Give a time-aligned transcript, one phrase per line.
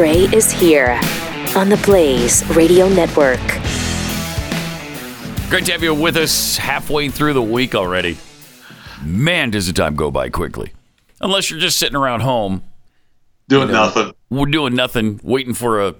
[0.00, 0.98] Gray is here
[1.54, 3.38] on the Blaze Radio Network.
[5.50, 8.16] Great to have you with us halfway through the week already.
[9.04, 10.72] Man, does the time go by quickly.
[11.20, 12.62] Unless you're just sitting around home
[13.48, 14.14] Doing you know, nothing.
[14.30, 15.94] We're doing nothing, waiting for a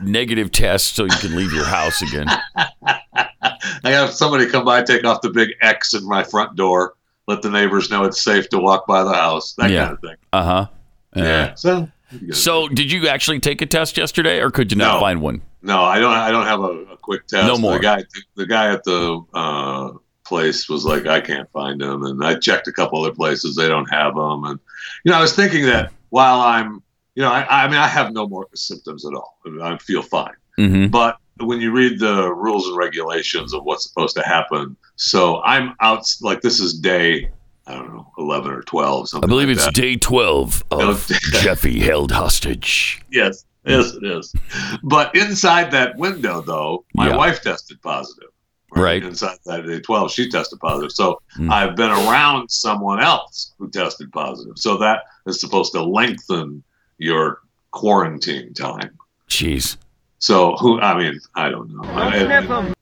[0.00, 2.28] negative test so you can leave your house again.
[2.56, 6.94] I have somebody come by, take off the big X in my front door,
[7.28, 9.82] let the neighbors know it's safe to walk by the house, that Yeah.
[9.82, 10.16] kind of thing.
[10.32, 10.66] Uh huh.
[11.14, 11.54] Yeah.
[11.56, 11.90] So,
[12.32, 15.00] So, did you actually take a test yesterday, or could you not No.
[15.00, 15.42] find one?
[15.62, 16.12] no, I don't.
[16.12, 17.46] I don't have a, a quick test.
[17.46, 17.74] No more.
[17.74, 18.04] The guy,
[18.36, 19.92] the guy at the uh,
[20.24, 23.56] place was like, I can't find them, and I checked a couple other places.
[23.56, 24.58] They don't have them, and
[25.04, 26.82] you know, I was thinking that while I'm,
[27.14, 29.38] you know, I, I mean, I have no more symptoms at all.
[29.62, 30.34] I feel fine.
[30.58, 30.88] Mm-hmm.
[30.88, 35.74] But when you read the rules and regulations of what's supposed to happen, so I'm
[35.80, 36.06] out.
[36.20, 37.30] Like this is day,
[37.66, 39.08] I don't know, eleven or twelve.
[39.08, 39.74] something I believe like it's that.
[39.74, 43.00] day 12 of Jeffy held hostage.
[43.10, 44.34] Yes, yes, it is.
[44.82, 47.16] But inside that window, though, my Yeah.
[47.16, 48.28] wife tested positive.
[48.76, 49.02] Right.
[49.04, 50.92] Inside that day 12, she tested positive.
[50.92, 51.50] So Mm.
[51.50, 54.58] I've been around someone else who tested positive.
[54.58, 56.62] So that is supposed to lengthen
[56.98, 57.40] your
[57.70, 58.90] quarantine time.
[59.28, 59.76] Jeez.
[60.18, 60.80] So who?
[60.80, 61.82] I mean, I don't know.
[61.88, 62.72] I-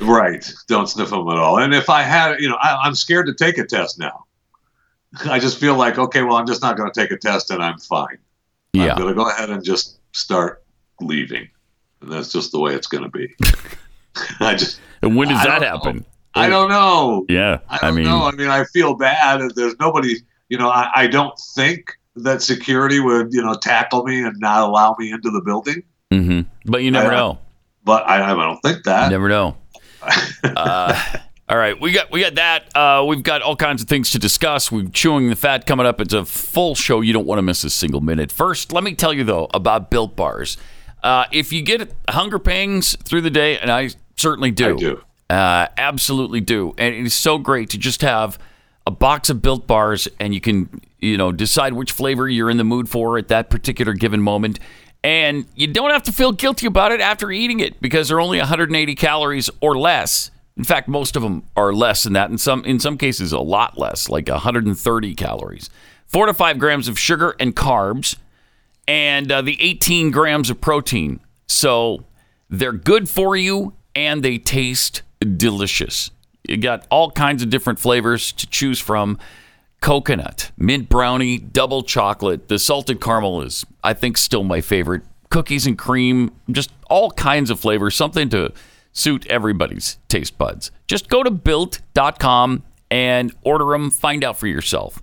[0.00, 0.52] right.
[0.68, 1.58] Don't sniff them at all.
[1.58, 4.24] And if I had, you know, I, I'm scared to take a test now.
[5.24, 7.62] I just feel like, okay, well, I'm just not going to take a test and
[7.62, 8.18] I'm fine.
[8.72, 8.92] Yeah.
[8.92, 10.62] I'm going to go ahead and just start
[11.00, 11.48] leaving.
[12.00, 13.34] And that's just the way it's going to be.
[14.40, 15.76] I just, And when does I that don't know.
[15.76, 16.04] happen?
[16.34, 17.24] I don't know.
[17.28, 17.60] Yeah.
[17.68, 18.24] I I, mean, know.
[18.24, 19.40] I mean, I feel bad.
[19.54, 20.16] There's nobody,
[20.48, 24.68] you know, I, I don't think that security would, you know, tackle me and not
[24.68, 25.82] allow me into the building.
[26.12, 26.42] Mm-hmm.
[26.70, 27.38] but you never I- know.
[27.84, 29.10] But I, I don't think that.
[29.10, 29.56] Never know.
[30.42, 32.76] Uh, all right, we got we got that.
[32.76, 34.72] Uh, we've got all kinds of things to discuss.
[34.72, 36.00] We're chewing the fat coming up.
[36.00, 37.00] It's a full show.
[37.00, 38.32] You don't want to miss a single minute.
[38.32, 40.56] First, let me tell you though about Built Bars.
[41.02, 45.02] Uh, if you get hunger pangs through the day, and I certainly do, I do.
[45.28, 48.38] Uh, absolutely do, and it is so great to just have
[48.86, 52.56] a box of Built Bars, and you can you know decide which flavor you're in
[52.56, 54.58] the mood for at that particular given moment.
[55.04, 58.38] And you don't have to feel guilty about it after eating it because they're only
[58.38, 60.30] 180 calories or less.
[60.56, 62.30] In fact, most of them are less than that.
[62.30, 65.68] In some in some cases, a lot less, like 130 calories.
[66.06, 68.16] Four to five grams of sugar and carbs,
[68.88, 71.20] and uh, the 18 grams of protein.
[71.48, 72.04] So
[72.48, 75.02] they're good for you, and they taste
[75.36, 76.10] delicious.
[76.48, 79.18] You got all kinds of different flavors to choose from
[79.84, 82.48] coconut, mint brownie, double chocolate.
[82.48, 85.02] The salted caramel is, I think, still my favorite.
[85.28, 88.50] Cookies and cream, just all kinds of flavors, something to
[88.92, 90.70] suit everybody's taste buds.
[90.88, 95.02] Just go to built.com and order them, find out for yourself.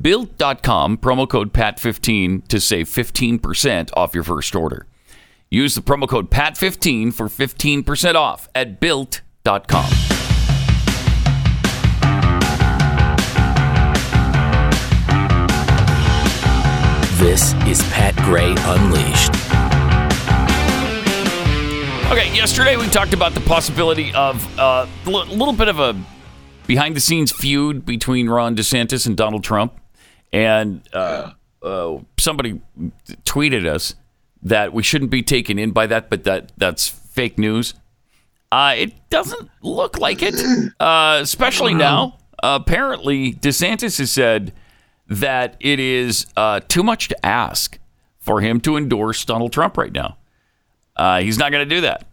[0.00, 4.86] Built.com, promo code PAT15 to save 15% off your first order.
[5.50, 10.21] Use the promo code PAT15 for 15% off at built.com.
[17.22, 19.30] This is Pat Gray Unleashed.
[22.10, 25.96] Okay, yesterday we talked about the possibility of a l- little bit of a
[26.66, 29.72] behind the scenes feud between Ron DeSantis and Donald Trump.
[30.32, 31.30] And uh,
[31.62, 32.60] uh, somebody
[33.24, 33.94] tweeted us
[34.42, 37.74] that we shouldn't be taken in by that, but that that's fake news.
[38.50, 40.34] Uh, it doesn't look like it,
[40.80, 42.18] uh, especially now.
[42.42, 44.52] apparently, DeSantis has said
[45.20, 47.78] that it is uh, too much to ask
[48.18, 50.16] for him to endorse Donald Trump right now.
[50.96, 52.06] Uh, he's not going to do that.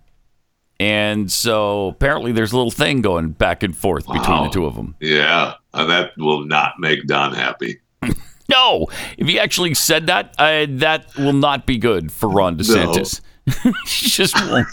[0.79, 4.75] And so apparently there's a little thing going back and forth between the two of
[4.75, 4.95] them.
[5.01, 7.79] Yeah, uh, that will not make Don happy.
[8.49, 8.87] No,
[9.19, 13.21] if he actually said that, uh, that will not be good for Ron DeSantis.
[13.45, 14.67] it just won't.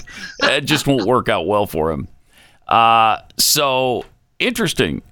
[0.45, 2.09] It just won't work out well for him.
[2.67, 4.07] Uh, so
[4.39, 5.03] interesting.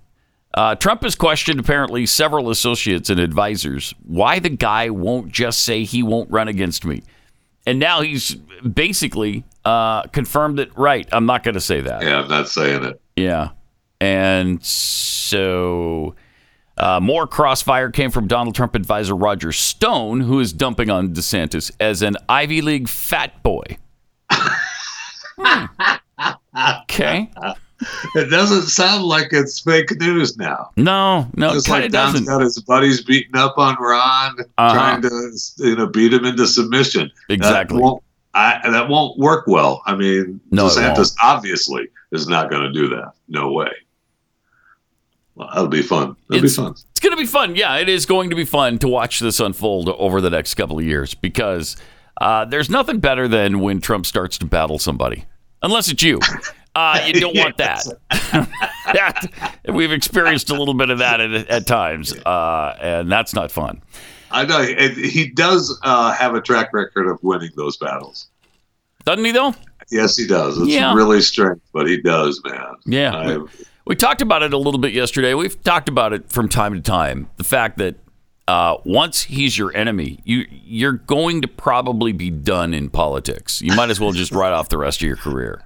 [0.55, 5.83] Uh, Trump has questioned apparently several associates and advisors why the guy won't just say
[5.85, 7.03] he won't run against me,
[7.67, 10.71] and now he's basically uh, confirmed it.
[10.77, 12.03] Right, I'm not going to say that.
[12.03, 13.01] Yeah, I'm not saying it.
[13.17, 13.51] Yeah.
[14.01, 16.15] And so
[16.77, 21.71] uh, more crossfire came from Donald Trump advisor Roger Stone, who is dumping on DeSantis
[21.81, 23.63] as an Ivy League fat boy.
[25.39, 25.65] Hmm.
[26.83, 27.31] Okay.
[28.15, 30.71] It doesn't sound like it's fake news now.
[30.77, 32.27] No, no, it Just kind like Don's doesn't.
[32.27, 34.75] got his buddies beating up on Ron, Uh-huh.
[34.75, 37.11] trying to you know beat him into submission.
[37.29, 37.79] Exactly.
[37.79, 38.03] That won't,
[38.35, 39.83] I, that won't work well.
[39.87, 43.13] I mean, No, DeSantis obviously is not going to do that.
[43.29, 43.71] No way.
[45.35, 46.17] Well, that'll be fun.
[46.29, 46.73] That'll It's, be fun.
[46.73, 47.57] it's going to be fun.
[47.57, 50.79] Yeah, it is going to be fun to watch this unfold over the next couple
[50.79, 51.77] of years because
[52.21, 55.25] Uh, there's nothing better than when Trump starts to battle somebody,
[55.63, 56.21] unless it's you.
[56.75, 57.85] Uh, you don't want that.
[58.11, 59.55] that.
[59.69, 63.83] We've experienced a little bit of that at, at times, uh, and that's not fun.
[64.31, 68.27] I know he does uh, have a track record of winning those battles.
[69.05, 69.55] Doesn't he, though?
[69.91, 70.59] Yes, he does.
[70.59, 70.95] It's Yeah.
[70.95, 72.75] really strange, but he does, man.
[72.87, 73.15] Yeah.
[73.15, 73.39] I-
[73.87, 75.35] We talked about it a little bit yesterday.
[75.35, 77.29] We've talked about it from time to time.
[77.37, 77.97] The fact that
[78.49, 83.61] uh, once he's your enemy, you you're going to probably be done in politics.
[83.63, 85.63] You might as well just write off the rest of your career.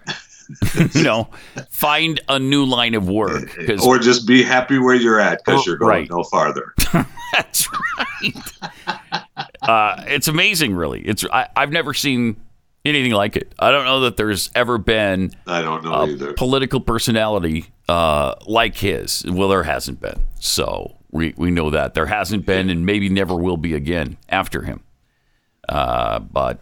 [0.94, 1.28] You know,
[1.70, 5.64] find a new line of work or just be happy where you're at because Oh,
[5.66, 6.10] you're going right.
[6.10, 6.74] no farther.
[7.32, 7.68] that's
[7.98, 8.52] right.
[9.62, 11.00] uh, it's amazing, really.
[11.02, 12.36] It's I, I've never seen
[12.84, 13.52] anything like it.
[13.58, 16.32] I don't know that there's ever been I don't know a either.
[16.34, 19.24] political personality uh, like his.
[19.28, 20.20] Well, there hasn't been.
[20.40, 21.94] So we, we know that.
[21.94, 24.80] There hasn't been and maybe never will be again after him.
[25.68, 26.60] Uh, but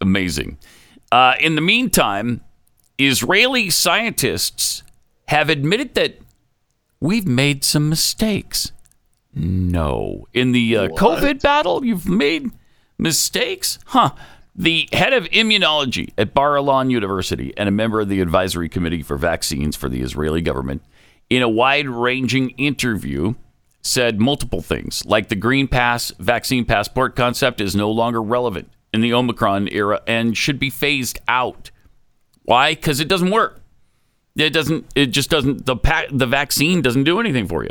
[0.00, 0.58] amazing.
[1.12, 2.40] Uh, in the meantime,
[2.98, 4.82] Israeli scientists
[5.28, 6.18] have admitted that
[7.00, 8.72] we've made some mistakes.
[9.34, 10.26] No.
[10.32, 12.50] In the uh, COVID battle, you've made
[12.98, 13.78] mistakes?
[13.86, 14.10] Huh.
[14.54, 19.02] The head of immunology at Bar Ilan University and a member of the advisory committee
[19.02, 20.82] for vaccines for the Israeli government,
[21.28, 23.34] in a wide ranging interview,
[23.82, 29.00] said multiple things, like the Green Pass vaccine passport concept is no longer relevant in
[29.00, 31.72] the Omicron era and should be phased out.
[32.44, 32.74] Why?
[32.74, 33.60] Because it doesn't work.
[34.36, 34.86] It doesn't.
[34.94, 35.66] It just doesn't.
[35.66, 37.70] The pa- the vaccine doesn't do anything for you.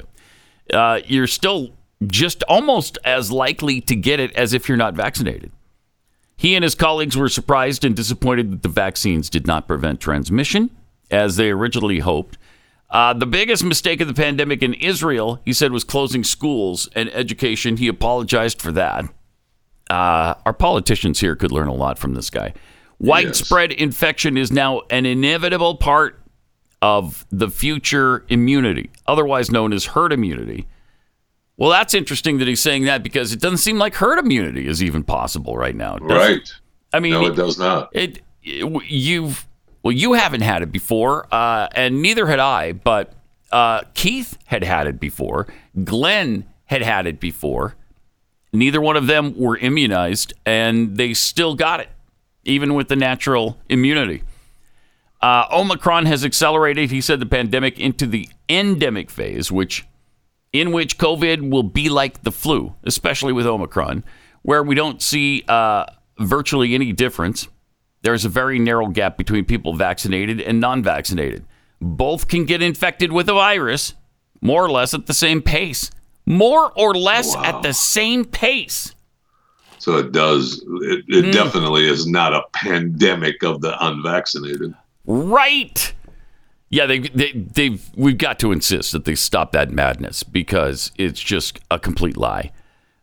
[0.76, 1.72] Uh, you're still
[2.08, 5.52] just almost as likely to get it as if you're not vaccinated.
[6.36, 10.70] He and his colleagues were surprised and disappointed that the vaccines did not prevent transmission,
[11.12, 12.38] as they originally hoped.
[12.90, 17.10] Uh, the biggest mistake of the pandemic in Israel, he said, was closing schools and
[17.14, 17.78] education.
[17.78, 19.06] He apologized for that.
[19.90, 22.54] Uh, our politicians here could learn a lot from this guy.
[23.00, 26.20] Widespread infection is now an inevitable part
[26.82, 30.68] of the future immunity, otherwise known as herd immunity.
[31.58, 34.82] Well, that's interesting that he's saying that because it doesn't seem like herd immunity is
[34.84, 35.98] even possible right now.
[35.98, 36.14] does it?
[36.32, 36.54] Right.
[36.94, 37.90] I mean, No, it does not.
[37.94, 39.48] it, it- you've
[39.82, 42.72] well, you haven't had it before, uh, and neither had I.
[42.72, 43.14] But
[43.52, 45.48] uh, Keith had had it before.
[45.84, 47.76] Glenn had had it before.
[48.54, 51.90] Neither one of them were immunized, and they still got it,
[52.46, 54.24] even with the natural immunity.
[55.22, 59.86] Uh, Omicron has accelerated, he said, the pandemic into the endemic phase, which
[60.52, 64.04] in which COVID will be like the flu, especially with Omicron,
[64.44, 65.86] where we don't see uh,
[66.20, 67.48] virtually any difference.
[68.02, 71.46] There's a very narrow gap between people vaccinated and non vaccinated.
[71.82, 73.94] Both can get infected with the virus
[74.42, 75.90] more or less at the same pace.
[76.26, 77.44] More or less Wow.
[77.46, 78.93] at the same pace.
[79.84, 80.64] So it does.
[80.66, 84.74] It, it definitely is not a pandemic of the unvaccinated.
[85.06, 85.94] Right.
[86.70, 91.20] Yeah, they, they, they've, we've got to insist that they stop that madness because it's
[91.20, 92.54] just a complete lie.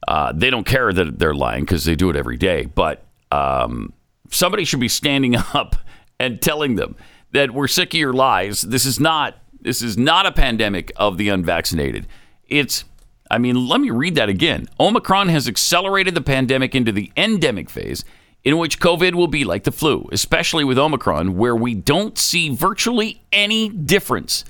[0.09, 2.65] Uh, they don't care that they're lying because they do it every day.
[2.65, 3.93] But um,
[4.31, 5.77] somebody should be standing up
[6.19, 6.97] and telling them
[7.33, 8.63] that we're sick of your lies.
[8.63, 12.07] This is not this is not a pandemic of the unvaccinated.
[12.49, 12.87] It's
[13.31, 14.67] I mean, let me read that again.
[14.81, 18.05] Omicron has accelerated the pandemic into the endemic phase,
[18.43, 22.49] in which COVID will be like the flu, especially with Omicron, where we don't see
[22.49, 24.45] virtually any difference.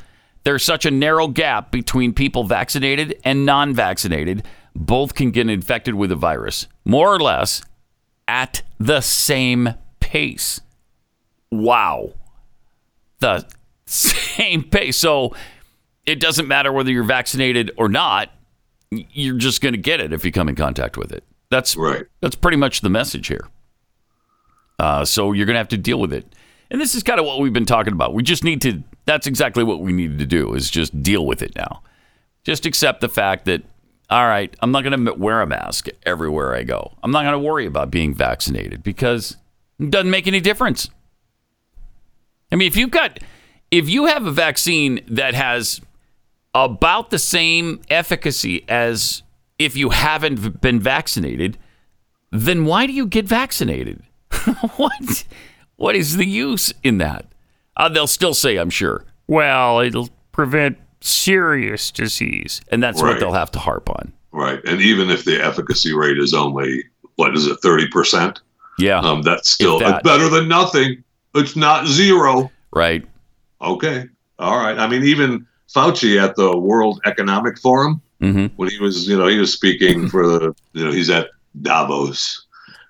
[0.45, 4.47] There's such a narrow gap between people vaccinated and non vaccinated.
[4.75, 7.63] Both can get infected with the virus, more or less,
[8.27, 10.61] at the same pace.
[11.51, 12.15] Wow.
[13.19, 13.47] The
[13.87, 14.97] same pace.
[14.97, 15.35] So
[16.07, 18.31] it doesn't matter whether you're vaccinated or not,
[18.91, 21.25] you're just going to get it if you come in contact with it.
[21.51, 22.05] That's Right.
[22.21, 23.49] that's pretty much the message here.
[24.79, 26.27] Uh, so you're going to have to deal with it.
[26.71, 28.15] And this is kind of what we've been talking about.
[28.15, 31.43] We just need to, that's exactly what we need to do is just deal with
[31.43, 31.83] it now.
[32.45, 33.63] Just accept the fact that,
[34.09, 36.93] all right, I'm not going to wear a mask everywhere I go.
[37.03, 39.37] I'm not going to worry about being vaccinated because
[39.79, 40.89] it doesn't make any difference.
[42.51, 43.19] I mean, if you've got,
[43.71, 45.81] if you have a vaccine that has
[46.55, 49.23] about the same efficacy as
[49.59, 51.59] if you haven't been vaccinated,
[52.33, 54.03] then why do you get vaccinated?
[54.77, 55.25] what?
[55.77, 57.27] What is the use in that?
[57.77, 62.61] Uh, they'll still say, I'm sure, well, it'll prevent serious disease.
[62.71, 64.13] And that's what they'll have to harp on.
[64.33, 64.61] Right.
[64.65, 66.85] And even if the efficacy rate is only,
[67.17, 68.39] what is it, 30%?
[68.79, 69.01] Yeah.
[69.01, 70.03] Um, that's still that.
[70.05, 71.03] better than nothing.
[71.35, 72.51] It's not zero.
[72.73, 73.05] right.
[73.63, 74.07] Okay.
[74.39, 74.79] All right.
[74.79, 79.27] I mean, even Fauci at the World Economic Forum, hmm when he was, you know,
[79.27, 81.29] he was speaking for the, you know, he's at
[81.63, 82.47] Davos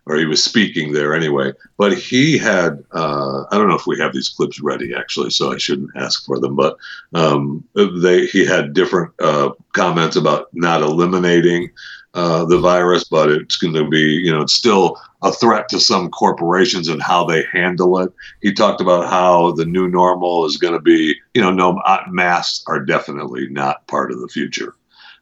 [0.06, 1.52] or he was speaking there anyway.
[1.78, 5.52] But he had, uh, I don't know if we have these clips ready actually, so
[5.52, 6.56] I shouldn't ask for them.
[6.56, 6.76] But
[7.14, 11.70] um, they he had different uh, comments about not eliminating
[12.14, 15.79] uh, the virus, but it's going to be, you know, it's still a threat to
[15.79, 18.12] some corporations and how they handle it.
[18.43, 22.02] He talked about how the new normal is going to be, you know, no uh,
[22.09, 24.75] masks are definitely not part of the future.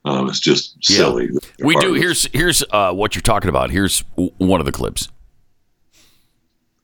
[0.04, 1.28] Um, it's just silly.
[1.58, 1.66] Yeah.
[1.66, 1.92] We do.
[1.92, 3.70] Here's here's uh, what you're talking about.
[3.70, 5.08] Here's one of the clips.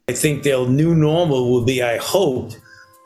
[0.08, 2.52] I think their new normal will be, I hope,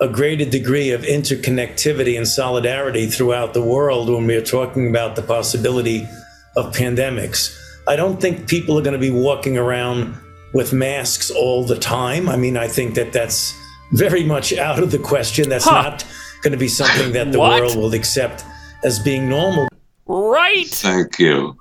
[0.01, 5.23] a greater degree of interconnectivity and solidarity throughout the world when we're talking about the
[5.23, 6.09] possibility
[6.59, 7.57] of pandemics.
[7.87, 10.15] I don't think people are going to be walking around
[10.53, 12.29] with masks all the time.
[12.29, 13.55] I mean, I think that that's
[13.93, 15.49] very much out of the question.
[15.49, 15.83] That's huh.
[15.83, 16.07] not
[16.43, 18.45] going to be something that the world will accept
[18.85, 19.69] as being normal.
[20.07, 20.67] Right.
[20.67, 21.57] Thank you.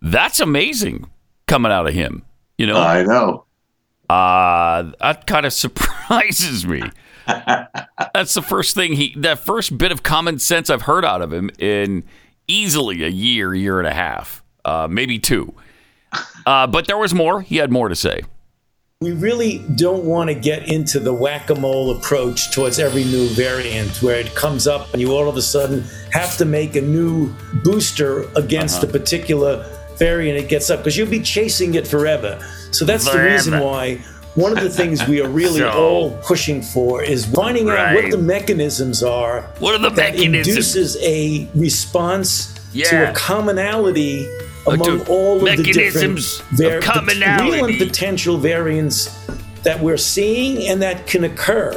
[0.00, 1.08] That's amazing
[1.46, 2.24] coming out of him.
[2.58, 3.44] You know, I know.
[4.08, 6.82] Uh, that kind of surprises me.
[7.26, 11.32] That's the first thing he, that first bit of common sense I've heard out of
[11.32, 12.04] him in
[12.46, 15.54] easily a year, year and a half, uh, maybe two.
[16.44, 17.42] Uh, but there was more.
[17.42, 18.22] He had more to say.
[19.00, 23.28] We really don't want to get into the whack a mole approach towards every new
[23.28, 26.80] variant where it comes up and you all of a sudden have to make a
[26.80, 27.34] new
[27.64, 28.88] booster against uh-huh.
[28.88, 29.64] a particular
[29.96, 32.38] variant it gets up because you'll be chasing it forever.
[32.70, 33.22] So that's forever.
[33.22, 37.26] the reason why one of the things we are really so, all pushing for is
[37.26, 37.78] finding right.
[37.78, 40.48] out what the mechanisms are what are the that mechanisms?
[40.48, 42.90] induces a response yeah.
[42.90, 44.26] to a commonality
[44.66, 46.20] among all of the different
[46.52, 49.26] var- the real and potential variants
[49.62, 51.72] that we're seeing and that can occur.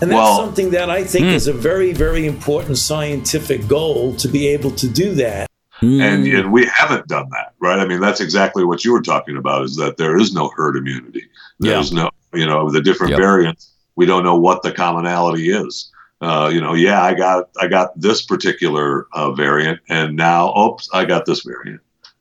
[0.00, 1.32] And that's well, something that I think mm.
[1.32, 5.47] is a very, very important scientific goal to be able to do that.
[5.80, 6.00] Mm.
[6.00, 7.78] And, and we haven't done that, right?
[7.78, 10.76] I mean, that's exactly what you were talking about is that there is no herd
[10.76, 11.24] immunity.
[11.60, 12.04] There's yeah.
[12.04, 13.20] no, you know, the different yep.
[13.20, 15.90] variants, we don't know what the commonality is.
[16.20, 20.88] Uh, you know, yeah, I got I got this particular uh, variant, and now, oops,
[20.92, 21.80] I got this variant.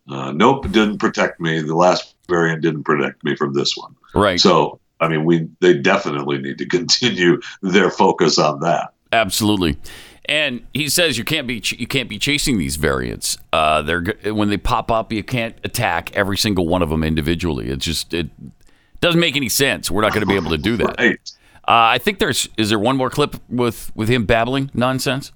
[0.09, 1.61] Uh, nope, didn't protect me.
[1.61, 3.95] The last variant didn't protect me from this one.
[4.13, 4.39] Right.
[4.39, 8.93] So, I mean, we they definitely need to continue their focus on that.
[9.11, 9.77] Absolutely.
[10.29, 13.37] And he says you can't be you can't be chasing these variants.
[13.53, 17.69] Uh, they're when they pop up, you can't attack every single one of them individually.
[17.69, 18.27] It just it
[18.99, 19.89] doesn't make any sense.
[19.89, 20.95] We're not going to be able to do that.
[20.97, 21.19] Right.
[21.69, 25.31] Uh, I think there's is there one more clip with with him babbling nonsense.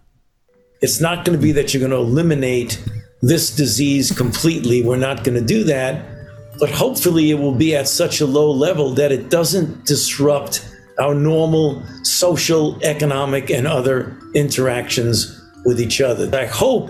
[0.81, 2.81] It's not going to be that you're going to eliminate
[3.21, 4.81] this disease completely.
[4.81, 6.05] We're not going to do that.
[6.59, 11.13] But hopefully, it will be at such a low level that it doesn't disrupt our
[11.13, 16.29] normal social, economic, and other interactions with each other.
[16.37, 16.89] I hope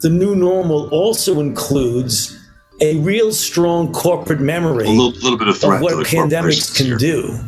[0.00, 2.38] the new normal also includes
[2.80, 6.96] a real strong corporate memory a little, little bit of, of what pandemics can here.
[6.96, 7.38] do.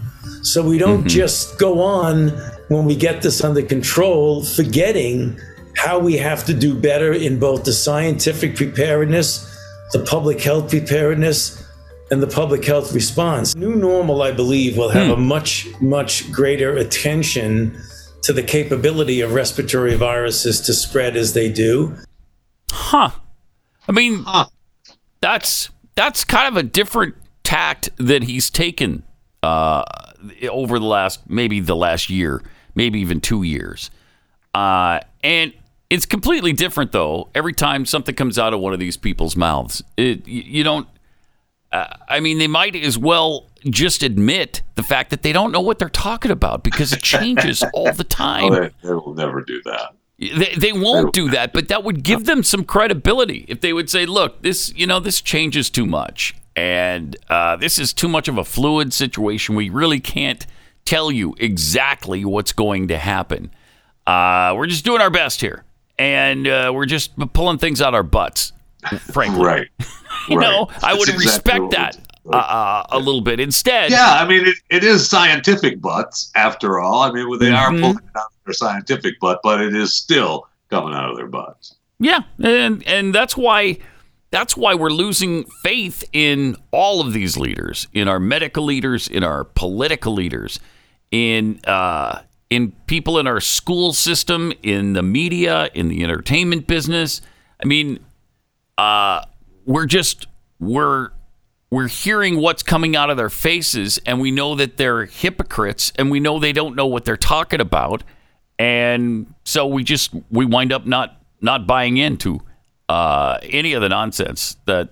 [0.42, 1.08] So we don't mm-hmm.
[1.08, 2.28] just go on
[2.68, 5.38] when we get this under control, forgetting
[5.76, 9.50] how we have to do better in both the scientific preparedness,
[9.92, 11.63] the public health preparedness,
[12.10, 13.54] and the public health response.
[13.54, 15.12] New normal, I believe, will have hmm.
[15.12, 17.80] a much, much greater attention
[18.22, 21.96] to the capability of respiratory viruses to spread as they do.
[22.70, 23.10] Huh.
[23.88, 24.46] I mean, huh.
[25.20, 29.02] that's that's kind of a different tact that he's taken
[29.42, 29.84] uh,
[30.50, 32.42] over the last maybe the last year,
[32.74, 33.90] maybe even two years.
[34.54, 35.52] Uh, and
[35.90, 37.28] it's completely different, though.
[37.34, 40.88] Every time something comes out of one of these people's mouths, it, you don't.
[41.74, 45.60] Uh, I mean, they might as well just admit the fact that they don't know
[45.60, 48.52] what they're talking about because it changes all the time.
[48.52, 49.96] Oh, they, they, will never do that.
[50.18, 53.90] They, they won't do that, but that would give them some credibility if they would
[53.90, 58.28] say, "Look, this you know this changes too much, and uh, this is too much
[58.28, 59.56] of a fluid situation.
[59.56, 60.46] We really can't
[60.84, 63.50] tell you exactly what's going to happen.
[64.06, 65.64] Uh, we're just doing our best here."
[65.98, 68.52] and uh, we're just pulling things out our butts,
[68.98, 69.44] frankly.
[69.44, 69.68] right.
[70.28, 70.48] you right.
[70.48, 71.98] know, I would exactly respect that.
[72.26, 73.90] Uh, uh, a little bit instead.
[73.90, 77.02] Yeah, I mean, it, it is scientific butts after all.
[77.02, 77.82] I mean, they are mm-hmm.
[77.82, 81.26] pulling it out of their scientific butt, but it is still coming out of their
[81.26, 81.74] butts.
[81.98, 83.78] Yeah, and and that's why
[84.30, 89.22] that's why we're losing faith in all of these leaders, in our medical leaders, in
[89.22, 90.58] our political leaders,
[91.10, 97.20] in uh, in people in our school system, in the media, in the entertainment business.
[97.62, 98.04] I mean,
[98.78, 99.24] uh,
[99.64, 100.26] we're just
[100.60, 101.10] we're
[101.70, 106.10] we're hearing what's coming out of their faces, and we know that they're hypocrites, and
[106.10, 108.02] we know they don't know what they're talking about,
[108.58, 112.40] and so we just we wind up not not buying into
[112.88, 114.90] uh, any of the nonsense that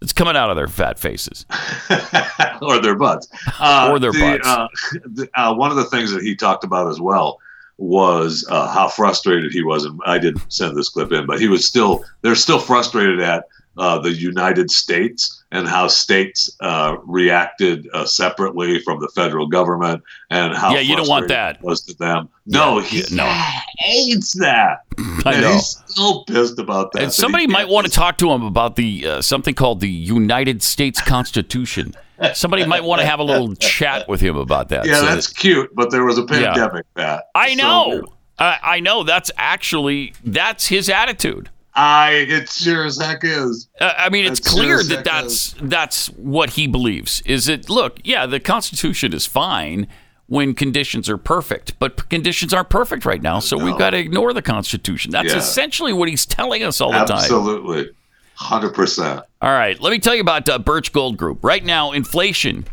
[0.00, 1.46] that's coming out of their fat faces.
[2.62, 3.28] or their butts.
[3.58, 4.46] Uh, Or their the, butts.
[4.46, 4.68] Uh,
[5.04, 7.38] the, uh, one of the things that he talked about as well
[7.78, 11.48] was uh, how frustrated he was, and I didn't send this clip in, but he
[11.48, 13.44] was still they're still frustrated at
[13.78, 20.02] uh, the United States and how states uh, reacted uh, separately from the federal government
[20.30, 21.62] and how Yeah, you don't want that.
[21.62, 22.28] was to them.
[22.46, 23.52] No, Yeah, he yeah, no.
[23.78, 24.78] hates that.
[25.26, 25.52] I And know.
[25.52, 26.98] He's still pissed about that.
[27.02, 29.90] And that somebody might want to talk to him about the uh, something called the
[29.90, 31.94] United States Constitution.
[32.34, 34.86] Somebody might want to have a little chat with him about that.
[34.86, 36.52] Yeah, so that's cute, but there was a Yeah.
[36.52, 37.24] pandemic, Pat.
[37.34, 38.02] I So- know.
[38.38, 39.02] I, I know.
[39.02, 41.48] That's actually that's his attitude.
[41.74, 43.68] I it sure as heck is.
[43.80, 47.22] Uh, I mean, it's That's clear serious, that that that's that's what he believes.
[47.26, 47.68] Is it?
[47.70, 49.86] Look, yeah, the Constitution is fine
[50.26, 54.32] when conditions are perfect, but conditions aren't perfect right now, so we've got to ignore
[54.32, 55.12] the Constitution.
[55.12, 55.38] That's Yeah.
[55.38, 57.18] essentially what he's telling us all the time.
[57.18, 57.90] Absolutely.
[58.36, 59.22] Hundred percent.
[59.40, 61.42] All right, let me tell you about uh, Birch Gold Group.
[61.42, 62.66] Right now, inflation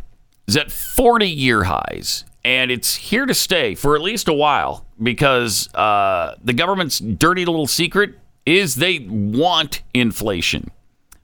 [0.46, 4.84] is at 40 year highs, and it's here to stay for at least a while
[5.02, 10.70] because uh, the government's dirty little secret is they want inflation.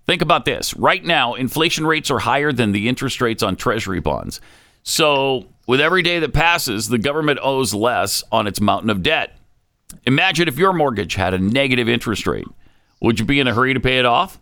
[0.07, 0.75] Think about this.
[0.75, 4.41] Right now, inflation rates are higher than the interest rates on treasury bonds.
[4.83, 9.37] So, with every day that passes, the government owes less on its mountain of debt.
[10.07, 12.47] Imagine if your mortgage had a negative interest rate.
[13.01, 14.41] Would you be in a hurry to pay it off?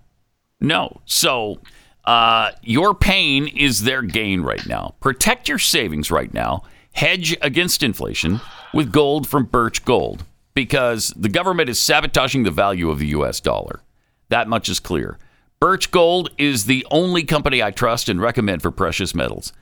[0.61, 1.01] No.
[1.05, 1.61] So,
[2.05, 4.95] uh, your pain is their gain right now.
[5.01, 6.63] Protect your savings right now.
[6.93, 8.41] Hedge against inflation
[8.73, 10.25] with gold from Birch Gold
[10.55, 13.41] because the government is sabotaging the value of the U.S.
[13.41, 13.83] dollar.
[14.31, 15.19] That much is clear.
[15.61, 19.53] Birch Gold is the only company I trust and recommend for precious metals.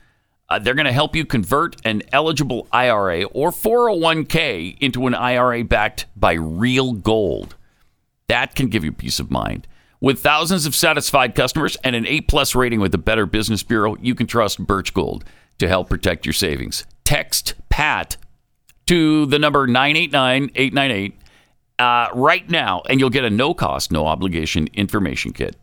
[0.49, 5.63] Uh, they're going to help you convert an eligible IRA or 401k into an IRA
[5.63, 7.55] backed by real gold.
[8.27, 9.67] That can give you peace of mind.
[9.99, 13.95] With thousands of satisfied customers and an A plus rating with the Better Business Bureau,
[14.01, 15.23] you can trust Birch Gold
[15.57, 16.85] to help protect your savings.
[17.03, 18.17] Text PAT
[18.85, 21.19] to the number 989 898
[21.79, 25.55] uh, right now, and you'll get a no cost, no obligation information kit.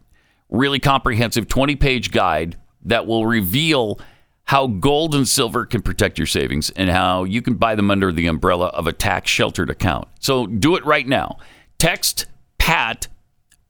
[0.49, 4.01] Really comprehensive 20 page guide that will reveal
[4.45, 8.13] how gold and silver can protect your savings and how you can buy them under
[8.13, 10.09] the umbrella of a tax sheltered account.
[10.21, 11.39] So do it right now.
[11.79, 12.27] Text
[12.65, 13.09] PAT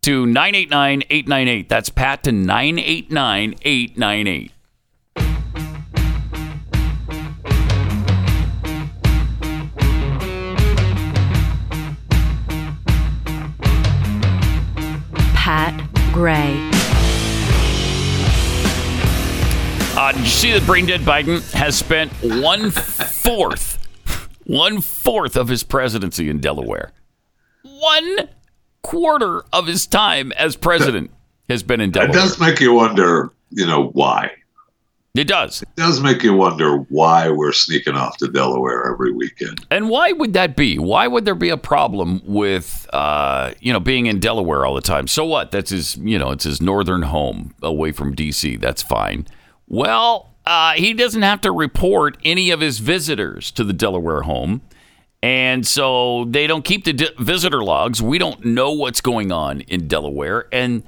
[0.02, 1.68] to 989 898.
[1.68, 4.52] That's PAT to 989 898.
[15.34, 16.70] Pat Gray.
[19.96, 23.76] Uh, did you see that brain dead Biden has spent one fourth,
[24.44, 26.92] one fourth of his presidency in Delaware?
[27.64, 28.28] One
[28.84, 31.10] quarter of his time as president
[31.48, 32.12] has been in It Delaware.
[32.12, 34.30] does make you wonder, you know, why.
[35.16, 35.62] It does.
[35.62, 39.64] It does make you wonder why we're sneaking off to Delaware every weekend.
[39.70, 40.76] And why would that be?
[40.76, 44.80] Why would there be a problem with uh, you know being in Delaware all the
[44.80, 45.06] time?
[45.06, 45.52] So what?
[45.52, 48.56] That's his you know it's his northern home away from D.C.
[48.56, 49.28] That's fine.
[49.68, 54.62] Well, uh, he doesn't have to report any of his visitors to the Delaware home,
[55.24, 58.02] and so they don't keep the visitor logs.
[58.02, 60.82] We don't know what's going on in Delaware, and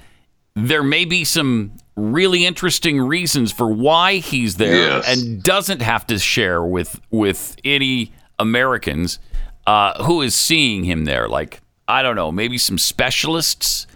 [0.54, 5.08] there may be some really interesting reasons for why he's there Yes.
[5.08, 9.18] and doesn't have to share with with any Americans
[9.66, 11.28] uh, who is seeing him there.
[11.28, 13.86] Like I don't know, maybe some specialists,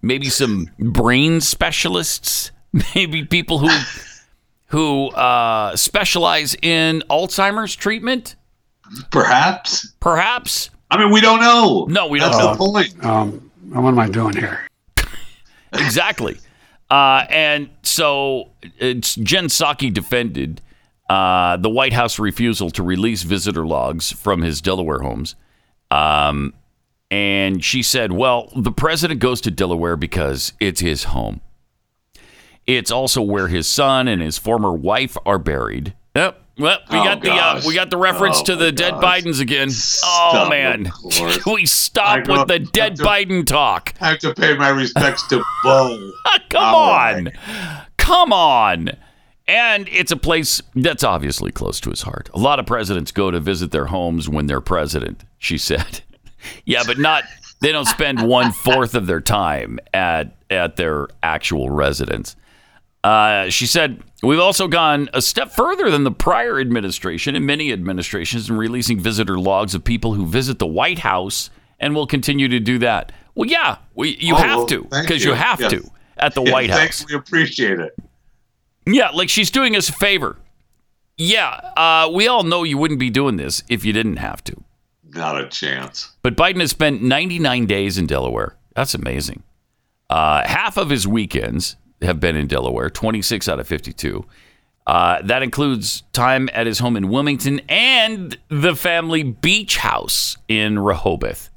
[0.00, 2.50] maybe some brain specialists,
[2.94, 3.68] maybe people who
[4.68, 8.36] who uh, specialize in Alzheimer's treatment.
[9.10, 9.92] Perhaps.
[10.00, 11.86] Perhaps I mean, we don't know.
[11.88, 12.52] No, we don't That's know.
[12.52, 13.04] the point.
[13.04, 14.66] Um, what am I doing here?
[15.72, 16.38] exactly.
[16.90, 20.60] Uh, and so it's Jen Psaki defended
[21.08, 25.36] uh, the White House refusal to release visitor logs from his Delaware homes.
[25.92, 26.54] Um,
[27.10, 31.40] and she said, well, the president goes to Delaware because it's his home.
[32.66, 35.94] It's also where his son and his former wife are buried.
[36.14, 36.39] Yep.
[36.60, 39.22] Well, we Oh, got the uh, we got the reference Oh, to the dead gosh.
[39.22, 39.70] Bidens again.
[39.70, 40.90] Stop, oh man.
[41.10, 43.94] Can we stop with the dead Just- Biden talk?
[44.00, 46.12] I have to pay my respects to Beau.
[46.50, 47.24] Come All on.
[47.24, 47.34] right.
[47.96, 48.90] Come on.
[49.48, 52.30] And it's a place that's obviously close to his heart.
[52.34, 56.02] A lot of presidents go to visit their homes when they're president, she said.
[56.64, 57.24] yeah, but not
[57.60, 62.36] they don't spend one fourth of their time at at their actual residence.
[63.02, 67.72] Uh, she said, We've also gone a step further than the prior administration and many
[67.72, 72.46] administrations in releasing visitor logs of people who visit the White House and will continue
[72.48, 73.12] to do that.
[73.34, 75.30] Well, yeah, we, you Oh, have well, to because you.
[75.30, 75.36] you.
[75.36, 75.70] have Yes.
[75.72, 75.90] to.
[76.18, 77.08] at the White Thanks, House.
[77.10, 77.96] we appreciate it.
[78.84, 80.36] Yeah, like she's doing us a favor.
[81.16, 84.56] Yeah, uh, we all know you wouldn't be doing this if you didn't have to.
[85.14, 86.12] Not a chance.
[86.22, 88.56] But Biden has spent 99 days in Delaware.
[88.76, 89.42] That's amazing.
[90.10, 94.24] Uh, half of his weekends have been in Delaware, 26 out of 52.
[94.86, 100.78] Uh, that includes time at his home in Wilmington and the family beach house in
[100.78, 101.50] Rehoboth.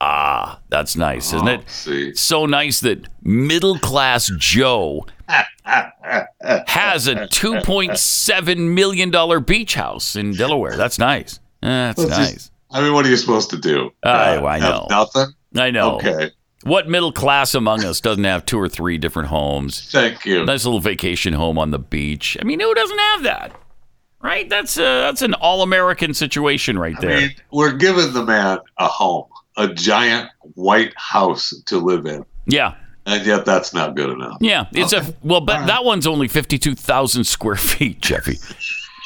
[0.00, 1.68] Ah, that's nice, isn't Oh, it?
[1.68, 2.14] see.
[2.14, 5.04] So nice that middle class Joe
[5.64, 10.76] has a $2.7 million beach house in Delaware.
[10.76, 11.40] That's nice.
[11.60, 12.50] That's Let's just- nice.
[12.72, 13.90] I mean, what are you supposed to do?
[14.04, 14.86] Uh, Oh, I have know.
[14.90, 15.26] Nothing.
[15.56, 15.96] I know.
[15.96, 16.30] Okay.
[16.62, 19.90] What middle class among us doesn't have two or three different homes?
[19.90, 20.44] Thank you.
[20.44, 22.36] Nice little vacation home on the beach.
[22.40, 23.52] I mean, who doesn't have that?
[24.22, 24.48] Right?
[24.48, 27.20] That's a, that's an all American situation right I there.
[27.20, 29.24] mean, we're giving the man a home,
[29.56, 32.74] a giant white house to live in, yeah.
[33.06, 34.36] and yet that's not good enough.
[34.42, 34.66] Yeah.
[34.72, 38.36] It's a well, but that one's only fifty-two thousand square feet, Jeffy.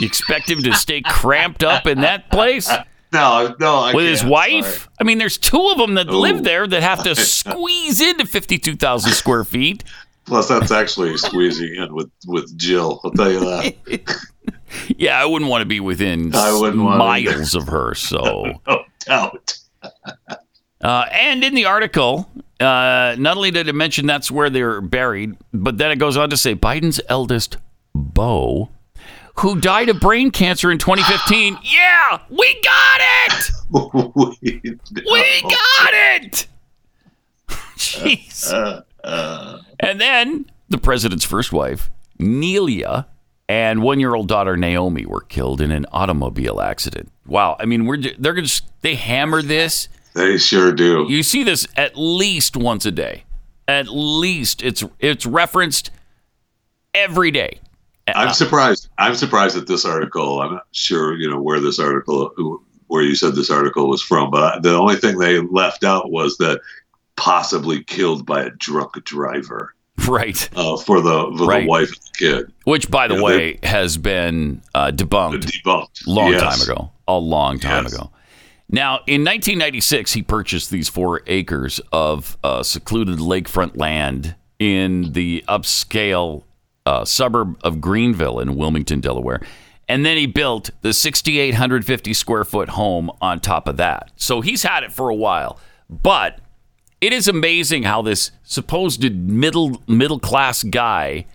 [0.01, 2.69] You expect him to stay cramped up in that place
[3.14, 4.83] No, no, I with his wife?
[4.83, 4.88] sorry.
[5.00, 8.77] I mean, there's two of them that live there that have to squeeze into fifty-two
[8.77, 9.85] thousand square feet.
[10.27, 13.00] Plus, that's actually squeezing in with with Jill.
[13.05, 14.27] I'll tell you that.
[14.96, 17.37] Yeah, I wouldn't want to be within I wouldn't want to either.
[17.38, 17.94] miles of her.
[17.94, 18.55] So.
[18.66, 19.59] No doubt.
[20.81, 25.37] Uh, and in the article, uh, not only did it mention that's where they're buried,
[25.53, 27.57] but then it goes on to say Biden's eldest,
[27.94, 28.70] Beau,
[29.38, 31.59] who died of brain cancer in 2015.
[31.64, 33.51] yeah, we got it!
[33.73, 36.47] we We got it!
[37.77, 38.53] Jeez.
[39.03, 43.07] uh, And then the president's first wife, Neilia,
[43.49, 47.11] and one-year-old daughter Naomi were killed in an automobile accident.
[47.27, 49.88] Wow, I mean, we're they're gonna just they hammer this.
[50.14, 51.07] They sure do.
[51.09, 53.25] You see this at least once a day.
[53.66, 55.90] At least it's it's referenced
[56.94, 57.61] every day.
[58.14, 58.88] I'm surprised.
[58.99, 60.40] I'm surprised at this article.
[60.43, 64.31] I'm not sure, you know, where this article, where you said this article was from,
[64.31, 66.61] but the only thing they left out was that
[67.17, 69.75] possibly killed by a drunk driver
[70.07, 70.49] Right.
[70.57, 71.62] uh, for the for Right.
[71.62, 72.53] the wife and the kid.
[72.64, 76.03] Which, by the Yeah, way, has been uh, debunked Debunked.
[76.07, 76.43] long Yes.
[76.43, 76.90] time ago.
[77.09, 77.95] A long time Yes.
[77.95, 78.11] ago.
[78.69, 85.45] Now, in 1996, he purchased these four acres of uh, secluded lakefront land in the
[85.49, 86.43] upscale
[86.87, 89.40] uh, suburb of Greenville in Wilmington, Delaware.
[89.88, 94.11] And then he built the 6,850 square foot home on top of that.
[94.16, 95.59] So he's had it for a while.
[95.90, 96.40] But
[97.01, 101.27] it is amazing how this supposed middle middle class guy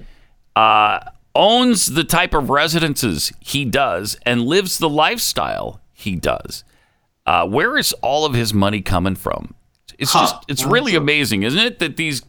[0.55, 0.99] uh,
[1.35, 6.63] owns the type of residences he does and lives the lifestyle he does.
[7.25, 9.53] Uh, where is all of his money coming from?
[9.99, 12.23] It's just it's really amazing, isn't it, that these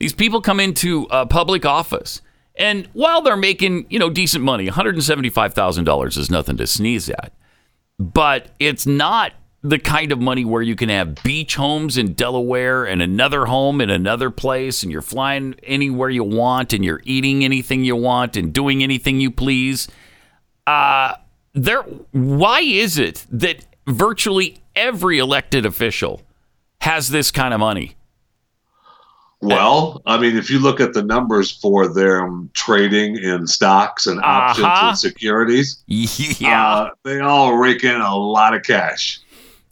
[0.00, 2.20] these people come into uh, public office
[2.56, 6.16] and while they're making you know decent money, one hundred and seventy five thousand dollars
[6.16, 7.32] is nothing to sneeze at,
[7.98, 12.84] but it's not the kind of money where you can have beach homes in Delaware
[12.84, 17.44] and another home in another place and you're flying anywhere you want and you're eating
[17.44, 19.88] anything you want and doing anything you please.
[20.66, 21.14] Uh
[21.54, 26.22] there why is it that virtually every elected official
[26.80, 27.94] has this kind of money?
[29.42, 34.20] Well, I mean, if you look at the numbers for them trading in stocks and
[34.22, 34.88] options Uh-huh.
[34.90, 36.66] and securities, Yeah.
[36.66, 39.20] uh, they all rake in a lot of cash.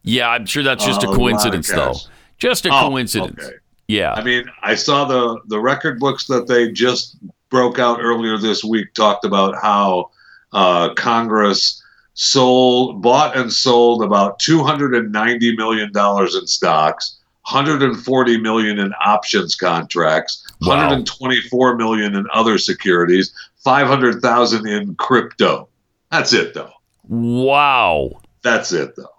[0.02, 1.94] yeah, I'm sure that's just a a lot of coincidence though.
[2.38, 3.44] Just a Oh, coincidence.
[3.44, 3.56] okay.
[3.86, 4.12] Yeah.
[4.14, 7.16] I mean, I saw the the record books that they just
[7.50, 10.10] broke out earlier this week talked about how
[10.52, 11.80] uh, Congress
[12.14, 17.96] sold, bought and sold about two hundred and ninety million dollars in stocks, hundred and
[18.04, 20.76] forty million in options contracts, Wow.
[20.76, 25.68] hundred and twenty-four million in other securities, five hundred thousand in crypto.
[26.10, 26.72] That's it, though.
[27.08, 28.20] wow.
[28.42, 29.12] That's it, though.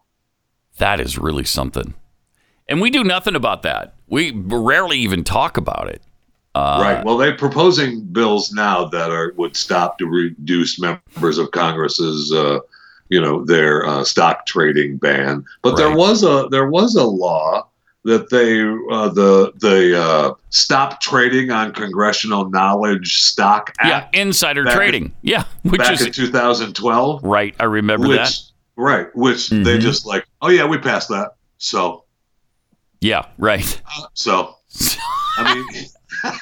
[0.78, 1.94] That is really something.
[2.68, 3.94] And we do nothing about that.
[4.08, 6.02] We rarely even talk about it.
[6.56, 7.06] Uh, right.
[7.06, 12.60] Well, they're proposing bills now that are would stop to reduce members of Congress's, uh,
[13.10, 15.46] you know, their uh, stock trading ban.
[15.62, 17.68] But there was a there was a law
[18.04, 18.62] that they
[18.96, 25.16] uh, the the uh, stop trading on congressional knowledge stock Yeah, insider Back in- trading.
[25.22, 27.24] yeah, which back is in 2012.
[27.24, 27.56] right.
[27.60, 28.42] I remember Which that.
[28.76, 29.82] right, which they Mhm.
[29.82, 31.36] just like, oh yeah, we passed that.
[31.60, 32.06] So
[33.02, 33.82] Yeah, right.
[34.14, 34.56] So,
[35.38, 35.86] I mean,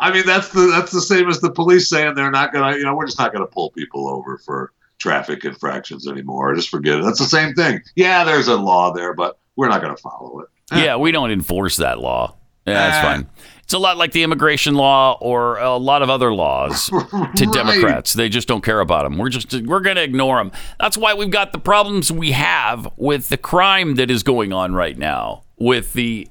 [0.00, 2.84] I mean that's the that's the same as the police saying they're not gonna, you
[2.84, 6.54] know, we're just not gonna pull people over for traffic infractions anymore.
[6.54, 7.04] Just forget it.
[7.04, 7.80] That's the same thing.
[7.96, 10.48] Yeah, there's a law there, but we're not gonna follow it.
[10.74, 12.36] Yeah, we don't enforce that law.
[12.66, 13.02] Yeah, that's Ah.
[13.02, 13.26] fine.
[13.62, 17.52] It's a lot like the immigration law or a lot of other laws to Right.
[17.52, 18.14] Democrats.
[18.14, 19.18] They just don't care about them.
[19.18, 20.52] We're just we're going to ignore them.
[20.80, 24.74] That's why we've got the problems we have with the crime that is going on
[24.74, 26.28] right now, with the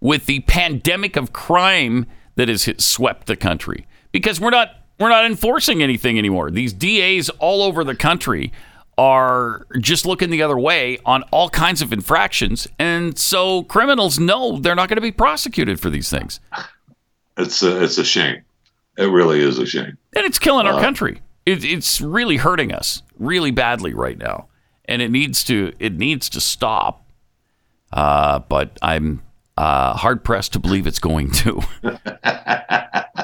[0.00, 2.04] with the pandemic of crime
[2.36, 3.86] that has hit, swept the country.
[4.12, 4.68] Because we're not
[5.00, 6.50] we're not enforcing anything anymore.
[6.50, 8.52] These DAs all over the country
[8.96, 14.58] are just looking the other way on all kinds of infractions, and so criminals know
[14.58, 16.40] they're not going to be prosecuted for these things.
[17.36, 18.42] It's a, it's a shame.
[18.96, 19.98] It really is a shame.
[20.14, 21.20] and it's killing our country.
[21.46, 24.48] It, it's really hurting us really badly right now,
[24.84, 27.06] and it needs to it needs to stop.
[27.92, 29.22] Uh, but I'm
[29.56, 31.62] uh, hard pressed to believe it's going to.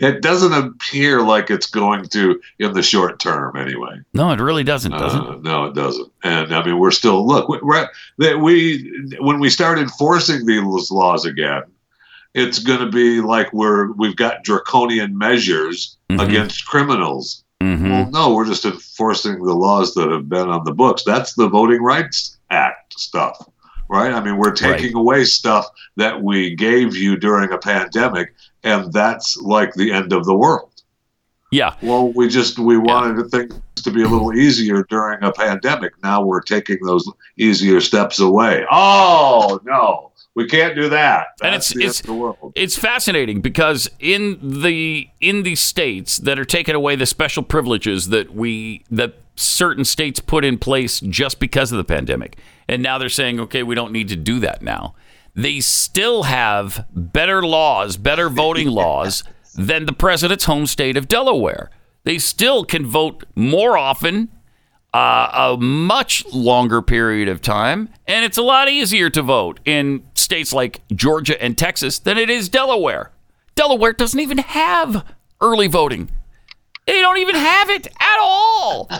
[0.00, 4.00] It doesn't appear like it's going to in the short term, anyway.
[4.14, 5.20] no, it really doesn't, does it?
[5.20, 6.10] Uh, no, it doesn't.
[6.22, 7.48] And I mean, we're still look.
[7.48, 11.62] we- We're, that we when we start enforcing these laws again,
[12.34, 16.26] it's going to be like we're we've got draconian measures Mhm.
[16.26, 17.44] against criminals.
[17.60, 21.02] hmm Well, no, we're just enforcing the laws that have been on the books.
[21.04, 23.36] That's the Voting Rights Act stuff,
[23.90, 24.12] right?
[24.12, 28.32] I mean, we're taking away stuff that we gave you during a pandemic,
[28.68, 30.70] and that's like the end of the world.
[31.50, 35.92] Yeah, Well, we just we wanted things to be a little easier during a pandemic.
[36.02, 38.66] Now we're taking those easier steps away.
[38.70, 41.28] Oh no, we can't do that.
[41.42, 42.52] And it's- the end it's- of the world.
[42.54, 48.10] it's fascinating because in the in the states that are taking away the special privileges
[48.10, 52.36] that we that certain states put in place just because of the pandemic
[52.68, 54.94] and now they're saying okay we don't need to do that now
[55.40, 59.24] they still have better laws better voting laws
[59.54, 61.70] than the president's home state of Delaware
[62.04, 64.28] they still can vote more often
[64.94, 70.02] uh, a much longer period of time, and it's a lot easier to vote in
[70.14, 73.12] states like Georgia and Texas than it is Delaware.
[73.54, 75.04] Delaware doesn't even have
[75.42, 76.08] early voting.
[76.86, 78.88] They don't even have it at all,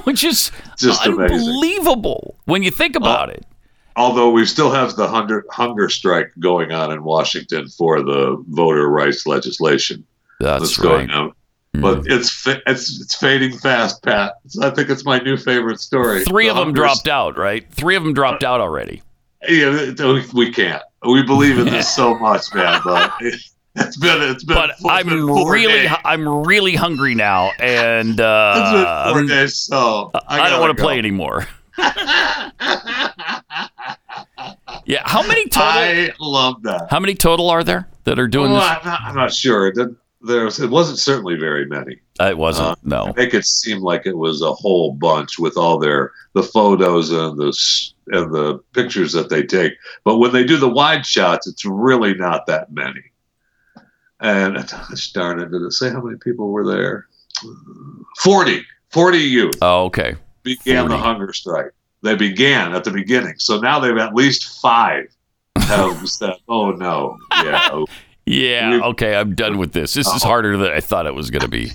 [0.04, 1.48] which is Just amazing.
[1.48, 3.46] unbelievable when you think about it.
[3.96, 8.88] Although we still have the hunger hunger strike going on in Washington for the voter
[8.88, 10.04] rights legislation
[10.40, 10.84] That's that's right.
[11.08, 11.32] going on.
[11.74, 14.34] But it's fa- it's it's fading fast, Pat.
[14.62, 16.24] I think it's my new favorite story.
[16.24, 17.68] Three The of them hunger dropped out, right?
[17.72, 19.02] Three of them dropped out already.
[19.48, 20.82] Yeah, we- we can't.
[21.06, 22.80] We believe in this so much, man.
[22.84, 23.40] But it,
[23.76, 24.54] it's been it's been.
[24.56, 25.90] But it's I'm really, days.
[26.04, 30.82] I'm really hungry now, and It's been uh, four days, so I, don't want to
[30.82, 31.46] play anymore.
[34.86, 35.68] Yeah, how many total?
[35.68, 36.88] I love that.
[36.90, 38.78] how many total are there that are doing Well, this?
[38.82, 39.68] I'm, not, I'm not sure.
[39.68, 39.76] It,
[40.22, 42.00] was, it wasn't certainly very many.
[42.20, 42.68] Uh, it wasn't.
[42.68, 43.12] uh, no.
[43.16, 47.38] Make it seem like it was a whole bunch with all their the photos and
[47.38, 47.52] the
[48.08, 49.72] and the pictures that they take.
[50.04, 53.02] But when they do the wide shots, it's really not that many.
[54.20, 57.06] And gosh darn it, did it say how many people were there?
[58.18, 58.64] 40.
[58.90, 60.14] 40 youth Oh, okay.
[60.44, 61.72] began the hunger strike.
[62.04, 63.34] They began at the beginning.
[63.38, 65.06] So now they've at least five
[65.56, 67.18] have said, oh no.
[67.42, 67.84] Yeah.
[68.26, 68.80] Yeah.
[68.84, 69.14] Okay.
[69.14, 69.92] I'm done with this.
[69.92, 70.28] This is Oh.
[70.28, 71.72] harder than I thought it was going to be.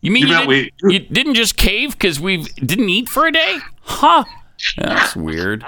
[0.00, 3.24] You mean You you, didn't, we- you didn't just cave because we didn't eat for
[3.28, 3.58] a day?
[3.82, 4.24] Huh?
[4.78, 5.64] That's weird.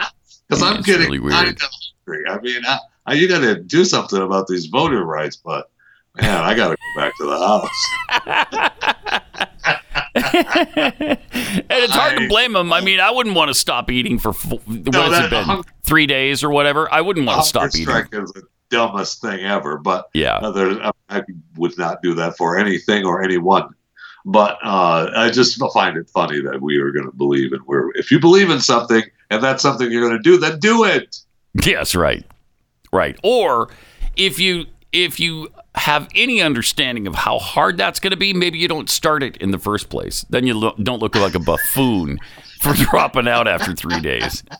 [0.48, 1.56] Because I'm getting really weird.
[1.60, 2.24] hungry.
[2.28, 5.70] I mean, I, I, you got to do something about these voter rights, but
[6.16, 8.80] man, I got to go back to the house.
[10.16, 11.18] and
[11.70, 12.72] it's hard to blame them.
[12.72, 14.62] I mean, I wouldn't want to stop eating for what
[14.94, 15.44] has it been?
[15.44, 16.92] hung- Three days or whatever.
[16.92, 17.82] I wouldn't want to stop eating.
[17.82, 20.38] strike is the dumbest thing ever, but Yeah.
[20.42, 21.22] I, I
[21.56, 23.68] would not do that for anything or anyone.
[24.26, 27.90] But uh, I just find it funny that we are going to believe in where
[27.94, 31.18] if you believe in something and that's something you're going to do, then do it.
[31.62, 32.24] Yes, right.
[32.90, 33.18] Right.
[33.22, 33.68] Or
[34.16, 38.58] if you if you have any understanding of how hard that's going to be, maybe
[38.58, 40.24] you don't start it in the first place.
[40.30, 42.18] Then you lo- don't look like a buffoon
[42.60, 44.42] for dropping out after 3 days.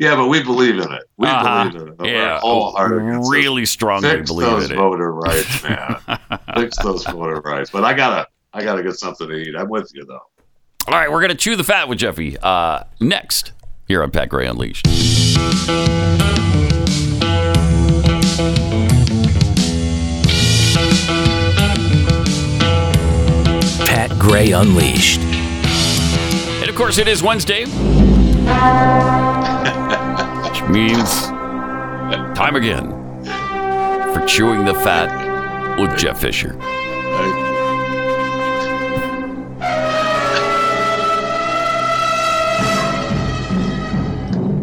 [0.00, 1.02] Yeah, but we believe in it.
[1.18, 1.68] We Uh-huh.
[1.68, 2.08] believe in it.
[2.10, 2.40] Yeah.
[2.42, 3.20] We're.
[3.30, 4.76] Really strongly fix believe those in it.
[4.76, 5.96] voter rights, man.
[6.54, 7.70] fix those voter rights.
[7.70, 9.54] But I gotta, I gotta get something to eat.
[9.54, 10.22] I'm with you though.
[10.88, 13.52] All right, we're going to chew the fat with Jeffy uh, next
[13.86, 14.86] here on Pat Gray Unleashed.
[23.86, 25.20] Pat Gray Unleashed.
[25.20, 27.64] And of course, it is Wednesday,
[30.44, 31.28] which means
[32.36, 32.90] time again
[34.12, 36.58] for chewing the fat with Jeff Fisher.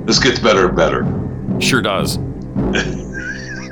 [0.05, 1.59] This gets better and better.
[1.59, 2.19] Sure does.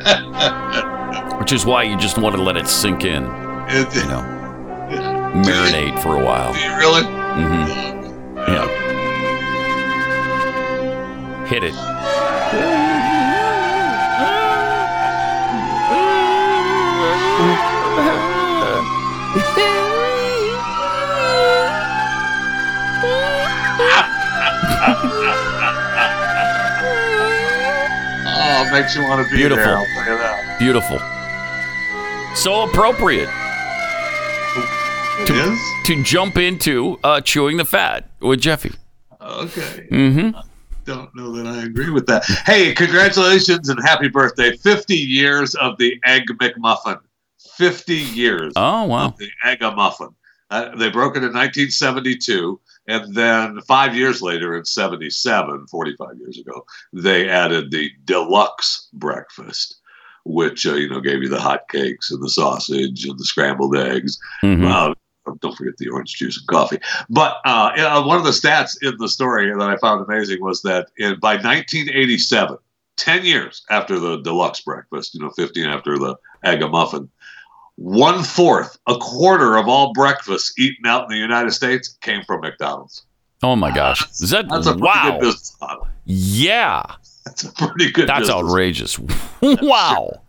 [1.39, 3.23] Which is why you just want to let it sink in,
[3.69, 4.21] It- you know,
[5.45, 6.53] marinate for a while.
[6.53, 7.03] Do you really?
[7.03, 7.65] hmm
[8.37, 8.67] Yeah.
[11.47, 11.75] Hit it.
[28.67, 29.63] it makes you want to be Beautiful.
[29.63, 29.77] there.
[29.77, 30.59] I'll tell you that.
[30.59, 30.99] Beautiful.
[32.35, 33.29] So appropriate
[35.19, 35.59] It To- is?
[35.85, 38.71] to jump into uh, chewing the fat with Jeffy.
[39.21, 39.87] Okay.
[39.91, 40.39] Mm-hmm.
[40.85, 42.23] Don't know that I agree with that.
[42.45, 44.55] Hey, congratulations and happy birthday.
[44.57, 46.97] 50 years of the Egg McMuffin.
[47.57, 49.05] 50 years Oh wow.
[49.07, 50.09] of the Egg Muffin.
[50.49, 52.59] Uh, they broke it in 1972.
[52.87, 59.79] And then five years later, in 77, 45 years ago, they added the deluxe breakfast,
[60.25, 63.77] which, uh, you know, gave you the hot cakes and the sausage and the scrambled
[63.77, 64.17] eggs.
[64.43, 64.65] Mhm.
[64.65, 64.93] Uh,
[65.39, 66.79] don't forget the orange juice and coffee.
[67.09, 70.87] But uh, one of the stats in the story that I found amazing was that
[70.97, 72.57] in, by 1987,
[72.97, 77.09] 10 years after the deluxe breakfast, you know, 15 after the egg muffin,
[77.75, 82.41] one fourth, a quarter of all breakfasts eaten out in the United States came from
[82.41, 83.05] McDonald's.
[83.43, 84.03] Oh my gosh.
[84.21, 85.11] Is that That's a pretty wow?
[85.11, 85.87] good business model.
[86.05, 86.83] Yeah.
[87.25, 88.07] That's a pretty good.
[88.07, 88.35] That's business.
[88.35, 88.99] outrageous.
[89.41, 90.21] wow.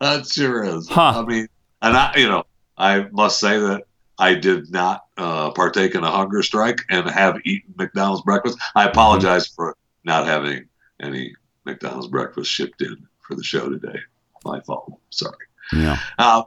[0.00, 0.88] That sure is.
[0.88, 1.22] Huh.
[1.22, 1.48] I mean,
[1.80, 2.44] and I, you know,
[2.76, 3.84] I must say that
[4.18, 8.58] I did not uh, partake in a hunger strike and have eaten McDonald's breakfast.
[8.74, 10.68] I apologize for not having
[11.00, 13.98] any McDonald's breakfast shipped in for the show today.
[14.44, 14.98] My fault.
[15.10, 15.36] Sorry.
[15.72, 15.98] Yeah.
[16.18, 16.42] Uh,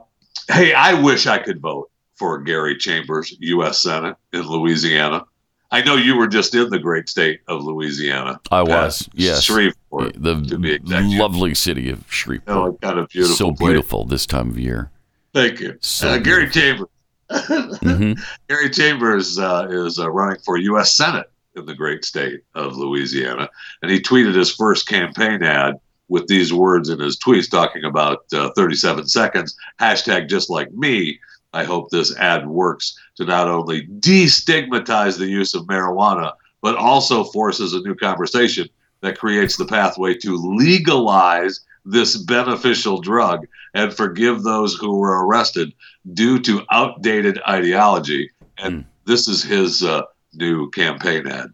[0.48, 3.80] hey, I wish I could vote for Gary Chambers, U.S.
[3.80, 5.24] Senate in Louisiana.
[5.70, 8.40] I know you were just in the great state of Louisiana.
[8.50, 9.08] I was.
[9.12, 9.42] Yes.
[9.42, 10.14] Shreveport.
[10.14, 10.80] the
[11.18, 12.56] lovely city of Shreveport.
[12.56, 13.36] Oh, kind of beautiful.
[13.36, 13.68] so place.
[13.68, 14.90] beautiful this time of year.
[15.34, 15.76] Thank you.
[15.80, 16.88] So uh, Gary Chambers.
[17.30, 18.12] hmm
[18.48, 20.94] Gary Chambers uh, is uh, running for U.S.
[20.96, 23.48] Senate in the great state of Louisiana,
[23.82, 25.74] and he tweeted his first campaign ad
[26.08, 31.18] with these words in his tweets, talking about uh, 37 seconds hashtag just like me.
[31.52, 37.24] I hope this ad works to not only destigmatize the use of marijuana, but also
[37.24, 38.68] forces a new conversation
[39.00, 45.72] that creates the pathway to legalize this beneficial drug and forgive those who were arrested
[46.12, 48.30] due to outdated ideology.
[48.58, 50.02] And this is his uh,
[50.34, 51.52] new campaign ad.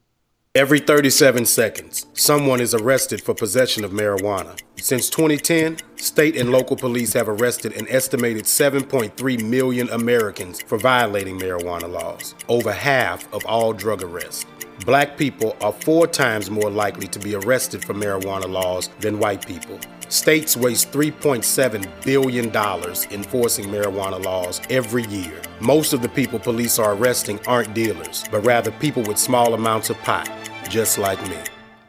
[0.54, 4.60] Every 37 seconds, someone is arrested for possession of marijuana.
[4.76, 11.38] Since 2010, state and local police have arrested an estimated 7.3 million Americans for violating
[11.38, 14.44] marijuana laws, over half of all drug arrests.
[14.84, 19.46] Black people are four times more likely to be arrested for marijuana laws than white
[19.46, 19.80] people.
[20.12, 25.40] States waste $3.7 billion enforcing marijuana laws every year.
[25.58, 29.88] Most of the people police are arresting aren't dealers, but rather people with small amounts
[29.88, 30.30] of pot,
[30.68, 31.38] just like me.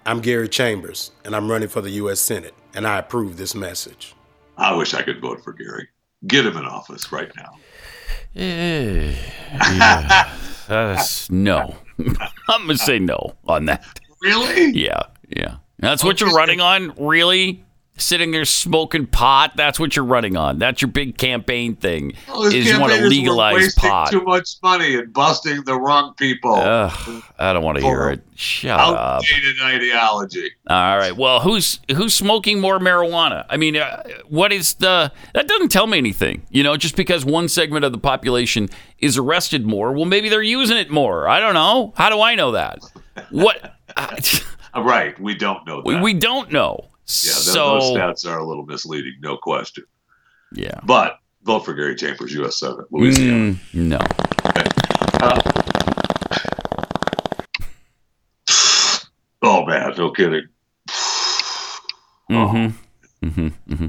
[0.05, 2.21] I'm Gary Chambers, and I'm running for the U.S.
[2.21, 4.15] Senate, and I approve this message.
[4.57, 5.89] I wish I could vote for Gary.
[6.25, 7.57] Get him in office right now.
[8.37, 9.15] Eh,
[9.51, 10.33] yeah.
[10.69, 11.75] That's no.
[12.47, 13.99] I'm gonna say no on that.
[14.21, 14.71] Really?
[14.71, 15.57] Yeah, yeah.
[15.79, 17.65] That's what you're running on, really?
[17.95, 19.55] Sitting there smoking pot.
[19.55, 20.57] That's what you're running on.
[20.57, 22.13] That's your big campaign thing.
[22.27, 24.09] Well, is you want to legalize pot?
[24.11, 26.55] Too much money and busting the wrong people.
[26.55, 28.23] Ugh, I don't want to hear it.
[28.33, 28.97] Shut up.
[29.21, 30.49] Outdated ideology.
[30.67, 31.15] All right.
[31.15, 33.45] Well, who's who's smoking more marijuana?
[33.47, 35.11] I mean, uh, what is the?
[35.35, 36.47] That doesn't tell me anything.
[36.49, 40.41] You know, just because one segment of the population is arrested more, well, maybe they're
[40.41, 41.27] using it more.
[41.27, 41.93] I don't know.
[41.95, 42.79] How do I know that?
[43.29, 43.75] What?
[44.75, 45.19] Right.
[45.19, 45.85] We don't know that.
[45.85, 46.89] we, we don't know.
[47.07, 49.83] Yeah, th- so those stats are a little misleading, no question.
[50.53, 50.79] yeah.
[50.83, 52.57] But vote for Gary Chambers, U.S.
[52.59, 53.53] Senate, Louisiana.
[53.73, 53.99] Mm, no.
[59.41, 60.47] Oh man, no kidding.
[62.31, 63.25] Mm-hmm.
[63.27, 63.47] Mm-hmm.
[63.73, 63.87] Mm-hmm.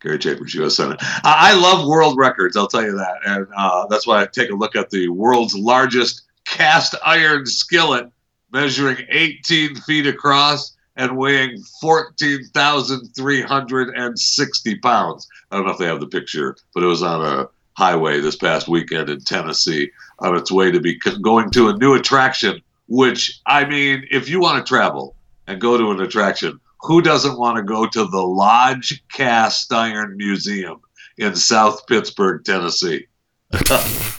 [0.00, 0.76] Gary Chambers, U.S.
[0.76, 0.98] Senate.
[1.00, 2.56] I I love world records.
[2.56, 5.56] I'll tell you that, and uh, that's why I take a look at the world's
[5.56, 8.08] largest cast iron skillet,
[8.52, 15.26] measuring 18 feet across and weighing 14,360 pounds.
[15.50, 18.36] I don't know if they have the picture, but it was on a highway this
[18.36, 22.60] past weekend in Tennessee on its way to be going to a new attraction.
[22.88, 25.14] Which I mean, if you want to travel
[25.46, 30.16] and go to an attraction, who doesn't want to go to the Lodge Cast Iron
[30.16, 30.80] Museum
[31.16, 33.06] in South Pittsburg, Tennessee?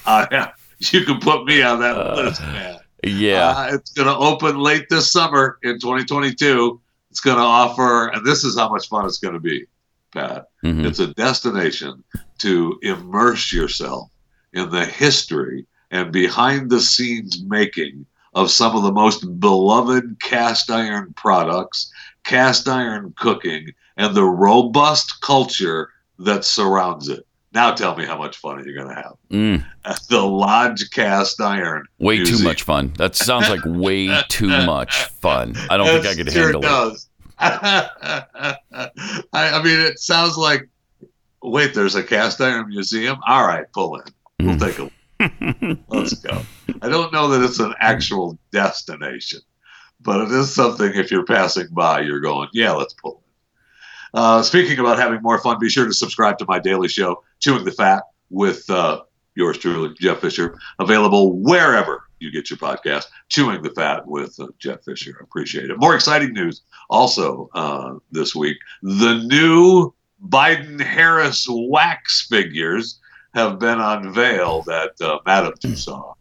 [0.06, 0.48] uh,
[0.80, 2.79] you can put me on that list, man.
[3.04, 3.50] Yeah.
[3.50, 6.80] Uh, it's going to open late this summer in 2022.
[7.12, 9.66] It's going to offer, and this is how much fun it's going to be,
[10.14, 10.50] Pat.
[10.64, 10.86] Mhm.
[10.86, 12.04] It's a destination
[12.40, 14.10] to immerse yourself
[14.54, 20.70] in the history and behind the scenes making of some of the most beloved cast
[20.70, 21.92] iron products,
[22.24, 25.90] cast iron cooking, and the robust culture
[26.20, 27.26] that surrounds it.
[27.52, 29.14] Now tell me how much fun you're going to have.
[29.32, 29.66] Mm,
[30.10, 31.86] the Lodge Cast Iron.
[31.98, 32.94] way too much fun.
[32.98, 35.56] That sounds like way too much fun.
[35.70, 36.66] I don't think I could sure handle it.
[36.68, 37.10] does.
[37.40, 38.56] I,
[39.34, 40.70] I mean, it sounds like,
[41.42, 43.18] wait, there's a cast iron museum?
[43.28, 44.04] All right, pull in.
[44.46, 44.60] We'll Mm.
[44.60, 44.90] take a.
[45.90, 46.44] Let's go.
[46.82, 49.40] I don't know that it's an actual destination,
[50.02, 53.29] but it is something if you're passing by, you're going, yeah, let's pull in.
[54.14, 57.66] Uh, speaking about having more fun, be sure to subscribe to my daily show, Chewing
[57.66, 59.02] the Fat, with uh,
[59.36, 64.48] yours truly, Jeff Fisher, available wherever you get your podcast, Chewing the Fat with uh,
[64.60, 65.18] Jeff Fisher.
[65.22, 65.78] Appreciate it.
[65.78, 68.58] More exciting news also uh, this week.
[68.82, 69.94] The new
[70.28, 73.00] Biden Harris wax figures
[73.34, 76.16] have been unveiled at uh, Madame Tussauds.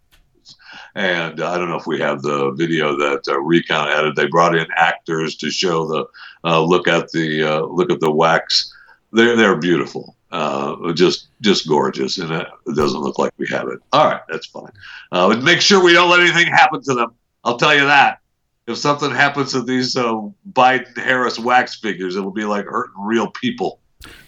[0.98, 4.16] And I don't know if we have the video that uh, Recount added.
[4.16, 6.04] They brought in actors to show the
[6.42, 8.74] uh, look at the uh, look at the wax.
[9.12, 13.78] They're they're beautiful, uh, just just gorgeous, and it doesn't look like we have it.
[13.92, 14.72] All right, that's fine.
[15.12, 17.14] Uh, but make sure we don't let anything happen to them.
[17.44, 18.18] I'll tell you that.
[18.66, 20.14] If something happens to these uh,
[20.52, 23.78] Biden Harris wax figures, it'll be like hurting real people.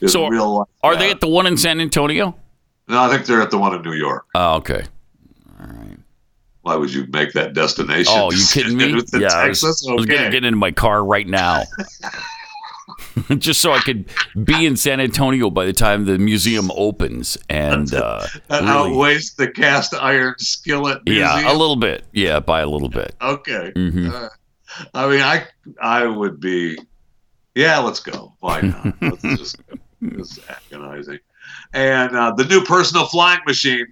[0.00, 0.68] in So, real life.
[0.84, 2.36] Are they at the one in San Antonio?
[2.86, 4.26] No, I think they're at the one in New York.
[4.36, 4.84] Oh, okay.
[6.70, 8.12] Why would you make that destination?
[8.16, 8.90] Oh, you kidding me?
[9.12, 9.86] Yeah, I was, Texas.
[9.90, 11.64] I was gonna get into my car right now,
[13.38, 14.08] just so I could
[14.44, 17.36] be in San Antonio by the time the museum opens.
[17.48, 21.02] And uh, That really- outweighs the cast iron skillet.
[21.06, 22.04] yeah, a little bit.
[22.12, 23.16] Yeah, by a little bit.
[23.20, 23.72] Okay.
[23.74, 24.12] Mhm.
[24.12, 24.28] Uh,
[24.94, 25.46] I mean, I
[25.82, 26.78] I would be,
[27.56, 28.32] yeah, let's go.
[28.38, 28.94] Why not?
[29.02, 29.56] let's just.
[30.02, 31.18] It's agonizing.
[31.72, 33.86] And uh, the new personal flying machine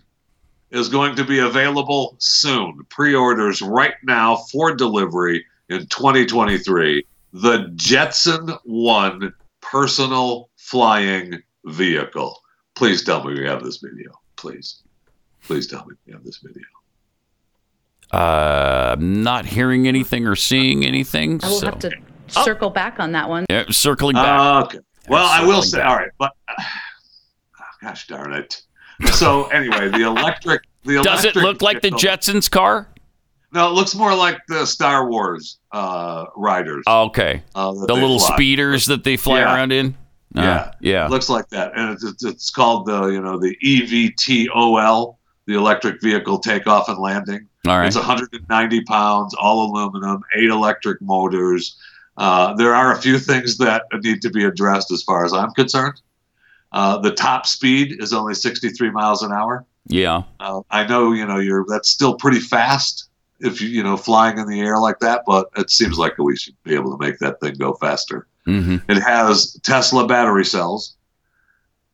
[0.70, 2.84] is going to be available soon.
[2.88, 7.04] Pre-orders right now for delivery in 2023.
[7.32, 12.40] The Jetson One personal flying vehicle.
[12.74, 14.12] Please tell me we have this video.
[14.36, 14.82] Please,
[15.42, 16.64] please tell me we have this video.
[18.12, 21.40] Uh, I'm not hearing anything or seeing anything.
[21.42, 21.66] I will so.
[21.66, 21.92] have to
[22.28, 23.44] circle back on that one.
[23.50, 24.40] Yeah, circling back.
[24.40, 24.78] Uh, okay.
[25.08, 25.88] Well, I will say, back.
[25.88, 26.64] all right, but oh,
[27.82, 28.62] gosh darn it.
[29.12, 32.88] So anyway, the electric, the Does it look like the Jetsons car?
[33.52, 36.84] No, it looks more like the Star Wars uh, riders.
[36.86, 37.42] Oh, okay.
[37.54, 38.34] uh, The little fly.
[38.36, 39.54] speeders that they fly Yeah.
[39.54, 39.96] around in.
[40.36, 40.70] Uh, Yeah.
[40.80, 41.06] yeah.
[41.08, 46.38] looks like that, and it's, it's, called the you know the EVTOL, the electric vehicle
[46.38, 47.48] takeoff and landing.
[47.66, 47.86] All right.
[47.86, 51.76] It's 190 pounds, all aluminum, eight electric motors.
[52.18, 55.52] Uh, there are a few things that need to be addressed as far as I'm
[55.52, 56.00] concerned.
[56.72, 59.64] Uh, the top speed is only 63 miles an hour.
[59.86, 60.22] Yeah.
[60.38, 63.08] Uh, I know, you know, you're that's still pretty fast
[63.40, 66.36] if you, you know, flying in the air like that, but it seems like we
[66.36, 68.26] should be able to make that thing go faster.
[68.44, 70.96] hmm It has Tesla battery cells,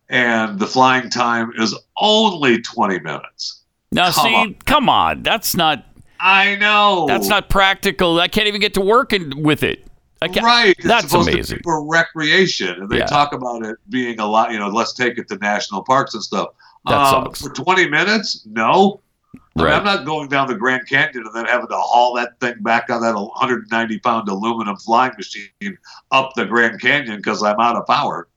[0.08, 3.60] and the flying time is only 20 minutes.
[3.92, 4.54] Now, Come see, on.
[4.64, 5.22] come on.
[5.22, 5.84] That's not.
[6.18, 7.04] I know.
[7.06, 8.18] That's not practical.
[8.18, 9.86] I can't even get to work in, with it.
[10.24, 10.74] I right.
[10.78, 11.60] It's That's amazing.
[11.62, 13.06] For recreation, and they Yeah.
[13.06, 14.52] talk about it being a lot.
[14.52, 16.48] You know, let's take it to national parks and stuff.
[16.86, 17.42] That um, sucks.
[17.42, 19.00] For 20 minutes, no.
[19.34, 19.74] I mean, Right.
[19.74, 22.90] I'm not going down the Grand Canyon and then having to haul that thing back
[22.90, 25.78] on that 190 pound aluminum flying machine
[26.10, 28.28] up the Grand Canyon because I'm out of power.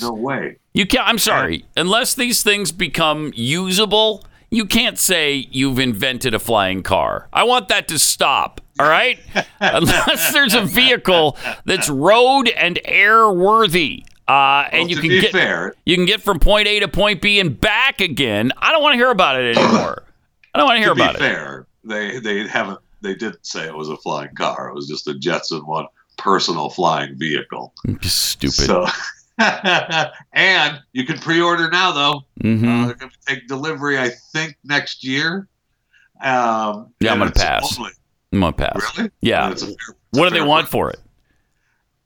[0.00, 0.56] No way.
[0.72, 1.06] You can't.
[1.06, 1.66] I'm sorry.
[1.76, 7.28] Unless these things become usable, you can't say you've invented a flying car.
[7.32, 8.59] I want that to stop.
[8.78, 9.18] All right.
[9.60, 15.32] Unless there's a vehicle that's road and air worthy, uh, and Well, you can get
[15.32, 18.52] fair, you can get from point A to point B and back again.
[18.56, 20.04] I don't want to hear about it anymore.
[20.54, 21.18] I don't want to hear to be about it.
[21.18, 22.78] fair, they they haven't.
[23.02, 24.68] They didn't say it was a flying car.
[24.68, 25.86] It was just a Jetson one
[26.18, 27.72] personal flying vehicle.
[28.02, 28.52] Stupid.
[28.66, 28.86] So,
[30.32, 32.20] and you can pre-order now though.
[32.42, 35.48] hmm Uh, they're going to take delivery, I think, next year.
[36.22, 37.78] Um, Yeah, I'm gonna pass.
[37.78, 37.90] only-
[38.32, 38.96] I'm gonna pass.
[38.98, 39.10] really?
[39.20, 39.50] Yeah.
[39.50, 40.70] It's a it's What do they want price.
[40.72, 40.98] for it?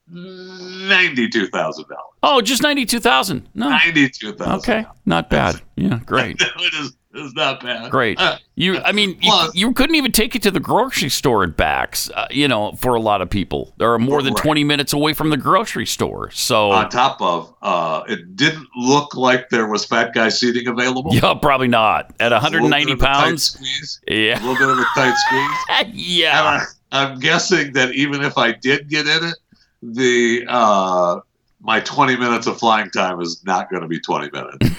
[0.07, 2.13] Ninety-two thousand dollars.
[2.23, 3.47] Oh, just ninety-two thousand.
[3.55, 3.69] No.
[3.69, 4.55] Ninety-two thousand.
[4.73, 5.61] Okay, not bad.
[5.75, 6.95] Yeah, great, it is.
[7.17, 7.89] It's not bad.
[7.91, 8.19] great.
[8.19, 11.43] Uh, You, I mean, you, Plus- you couldn't even take it to the grocery store
[11.43, 12.09] and backs.
[12.13, 14.41] Uh, you know, for a lot of people, there are more than Right.
[14.43, 16.29] twenty minutes away from the grocery store.
[16.31, 21.13] So, on top of, uh, it didn't look like there was fat guy seating available.
[21.13, 23.43] yeah, probably not at one hundred and ninety A little bit of a tight pounds.
[23.43, 23.99] Squeeze.
[24.09, 25.93] A little bit of a tight squeeze.
[25.93, 26.39] yeah.
[26.39, 26.65] And I,
[27.03, 29.35] I'm guessing that even if I did get in it,
[29.81, 31.19] the uh,
[31.65, 34.57] my 20 minutes of flying time is not going to be 20 minutes.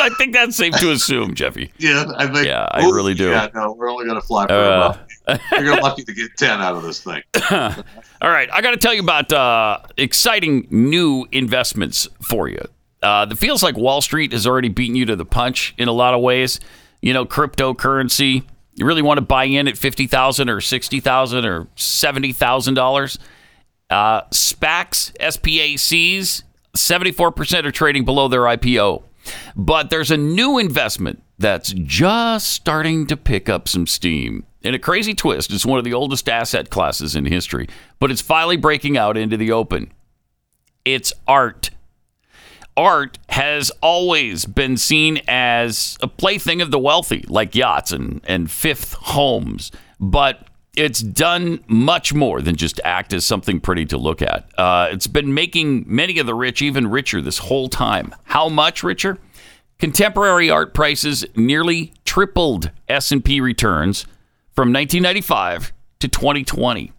[0.00, 1.72] I think that's safe to assume, Jeffy.
[1.78, 2.46] yeah, I think.
[2.46, 3.30] Yeah, I really do.
[3.30, 5.40] Yeah, no, we're only going to fly for Uh, about.
[5.62, 7.22] You're lucky to get 10 out of this thing.
[8.20, 12.60] All right, I got to tell you about uh, exciting new investments for you.
[13.02, 15.92] Uh, it feels like Wall Street has already beaten you to the punch in a
[15.92, 16.58] lot of ways.
[17.00, 18.42] You know, cryptocurrency.
[18.74, 22.74] You really want to buy in at fifty thousand or sixty thousand or seventy thousand
[22.74, 23.18] dollars.
[23.88, 26.42] Uh, SPACs, SPACs,
[26.74, 29.02] seventy-four percent are trading below their IPO.
[29.54, 34.44] But there's a new investment that's just starting to pick up some steam.
[34.62, 37.68] In a crazy twist, it's one of the oldest asset classes in history,
[38.00, 39.92] but it's finally breaking out into the open.
[40.84, 41.70] It's art.
[42.76, 48.50] Art has always been seen as a plaything of the wealthy, like yachts and, and
[48.50, 49.72] fifth homes.
[49.98, 50.45] But
[50.76, 54.48] it's done much more than just act as something pretty to look at.
[54.58, 58.14] Uh, it's been making many of the rich even richer this whole time.
[58.24, 59.18] How much richer?
[59.78, 64.02] Contemporary art prices nearly tripled S&P returns
[64.54, 66.92] from 1995 to 2020.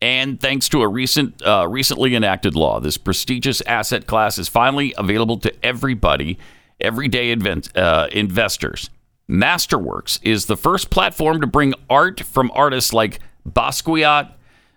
[0.00, 4.94] And thanks to a recent, uh, recently enacted law, this prestigious asset class is finally
[4.98, 6.38] available to everybody,
[6.80, 8.90] everyday invent, uh, investors.
[9.28, 14.32] Masterworks is the first platform to bring art from artists like Basquiat,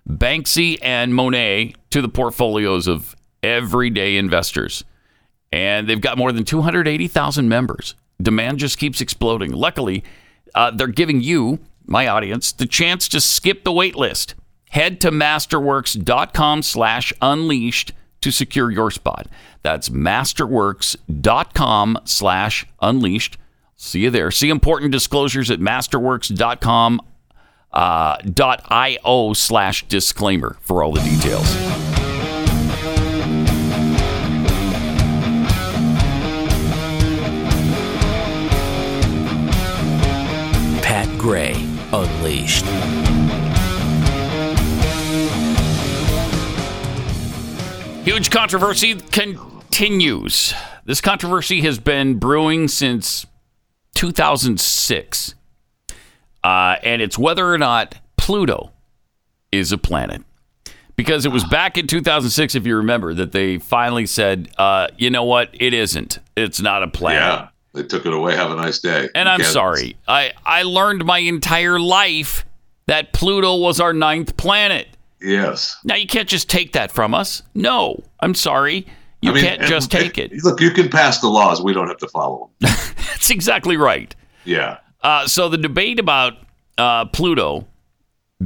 [0.07, 4.83] Banksy, and Monet to the portfolios of everyday investors.
[5.51, 7.95] And they've got more than 280,000 members.
[8.21, 9.51] Demand just keeps exploding.
[9.51, 10.03] Luckily,
[10.55, 14.33] uh, they're giving you, my audience, the chance to skip the wait list.
[14.71, 19.27] Head to masterworks.com slash unleashed to secure your spot.
[19.61, 23.37] That's masterworks.com slash unleashed.
[23.79, 24.31] See you there.
[24.31, 26.99] See important disclosures at masterworks.com
[27.71, 31.45] uh, dot io slash disclaimer for all the details.
[40.81, 41.53] Pat Gray
[41.93, 42.65] Unleashed.
[48.05, 50.55] Huge controversy continues.
[50.85, 53.27] This controversy has been brewing since
[53.97, 55.33] 2006.
[56.43, 58.71] Uh, and it's whether or not Pluto
[59.51, 60.21] is a planet.
[60.95, 65.09] Because it was back in 2006, if you remember, that they finally said, uh, you
[65.09, 65.49] know what?
[65.53, 66.19] It isn't.
[66.35, 67.21] It's not a planet.
[67.21, 68.35] Yeah, they took it away.
[68.35, 69.09] Have a nice day.
[69.15, 69.97] And I'm sorry.
[70.07, 72.45] I, I learned my entire life
[72.85, 74.87] that Pluto was our ninth planet.
[75.19, 75.75] Yes.
[75.83, 77.41] Now, you can't just take that from us.
[77.55, 78.85] No, I'm sorry.
[79.21, 80.31] You I mean, can't just take it.
[80.43, 81.61] Look, you can pass the laws.
[81.61, 82.71] We don't have to follow them.
[82.97, 84.15] That's exactly right.
[84.45, 84.77] Yeah.
[85.01, 86.33] Uh, so the debate about
[86.77, 87.67] uh, Pluto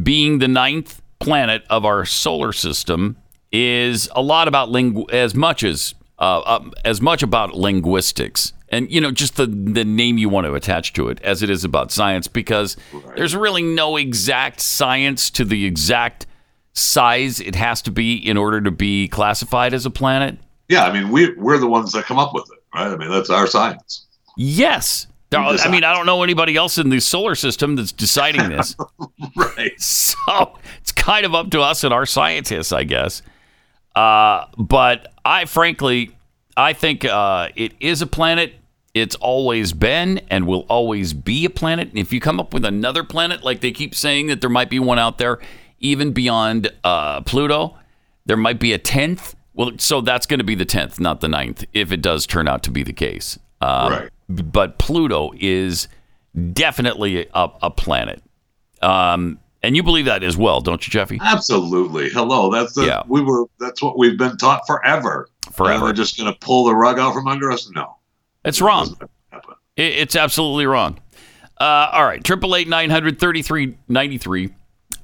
[0.01, 3.17] being the ninth planet of our solar system
[3.51, 8.89] is a lot about lingu- as much as uh, uh, as much about linguistics and
[8.91, 11.63] you know just the the name you want to attach to it as it is
[11.63, 12.78] about science because
[13.15, 16.26] there's really no exact science to the exact
[16.74, 20.38] size it has to be in order to be classified as a planet.
[20.72, 20.86] Yeah.
[20.86, 22.91] I mean, we we're the ones that come up with it, right?
[22.91, 24.07] I mean, that's our science.
[24.38, 25.07] Yes.
[25.34, 25.84] I mean.
[25.84, 28.76] I don't know anybody else in the solar system that's deciding this.
[29.36, 29.80] Right.
[29.80, 33.22] So it's kind of up to us and our scientists, I guess.
[33.95, 36.15] Uh, but I frankly,
[36.57, 38.53] I think uh, it is a planet.
[38.93, 41.89] It's always been and will always be a planet.
[41.89, 44.69] And if you come up with another planet, like they keep saying that there might
[44.69, 45.39] be one out there,
[45.80, 47.78] even beyond uh, Pluto,
[48.26, 49.36] there might be a tenth.
[49.54, 52.47] Well, so that's going to be the tenth, not the ninth, if it does turn
[52.47, 53.38] out to be the case.
[53.62, 54.10] Um, Right.
[54.30, 55.89] But Pluto is
[56.54, 58.24] definitely a, a planet.
[58.82, 61.20] Um, and you believe that as well, don't you, Jeffy?
[61.22, 62.10] Absolutely.
[62.10, 62.49] Hello.
[62.49, 63.04] That's the Yeah.
[63.08, 63.45] we were.
[63.60, 65.30] That's what we've been taught forever.
[65.52, 65.74] Forever.
[65.76, 67.70] And they're just going to pull the rug out from under us.
[67.76, 67.97] No.
[68.45, 68.97] It's wrong.
[69.76, 70.97] It- It's absolutely wrong.
[71.60, 74.49] Uh, all right, triple eight nine hundred thirty three ninety three,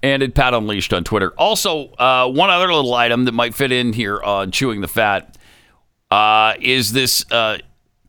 [0.04, 1.32] and at Pat Unleashed on Twitter.
[1.38, 5.38] Also, uh, one other little item that might fit in here on chewing the fat
[6.12, 7.58] uh, is this uh,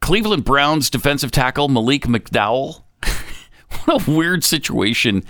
[0.01, 2.83] Cleveland Browns defensive tackle Malik McDowell.
[3.85, 5.25] what a weird situation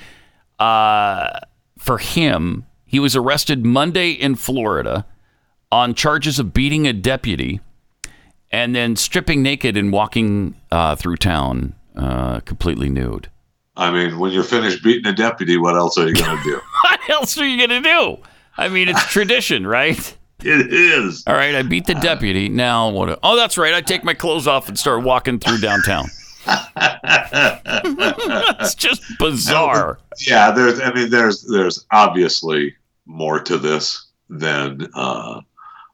[0.59, 1.40] uh,
[1.78, 2.66] for him.
[2.84, 5.06] He was arrested Monday in Florida
[5.70, 7.61] on charges of beating a deputy
[8.50, 13.28] and then stripping naked and walking uh, through town uh, completely nude.
[13.78, 16.60] I mean, when you're finished beating a deputy, what else are you going to do?
[16.84, 18.16] What else are you going to do?
[18.58, 20.16] I mean, it's tradition, right?
[20.40, 21.24] it is.
[21.26, 22.48] All right, I beat the deputy.
[22.48, 23.18] Now what?
[23.22, 23.72] Oh, that's right.
[23.74, 26.06] I take my clothes off and start walking through downtown.
[28.60, 29.98] it's just bizarre.
[30.26, 30.80] Yeah, there's.
[30.80, 32.74] I mean, there's there's obviously
[33.06, 34.06] more to this.
[34.28, 35.40] than uh,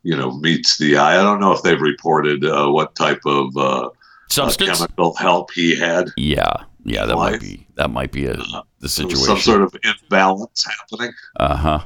[0.03, 1.19] you know meets the eye.
[1.19, 3.89] I don't know if they've reported uh, what type of uh,
[4.29, 4.79] Substance?
[4.79, 6.11] chemical help he had.
[6.17, 6.55] Yeah,
[6.85, 8.37] yeah, that might be that might be a,
[8.81, 9.25] the situation.
[9.25, 11.13] Some sort of imbalance happening.
[11.41, 11.81] uh huh.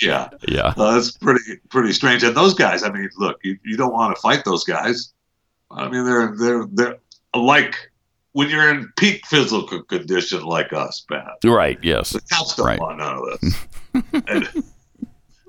[0.00, 0.72] Yeah, Yeah.
[0.76, 2.22] uh, that's pretty pretty strange.
[2.22, 5.12] And those guys, I mean, look, you, you don't want to fight those guys.
[5.70, 6.96] I mean, they're they're they're
[7.34, 7.74] like
[8.32, 11.32] when you're in peak physical condition like us, Pat.
[11.44, 11.78] Right.
[11.82, 12.10] Yes.
[12.10, 12.78] The cops don't Right.
[12.80, 14.62] want none of this.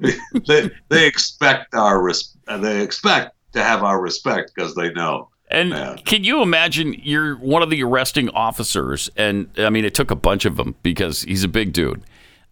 [0.47, 5.29] They they expect our res- they expect to have our respect because they know.
[5.51, 5.97] And Man.
[5.99, 9.09] can you imagine you're one of the arresting officers?
[9.17, 12.01] And I mean, it took a bunch of them because he's a big dude.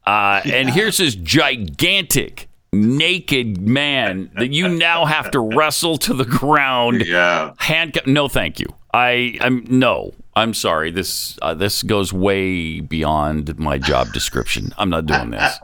[0.05, 6.25] Uh, And here's this gigantic, naked man that you now have to wrestle to the
[6.25, 7.01] ground.
[7.05, 8.05] Yeah, Handcuff?
[8.07, 8.67] No, thank you.
[8.93, 10.13] I, I'm no.
[10.39, 10.91] I'm sorry.
[10.91, 14.73] This uh, this goes way beyond my job description.
[14.77, 15.57] I'm not doing this.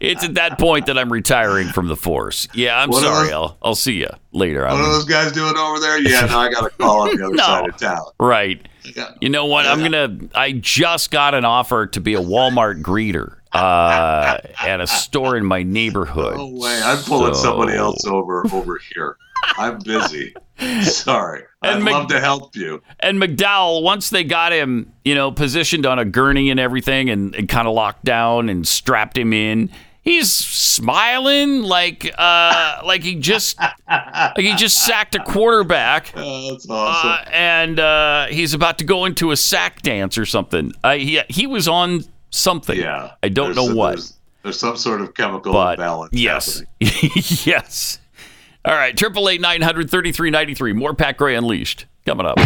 [0.00, 2.48] it's at that point that I'm retiring from the force.
[2.54, 3.26] Yeah, I'm What sorry.
[3.26, 4.66] those- I'll I'll see you later.
[4.66, 5.98] I what are those guys doing over there?
[6.00, 7.42] Yeah, no, I got a call on the other No.
[7.44, 8.04] side of town.
[8.18, 8.66] right.
[8.94, 9.10] Yeah.
[9.20, 9.66] You know what?
[9.66, 10.16] I'm gonna.
[10.34, 15.44] I just got an offer to be a Walmart greeter uh, at a store in
[15.44, 16.36] my neighborhood.
[16.36, 16.80] No way.
[16.84, 19.16] I'm pulling So- somebody else over over here.
[19.58, 20.34] I'm busy.
[20.82, 21.42] Sorry.
[21.62, 22.82] I'd And Mc- love to help you.
[23.00, 27.34] And McDowell, once they got him, you know, positioned on a gurney and everything, and,
[27.34, 29.70] and kind of locked down and strapped him in,
[30.02, 36.12] he's smiling like uh, like he just like he just sacked a quarterback.
[36.16, 37.10] Oh, that's awesome.
[37.10, 40.72] Uh, and uh, he's about to go into a sack dance or something.
[40.84, 42.78] Uh, he he was on something.
[42.78, 43.12] yeah.
[43.22, 46.62] I don't There's- know what, There's, there's some sort of chemical but imbalance yes,
[47.46, 47.98] yes.
[48.86, 50.72] Right, triple eight nine hundred thirty three ninety three.
[50.72, 52.38] More Pat Gray Unleashed coming up.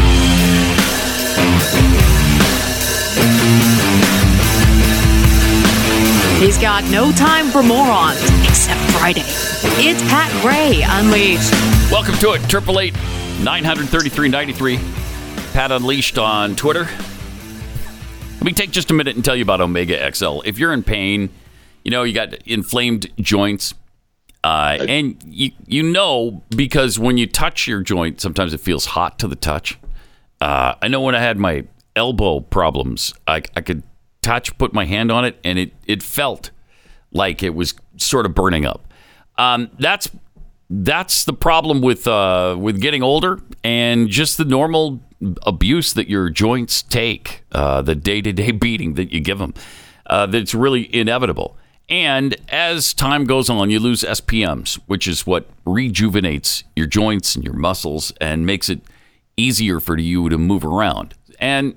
[6.40, 9.20] He's got no time for morons except Friday.
[9.84, 11.52] It's Pat Gray Unleashed.
[11.92, 12.40] Welcome to it.
[12.48, 12.94] Triple eight
[13.42, 14.78] nine hundred thirty three ninety three.
[15.52, 16.88] Pat Unleashed on Twitter.
[18.36, 20.40] Let me take just a minute and tell you about Omega XL.
[20.46, 21.28] If you're in pain,
[21.84, 23.74] you know you got inflamed joints,
[24.42, 29.18] uh, and you you know because when you touch your joint, sometimes it feels hot
[29.18, 29.78] to the touch.
[30.40, 31.64] Uh, I know when I had my
[31.94, 33.82] elbow problems, I, I could
[34.22, 36.50] touch, put my hand on it, and it it felt
[37.12, 38.86] like it was sort of burning up.
[39.36, 40.08] Um, that's
[40.70, 45.00] that's the problem with uh, with getting older and just the normal
[45.42, 49.52] abuse that your joints take, uh, the day to day beating that you give them.
[50.06, 51.56] Uh, that's really inevitable.
[51.90, 57.44] And as time goes on, you lose SPMs, which is what rejuvenates your joints and
[57.44, 58.80] your muscles and makes it
[59.36, 61.14] easier for you to move around.
[61.40, 61.74] And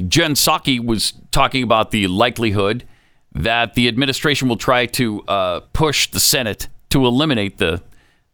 [0.08, 2.84] Jen Psaki was talking about the likelihood
[3.32, 7.82] that the administration will try to uh, push the Senate to eliminate the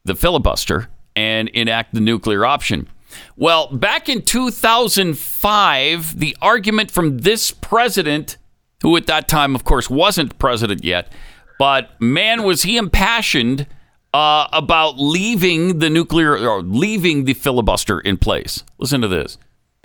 [0.04, 2.88] the filibuster and enact the nuclear option.
[3.36, 8.36] Well, back in 2005, the argument from this president,
[8.82, 11.12] who at that time, of course, wasn't president yet,
[11.58, 13.66] but man, was he impassioned
[14.14, 18.62] uh, about leaving the nuclear or leaving the filibuster in place.
[18.78, 19.38] Listen to this.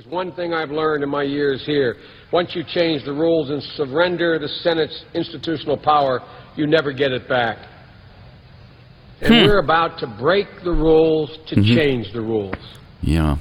[0.09, 1.95] one thing I've learned in my years here.
[2.31, 6.21] Once you change the rules and surrender the Senate's institutional power,
[6.55, 7.57] you never get it back.
[9.21, 9.45] And Hmm.
[9.47, 11.75] we're about to break the rules to Mhm.
[11.75, 12.53] change the rules.
[13.01, 13.37] Yeah.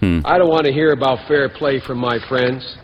[0.00, 0.20] Hmm.
[0.24, 2.76] I don't want to hear about fair play from my friends.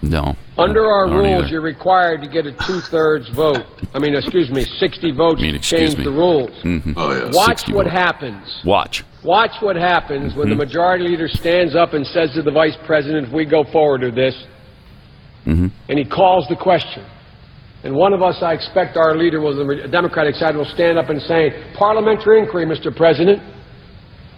[0.00, 0.36] No.
[0.56, 1.46] Under our rules, either.
[1.48, 3.64] you're required to get a two-thirds vote.
[3.94, 6.04] I mean, excuse me, 60 votes I mean, to change me.
[6.04, 6.50] the rules.
[6.62, 7.34] Mhm.
[7.34, 7.92] Watch what vote.
[7.92, 8.60] happens.
[8.64, 9.02] Watch.
[9.24, 10.58] Watch what happens when the Mhm.
[10.58, 14.14] majority leader stands up and says to the vice president, if we go forward with
[14.14, 14.36] this,
[15.46, 15.70] Mhm.
[15.88, 17.02] and he calls the question.
[17.82, 21.10] And one of us, I expect our leader, will, the Democratic side, will stand up
[21.10, 22.94] and say, parliamentary inquiry, Mr.
[22.94, 23.40] President.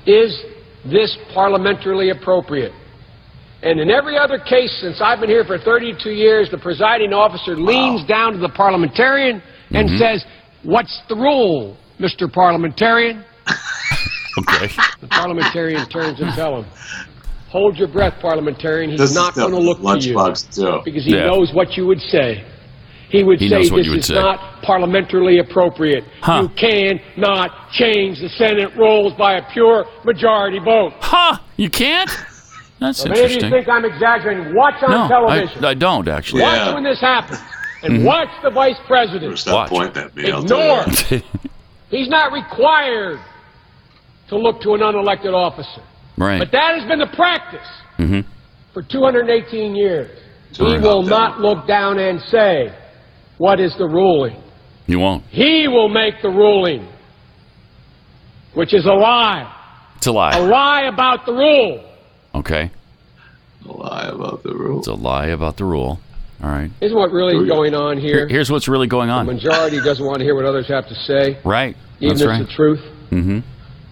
[0.06, 0.42] Is
[0.84, 2.72] this parliamentarily appropriate?
[3.62, 7.56] And in every other case since I've been here for 32 years, the presiding officer
[7.56, 9.98] leans down to the parliamentarian and Mhm.
[9.98, 10.24] says,
[10.62, 12.32] what's the rule, Mr.
[12.32, 13.24] Parliamentarian?
[14.38, 14.68] Okay.
[15.00, 16.72] The parliamentarian turns and tells him,
[17.50, 18.90] hold your breath, parliamentarian.
[18.92, 20.14] He's This not going to look to you
[20.52, 20.80] too.
[20.84, 21.26] because he Yeah.
[21.26, 22.44] knows what you would say.
[23.10, 24.14] He would He say knows what this you would is say.
[24.14, 26.04] not parliamentarily appropriate.
[26.22, 26.42] Huh.
[26.42, 30.92] You cannot change the Senate rules by a pure majority vote.
[31.00, 31.38] Huh?
[31.56, 32.08] You can't?
[32.78, 34.54] That's Now, many of you think I'm exaggerating.
[34.54, 35.64] Watch on No, I, television.
[35.64, 36.42] I don't actually.
[36.42, 37.40] Watch when this happens.
[37.82, 38.04] And Mhm.
[38.04, 39.38] watch the vice president.
[39.38, 40.30] Stop pointing at me.
[40.30, 41.20] I'll tell Ignore.
[41.90, 43.18] He's not required
[44.28, 45.82] to look to an unelected officer.
[46.16, 46.38] Right.
[46.38, 48.20] But that has been the practice hmm
[48.72, 50.10] for 218 years.
[50.52, 52.72] He will not look down and say,
[53.40, 54.36] what is the ruling?
[54.86, 55.24] You won't.
[55.30, 56.86] He will make the ruling,
[58.52, 59.50] which is a lie.
[59.96, 60.36] It's a lie.
[60.36, 60.48] A lie.
[60.48, 61.84] lie about the rule.
[62.34, 62.70] Okay.
[63.66, 64.78] A lie about the rule.
[64.80, 65.98] It's a lie about the rule.
[66.42, 66.70] All right.
[66.82, 68.28] Isn't what really is going on Here- here?
[68.28, 69.24] here's what's really going on.
[69.24, 69.36] The on.
[69.36, 71.76] majority doesn't want to hear what others have to say, Right.
[72.00, 72.40] even That's if right.
[72.42, 72.80] it's the truth.
[73.10, 73.38] Mm-hmm.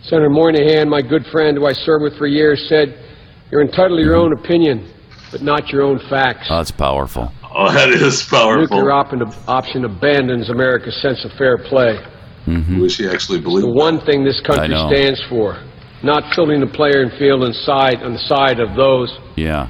[0.03, 2.99] Senator Moynihan, my good friend who I served with for years, said,
[3.51, 4.89] You're entitled to your own opinion,
[5.33, 6.49] but not your own facts.
[6.51, 7.33] Oh, That's powerful.
[7.55, 8.63] Oh, that is powerful.
[8.63, 11.99] Nuclear op- option abandons America's sense of fair play.
[12.47, 12.81] Mm-hmm.
[12.81, 15.63] Wish he actually The one thing this country stands for,
[16.03, 19.69] not tilting the player and field inside on the side of those Yeah.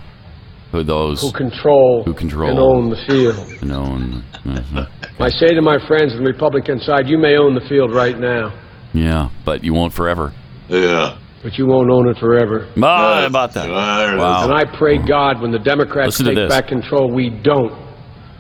[0.73, 3.39] Who those who control, who control and own the field.
[3.63, 4.23] and own?
[4.45, 4.87] mhm.
[5.21, 8.19] I say to my friends on the Republican side, you may own the field right
[8.19, 8.53] now,
[8.93, 10.33] Yeah, but you won't forever.
[10.69, 11.17] Yeah.
[11.43, 12.69] But you won't own it forever.
[12.83, 13.67] Ah, about that.
[13.67, 14.45] There it is.
[14.45, 16.55] And I pray God when the Democrats Listen to take this.
[16.55, 17.73] back control, we don't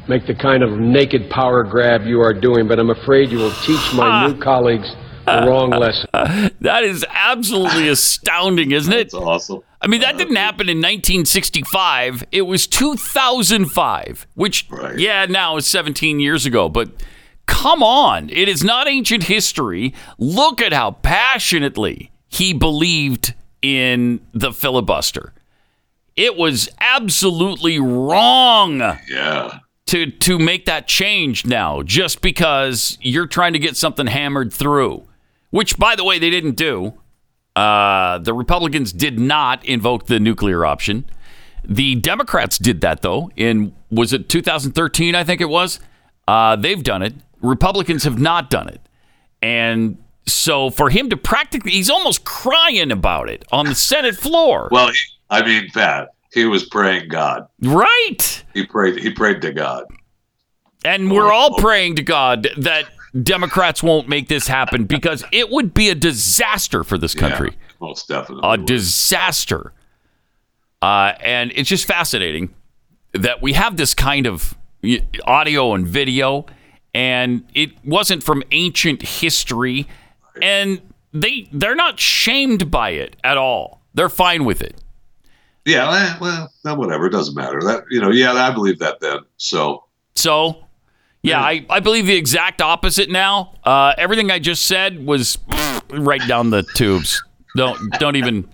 [0.09, 2.67] make the kind of naked power grab you are doing.
[2.69, 4.89] But I'm afraid you will teach my new colleagues
[5.27, 6.09] the wrong lesson.
[6.63, 9.11] That is absolutely astounding, isn't it?
[9.11, 9.61] That's awesome.
[9.81, 12.25] I mean, that didn't happen in 1965.
[12.33, 14.99] It was 2005, which, Right.
[14.99, 16.69] yeah, now is 17 years ago.
[16.69, 16.91] But
[17.47, 19.95] come on, it is not ancient history.
[20.19, 25.33] Look at how passionately he believed in the filibuster.
[26.17, 29.59] It was absolutely wrong Yeah.
[29.87, 35.05] to to make that change now just because you're trying to get something hammered through
[35.51, 36.93] which by the way they didn't do.
[37.57, 41.05] Uh, the republicans did not invoke the nuclear option.
[41.65, 45.81] The democrats did that though in was it 2013 i think it was?
[46.29, 47.15] Uh, they've done it.
[47.41, 48.81] Republicans have not done it.
[49.41, 49.97] And
[50.29, 54.89] so for him to practically he's almost crying about it on the senate floor Well,
[54.89, 54.99] he,
[55.31, 57.49] I mean, Pat, he was praying God.
[57.63, 58.99] right He prayed.
[58.99, 59.85] He prayed to God.
[60.85, 62.85] And we're all praying to God that
[63.23, 67.51] Democrats won't make this happen because it would be a disaster for this country.
[67.53, 68.49] Yeah, most definitely.
[68.49, 69.73] A disaster.
[70.81, 72.55] Uh, and it's just fascinating
[73.13, 74.57] that we have this kind of
[75.25, 76.47] audio and video,
[76.95, 79.89] and it wasn't from ancient history,
[80.43, 80.81] and
[81.13, 83.83] they they're not shamed by it at all.
[83.95, 84.77] They're fine with it.
[85.65, 86.15] yeah.
[86.15, 87.07] eh, Well, well, whatever.
[87.07, 87.61] It doesn't matter.
[87.61, 88.11] That you know.
[88.11, 89.19] Yeah, I believe that then.
[89.37, 89.85] So
[90.15, 90.65] So,
[91.23, 93.55] yeah, I, I believe the exact opposite now.
[93.65, 95.39] Uh, everything I just said was
[95.91, 97.23] right down the tubes.
[97.57, 98.49] Don't don't even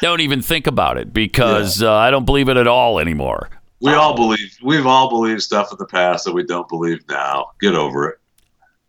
[0.00, 3.48] don't even think about it because uh, I don't believe it at all anymore.
[3.80, 4.56] we all believe.
[4.62, 7.52] We've all believed stuff in the past that we don't believe now.
[7.60, 8.18] Get over it.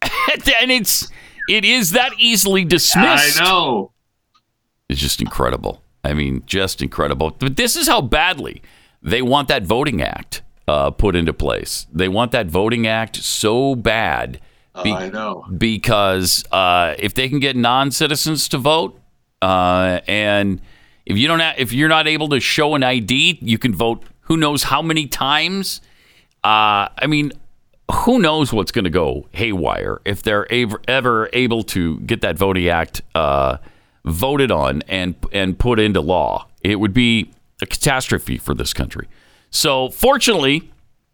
[0.61, 1.09] and it's
[1.47, 3.39] it is that easily dismissed.
[3.41, 3.91] I know.
[4.89, 5.81] It's just incredible.
[6.03, 7.31] I mean, just incredible.
[7.31, 8.61] But this is how badly
[9.01, 11.87] they want that voting act uh, put into place.
[11.93, 14.39] They want that voting act so bad.
[14.83, 15.45] be- I know.
[15.57, 18.99] because uh, if they can get non-citizens to vote,
[19.41, 20.61] uh, and
[21.05, 24.03] if you don't, if you're not able to show an ID, you can vote.
[24.21, 25.79] Who knows how many times?
[26.43, 27.31] Uh, I mean,
[27.91, 32.37] who knows what's going to go haywire if they're ever, ever able to get that
[32.37, 33.57] voting act uh,
[34.05, 36.47] voted on and and put into law?
[36.61, 37.31] It would be
[37.61, 39.07] a catastrophe for this country.
[39.49, 40.71] So, fortunately,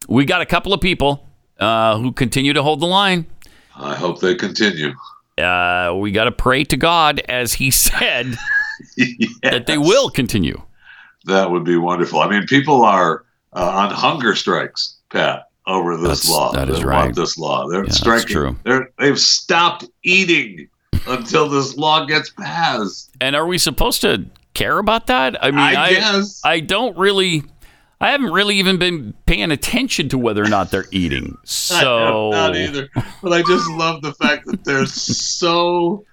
[0.08, 1.28] we got a couple of people
[1.60, 3.28] uh, who continue to hold the line.
[3.76, 4.94] I hope they continue.
[5.38, 8.36] Uh, we got to pray to God, as He said,
[9.44, 10.62] that they will continue.
[11.26, 12.20] That would be wonderful.
[12.20, 16.52] I mean, people are uh, on hunger strikes, Pat, over this That's- law.
[16.54, 17.04] that is They right.
[17.06, 17.68] Want this law?
[17.68, 18.28] They're that's striking.
[18.28, 18.56] true.
[18.64, 20.68] They're, they've stopped eating
[21.08, 23.12] until this law gets passed.
[23.22, 25.42] And are we supposed to care about that?
[25.44, 26.42] I mean, I guess.
[26.44, 27.44] I don't really.
[28.02, 31.38] I haven't really even been paying attention to whether or not they're eating.
[31.46, 32.90] So not either.
[33.22, 36.04] But I just love the fact that they're so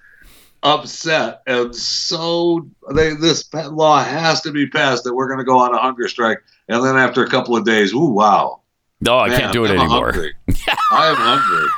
[0.63, 5.57] upset and so they this law has to be passed that we're going to go
[5.57, 6.37] on a hunger strike.
[6.69, 8.61] And then after a couple of days, ooh, wow.
[9.01, 10.11] No, I Man, can't do it I'm anymore.
[10.11, 10.33] hungry.
[10.91, 11.69] I am hungry.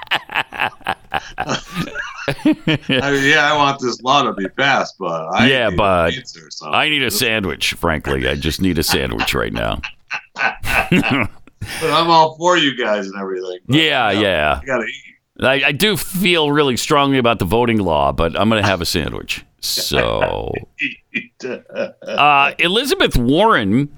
[3.01, 6.11] I mean, yeah, I want this law to be passed, but I yeah, need but
[6.11, 6.75] pizza or something.
[6.75, 7.73] I need a sandwich.
[7.73, 9.81] Frankly, I just need a sandwich right now.
[10.35, 13.59] But I'm all for you guys and everything.
[13.67, 14.59] Yeah, yeah.
[14.61, 15.13] I gotta eat.
[15.39, 18.81] I, I do feel really strongly about the voting law, but I'm going to have
[18.81, 19.43] a sandwich.
[19.61, 20.53] So,
[22.05, 23.97] uh, Elizabeth Warren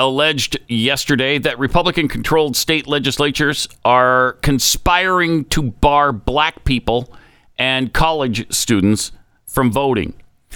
[0.00, 7.12] alleged yesterday that Republican controlled state legislatures are conspiring to bar black people
[7.58, 9.12] and college students
[9.46, 10.14] from voting.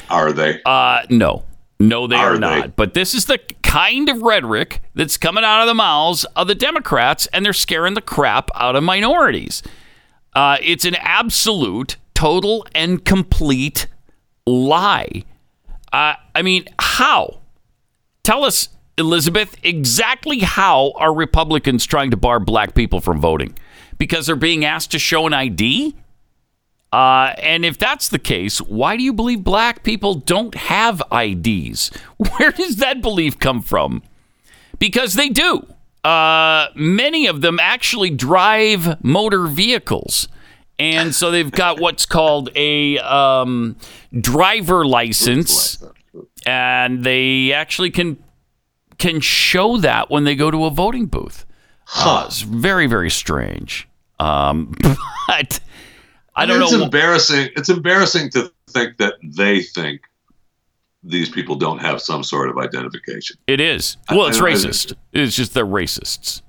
[0.09, 0.61] Are they?
[0.65, 1.45] Uh, no.
[1.79, 2.41] No, they are, Are they?
[2.41, 2.77] not.
[2.77, 6.55] But this is the kind of rhetoric that's coming out of the mouths of the
[6.55, 9.63] Democrats, and they're scaring the crap out of minorities.
[10.35, 13.89] Uh, it's an absolute, total, and complete
[14.47, 15.25] lie.
[15.93, 17.41] Uh, I mean, how?
[18.23, 23.59] Tell us, Elizabeth, exactly how are Republicans trying to bar black people from voting?
[23.99, 25.97] Because they're being asked to show an ID?
[26.93, 31.89] Uh, and if that's the case, why do you believe black people don't have IDs?
[32.17, 34.03] Where does that belief come from?
[34.79, 35.67] Because they do.
[36.05, 40.29] Uh, many of them actually drive motor vehicles.
[40.79, 43.77] And so they've got what's called a um,
[44.21, 45.83] driver license,
[46.47, 48.23] and they actually can
[48.99, 51.45] can show that when they go to a voting booth.
[51.97, 53.89] Uh, it's very very strange.
[54.21, 54.75] Um,
[55.29, 55.61] but
[56.37, 56.85] I don't it's know.
[56.85, 57.51] embarrassing.
[57.57, 60.03] It's embarrassing to think that they think
[61.03, 63.37] these people don't have some sort of identification.
[63.47, 63.97] It is.
[64.11, 64.95] Well, it's racist.
[65.13, 66.41] It's just they're racists.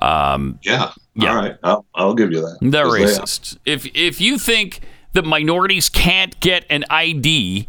[0.00, 0.92] Um, Yeah.
[1.14, 1.30] Yeah.
[1.30, 1.56] All right.
[1.62, 2.58] I'll, I'll give you that.
[2.62, 3.58] they're 'Cause they- racist.
[3.66, 4.80] If if you think
[5.12, 7.68] that minorities can't get an ID,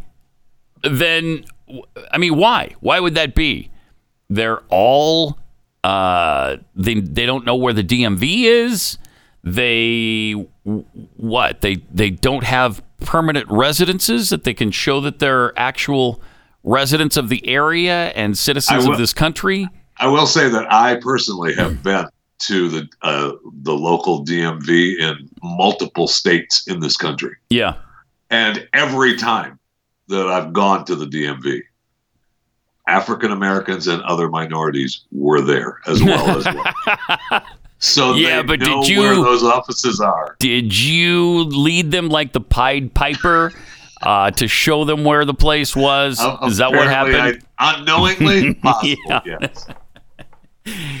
[0.82, 1.44] then
[2.10, 2.74] I mean, why?
[2.80, 3.70] Why would that be?
[4.30, 5.38] They're all
[5.84, 8.98] uh, they they don't know where the DMV is.
[9.42, 10.32] They
[11.16, 11.60] what?
[11.60, 16.22] They they don't have permanent residences that they can show that they're actual
[16.62, 19.68] residents of the area and citizens I of this country.
[19.98, 22.06] I will say that I personally have been
[22.40, 27.74] to the uh, the local DMV in multiple states in this country, Yeah.
[28.30, 29.58] and every time
[30.08, 31.62] that I've gone to the DMV,
[32.86, 37.42] African Americans and other minorities were there as well as well.
[37.80, 40.36] So Yeah, but did you- where those offices are?
[40.38, 43.52] Did you lead them like the Pied Piper
[44.00, 46.18] uh, to show them where the place was?
[46.46, 47.42] Is that what happened?
[47.58, 48.96] I, unknowingly, possible.
[49.06, 49.20] Yeah.
[49.26, 49.66] Yes.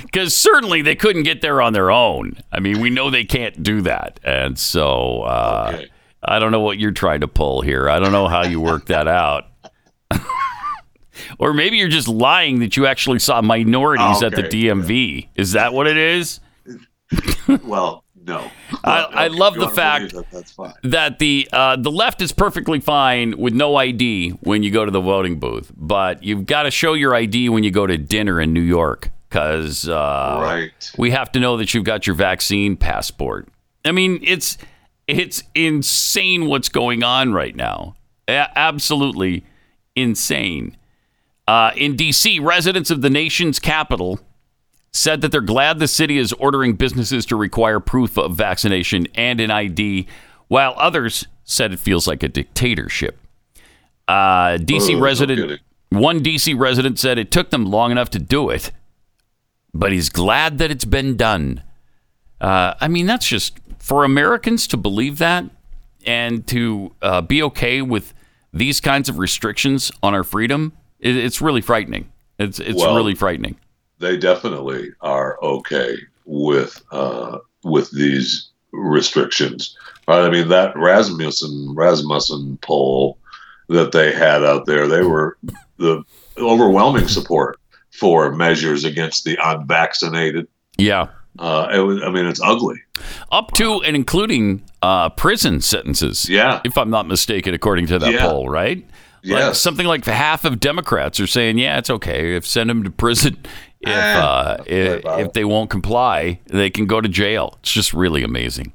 [0.02, 2.36] Because certainly they couldn't get there on their own.
[2.52, 5.86] I mean, we know they can't do that, and so uh, Okay.
[6.26, 7.88] I don't know what you're trying to pull here.
[7.88, 9.44] I don't know how you work that out.
[11.38, 14.64] or maybe you're just lying that you actually saw minorities at the Okay.
[14.68, 15.28] DMV.
[15.34, 16.40] Is that what it is?
[17.64, 18.50] Well, no.
[18.84, 20.72] I- I love the fact that, that's fine.
[20.84, 24.90] that the uh, the left is perfectly fine with no ID when you go to
[24.90, 28.40] the voting booth, but you've got to show your ID when you go to dinner
[28.40, 30.90] in New York because uh, Right.
[30.96, 33.48] we have to know that you've got your vaccine passport.
[33.84, 34.56] I mean, it's
[35.06, 37.94] it's insane what's going on right now.
[38.28, 39.44] A- absolutely
[39.94, 40.76] insane.
[41.46, 44.18] Uh, in D.C., residents of the nation's capital
[44.92, 49.40] said that they're glad the city is ordering businesses to require proof of vaccination and
[49.40, 50.06] an ID,
[50.48, 53.18] while others said it feels like a dictatorship.
[54.08, 58.50] Uh, DC Oh, resident, one DC resident said it took them long enough to do
[58.50, 58.70] it,
[59.74, 61.62] but he's glad that it's been done.
[62.44, 65.46] Uh, I mean, that's just for Americans to believe that
[66.04, 68.12] and to uh, be okay with
[68.52, 70.74] these kinds of restrictions on our freedom.
[71.00, 72.12] It, it's really frightening.
[72.38, 73.56] It's it's Well, really frightening.
[73.98, 79.74] They definitely are okay with uh, with these restrictions.
[80.06, 80.26] Right?
[80.26, 83.16] I mean, that Rasmussen Rasmussen poll
[83.70, 85.38] that they had out there, they were
[85.78, 86.02] the
[86.36, 87.58] overwhelming support
[87.90, 90.46] for measures against the unvaccinated.
[90.76, 91.06] Yeah.
[91.38, 92.76] Uh, it was, I mean, it's ugly.
[93.32, 96.28] Up to and including uh, prison sentences.
[96.28, 96.60] Yeah.
[96.64, 98.20] If I'm not mistaken, according to that Yeah.
[98.28, 98.78] poll, right?
[98.78, 99.60] Like, Yes.
[99.60, 102.36] something like half of Democrats are saying, yeah, it's okay.
[102.36, 103.38] If send them to prison,
[103.80, 107.56] if Eh, uh, if, if they won't comply, they can go to jail.
[107.60, 108.72] It's just really amazing.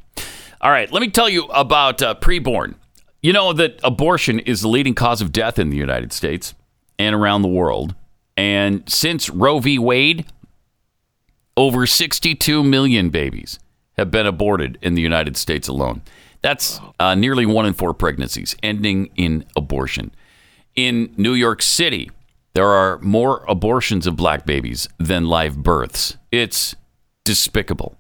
[0.62, 2.76] All right, let me tell you about uh, preborn.
[3.22, 6.54] You know that abortion is the leading cause of death in the United States
[6.98, 7.96] and around the world.
[8.36, 9.78] And since Roe v.
[9.80, 10.26] Wade,
[11.60, 13.60] over 62 million babies
[13.98, 16.02] have been aborted in the United States alone.
[16.42, 20.12] That's uh, nearly one in four pregnancies ending in abortion.
[20.78, 22.10] In New York City,
[22.54, 26.16] there are more abortions of black babies than live births.
[26.32, 26.78] It's
[27.26, 27.98] despicable.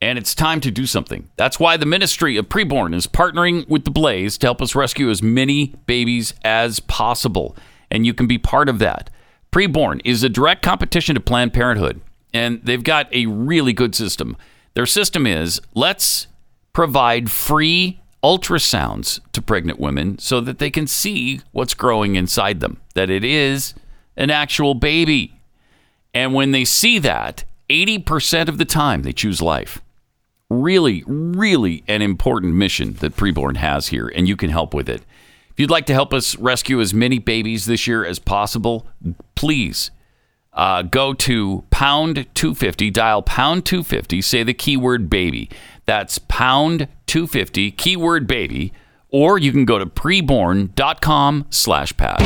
[0.00, 1.28] And it's time to do something.
[1.34, 5.10] That's why the Ministry of Preborn is partnering with the Blaze to help us rescue
[5.10, 7.56] as many babies as possible.
[7.90, 9.10] And you can be part of that.
[9.50, 12.00] Preborn is a direct competition to Planned Parenthood,
[12.34, 14.36] and they've got a really good system.
[14.74, 16.26] Their system is let's
[16.72, 22.80] provide free ultrasounds to pregnant women so that they can see what's growing inside them,
[22.94, 23.74] that it is
[24.16, 25.40] an actual baby.
[26.12, 29.80] And when they see that, 80% of the time they choose life.
[30.50, 35.02] Really, really an important mission that Preborn has here, and you can help with it.
[35.50, 38.86] If you'd like to help us rescue as many babies this year as possible,
[39.34, 39.90] please
[40.54, 45.50] uh, go to pound 250, dial pound 250, say the keyword baby.
[45.86, 48.72] That's pound 250, keyword baby,
[49.10, 52.20] or you can go to preborn.com slash pat.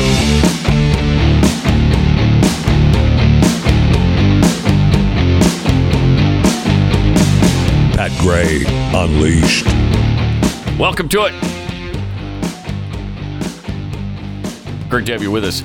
[7.95, 8.65] Pat Gray
[8.95, 9.67] Unleashed.
[10.79, 11.33] Welcome to it.
[14.89, 15.63] Great to have you with us.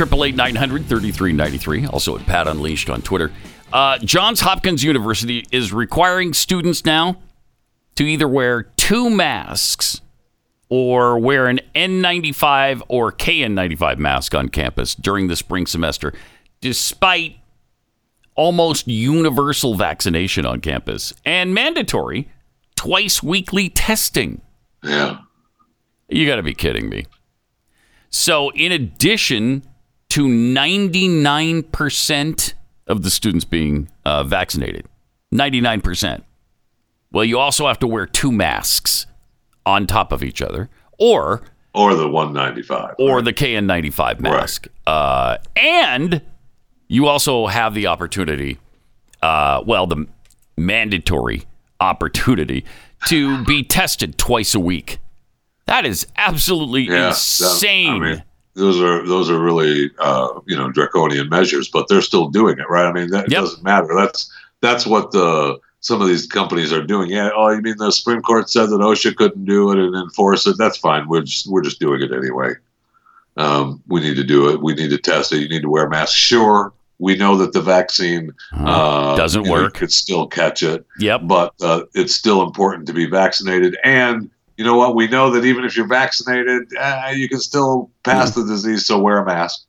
[0.00, 1.84] Triple eight nine hundred thirty three ninety three.
[1.84, 3.30] Also at Pat Unleashed on Twitter.
[3.70, 7.18] Uh, Johns Hopkins University is requiring students now
[7.96, 10.00] to either wear two masks
[10.70, 16.14] or wear an N95 or KN95 mask on campus during the spring semester,
[16.62, 17.36] despite
[18.34, 22.26] almost universal vaccination on campus and mandatory
[22.74, 24.40] twice weekly testing.
[24.82, 25.18] Yeah.
[26.08, 27.04] You got to be kidding me.
[28.08, 29.62] So, in addition
[30.10, 32.54] to 99%
[32.86, 34.86] of the students being uh, vaccinated,
[35.32, 36.22] 99%,
[37.12, 39.06] well, you also have to wear two masks
[39.66, 41.42] on top of each other or
[41.74, 42.94] Or the 195.
[42.98, 44.66] or the KN95 mask.
[44.86, 46.22] Uh, and
[46.88, 48.58] you also have the opportunity,
[49.22, 50.06] uh, well, the
[50.56, 51.44] mandatory
[51.80, 52.64] opportunity
[53.06, 54.98] to be tested twice a week.
[55.66, 57.90] That is absolutely Yeah, that- insane.
[57.90, 58.22] I mean,
[58.54, 62.68] those are those are really uh, you know draconian measures, but they're still doing it,
[62.68, 62.86] right?
[62.86, 63.88] I mean, that doesn't matter.
[63.94, 64.30] That's
[64.60, 67.10] that's what the some of these companies are doing.
[67.10, 67.30] Yeah.
[67.34, 70.58] Oh, you mean the Supreme Court said that OSHA couldn't do it and enforce it?
[70.58, 71.08] That's fine.
[71.08, 72.54] We're just we're just doing it anyway.
[73.36, 74.60] Um, we need to do it.
[74.60, 75.38] We need to test it.
[75.38, 76.14] You need to wear a mask.
[76.14, 79.74] Sure, we know that the vaccine uh, Doesn't you know, you work.
[79.74, 80.84] could still catch it.
[80.98, 81.22] Yep.
[81.24, 83.78] But uh, it's still important to be vaccinated.
[83.84, 84.30] And
[84.60, 84.94] you know what?
[84.94, 88.84] We know that even if you're vaccinated, uh, you can still pass the disease.
[88.84, 89.64] So wear a mask.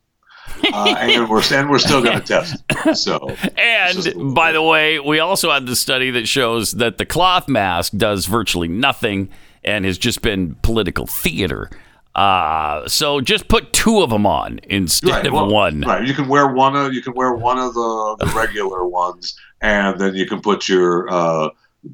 [0.70, 2.62] Uh, and we're and we're still going to test.
[3.02, 7.48] So And by the way, we also had the study that shows that the cloth
[7.48, 9.30] mask does virtually nothing
[9.64, 11.70] and has just been political theater.
[12.14, 15.80] Uh, so just put two of them on instead Right, of well, one.
[15.80, 16.06] Right.
[16.06, 19.98] You can wear one of you can wear one of the, the regular ones, and
[19.98, 21.48] then you can put your uh,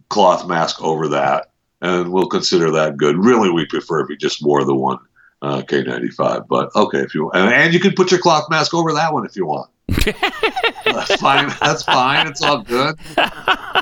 [0.09, 1.48] cloth mask over that,
[1.81, 3.17] and we'll consider that good.
[3.17, 4.99] Really, we prefer if you just wore the one
[5.43, 8.93] uh, K95, but okay if you and, and you can put your cloth mask over
[8.93, 9.71] that one if you want.
[10.85, 11.53] That's fine.
[11.61, 12.27] That's fine.
[12.27, 12.99] It's all good.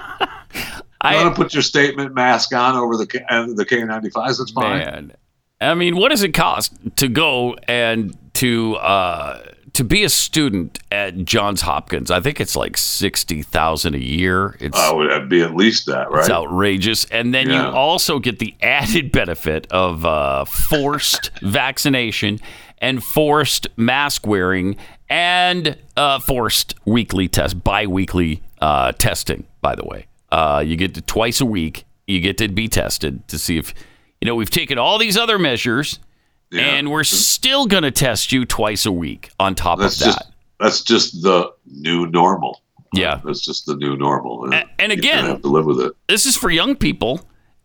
[1.04, 4.38] You want to put your statement mask on over the K, the K95s?
[4.38, 4.78] That's fine.
[4.78, 5.12] Man,
[5.60, 9.42] I mean, what does it cost to go and to uh,
[9.76, 12.10] to be a student at Johns Hopkins?
[12.10, 14.56] I think it's like sixty thousand a year.
[14.60, 16.20] It's Uh, would be at least that, right?
[16.20, 17.04] It's outrageous.
[17.06, 17.70] And then Yeah.
[17.70, 22.40] you also get the added benefit of uh, forced vaccination
[22.78, 24.76] and forced mask wearing
[25.08, 30.06] and uh, forced weekly test, biweekly uh, testing, by the way.
[30.32, 33.72] Uh, you get to twice a week, you get to be tested to see if,
[34.20, 35.98] you know, we've taken all these other measures
[36.52, 40.18] and we're still going to test you twice a week on top That's of that.
[40.18, 42.62] just that's just the new normal.
[42.94, 43.20] Yeah.
[43.24, 44.44] That's just the new normal.
[44.44, 45.92] And, and again- have to live with it.
[46.08, 47.20] this is for young people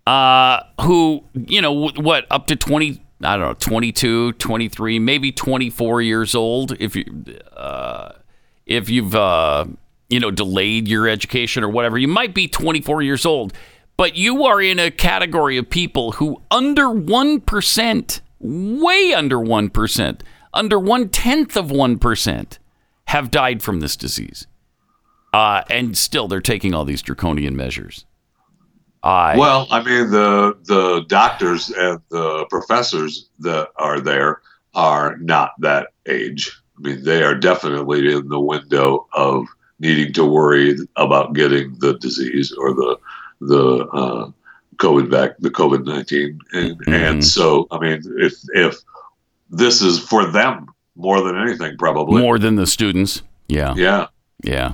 [0.07, 6.01] uh, who, you know, what, up to 20, I don't know, 22, 23, maybe 24
[6.01, 7.05] years old if you
[7.55, 8.13] uh,
[8.65, 9.65] if you've uh,
[10.09, 13.53] you know delayed your education or whatever, you might be 24 years old,
[13.95, 20.21] but you are in a category of people who under 1%, way under 1%,
[20.53, 22.57] under one tenth of 1%
[23.05, 24.47] have died from this disease.
[25.33, 28.05] Uh, and still they're taking all these draconian measures.
[29.03, 34.41] I Well, I mean, the the doctors and the professors that are there
[34.75, 36.51] are not that age.
[36.77, 39.45] I mean, they are definitely in the window of
[39.79, 42.97] needing to worry about getting the disease or the
[43.41, 44.31] the uh,
[44.81, 48.75] COVID back, the COVID nineteen, and and so I mean, if if
[49.49, 53.21] this is for them more than anything, probably more than the students.
[53.47, 53.73] Yeah.
[53.75, 54.07] yeah.
[54.43, 54.73] Yeah.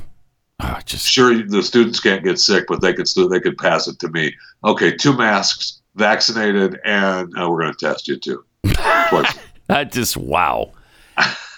[0.59, 3.87] Ah, just Sure, the students can't get sick, but they could still they could pass
[3.87, 4.33] it to me.
[4.63, 8.45] Okay, two masks, vaccinated, and uh, we're going to test you too.
[9.09, 9.37] Twice.
[9.67, 10.71] that just wow.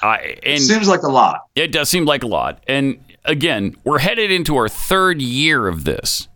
[0.02, 1.48] I and Seems like a lot.
[1.56, 2.64] It does seem like a lot.
[2.68, 6.29] And again, we're headed into our third year of this.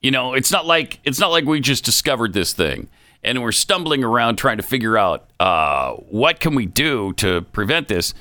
[0.00, 2.88] You know, it's not like it's not like we just discovered this thing
[3.22, 7.88] and we're stumbling around trying to figure out uh, what can we do to prevent
[7.88, 8.14] this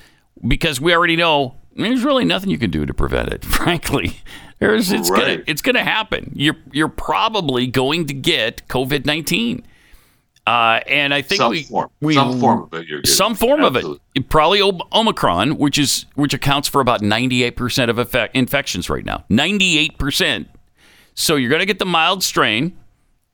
[0.47, 3.45] because we already know there's really nothing you can do to prevent it.
[3.45, 4.19] Frankly,
[4.59, 6.31] there's it's gonna it's gonna happen.
[6.35, 9.65] You're you're probably going to get COVID nineteen.
[10.47, 13.59] Uh, and I think Some we, form- we some form of it you're some form
[13.65, 13.99] Absolutely.
[14.15, 14.29] of it.
[14.29, 14.61] Probably
[14.93, 19.25] Omicron, which is which accounts for about 98% of effect, infections right now.
[19.29, 20.45] 98%.
[21.19, 22.77] So you're going to get the mild strain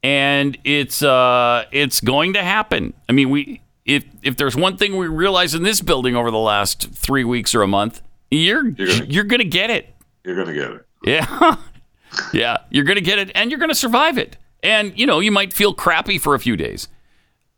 [0.02, 2.94] and it's uh it's going to happen.
[3.10, 6.38] I mean, we if if there's one thing we realize in this building over the
[6.38, 9.94] last 3 weeks or a month, you're you're going to get it.
[10.24, 10.86] You're going to get it.
[11.04, 11.58] Yeah.
[12.34, 12.58] yeah.
[12.70, 14.38] You're going to get it and you're going to survive it.
[14.64, 16.88] And, you know, you might feel crappy for a few days,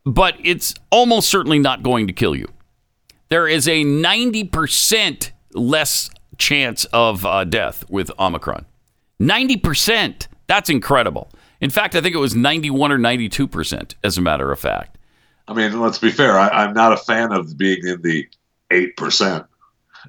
[0.05, 2.47] but it's almost certainly not going to kill you.
[3.29, 6.09] There is a 90% less
[6.39, 8.65] chance of uh, death with Omicron.
[9.29, 10.27] 90%.
[10.47, 11.31] That's incredible.
[11.61, 14.97] In fact, I think it was 91 or 92%, as a matter of fact.
[15.47, 16.37] I mean, let's be fair.
[16.37, 18.27] I, I'm not a fan of being in the
[18.71, 19.45] eight percent.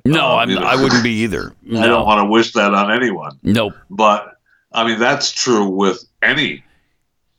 [0.04, 0.66] No, Um, I'm, you know.
[0.66, 1.52] I wouldn't be either.
[1.76, 3.38] I don't want to wish that on anyone.
[3.42, 3.74] Nope.
[3.90, 4.38] But
[4.72, 6.64] I mean, that's true with any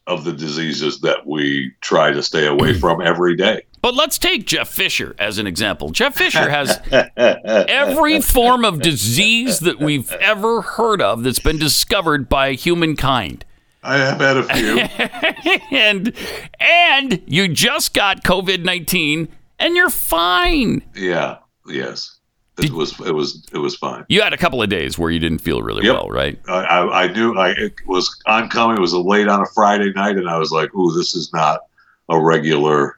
[0.05, 3.63] of the diseases that we try to stay away from every day.
[3.87, 5.91] But let's take Jeff Fisher as an example.
[5.91, 6.77] Jeff Fisher has
[7.15, 13.45] every form of disease that we've ever heard of that's been discovered by humankind.
[13.83, 15.71] I have had a few.
[15.77, 16.11] and
[16.59, 20.83] and you just got COVID-19 and you're fine.
[20.93, 21.37] yeah.
[21.65, 22.17] Yes.
[22.57, 22.99] It was.
[22.99, 23.47] It was.
[23.53, 24.03] It was fine.
[24.09, 25.93] You had a couple of days where you didn't feel really Yep.
[25.95, 26.37] well, right?
[26.49, 28.75] I, I, I knew I it was oncoming.
[28.75, 31.61] It was late on a Friday night, and I was like, "Ooh, this is not
[32.09, 32.96] a regular,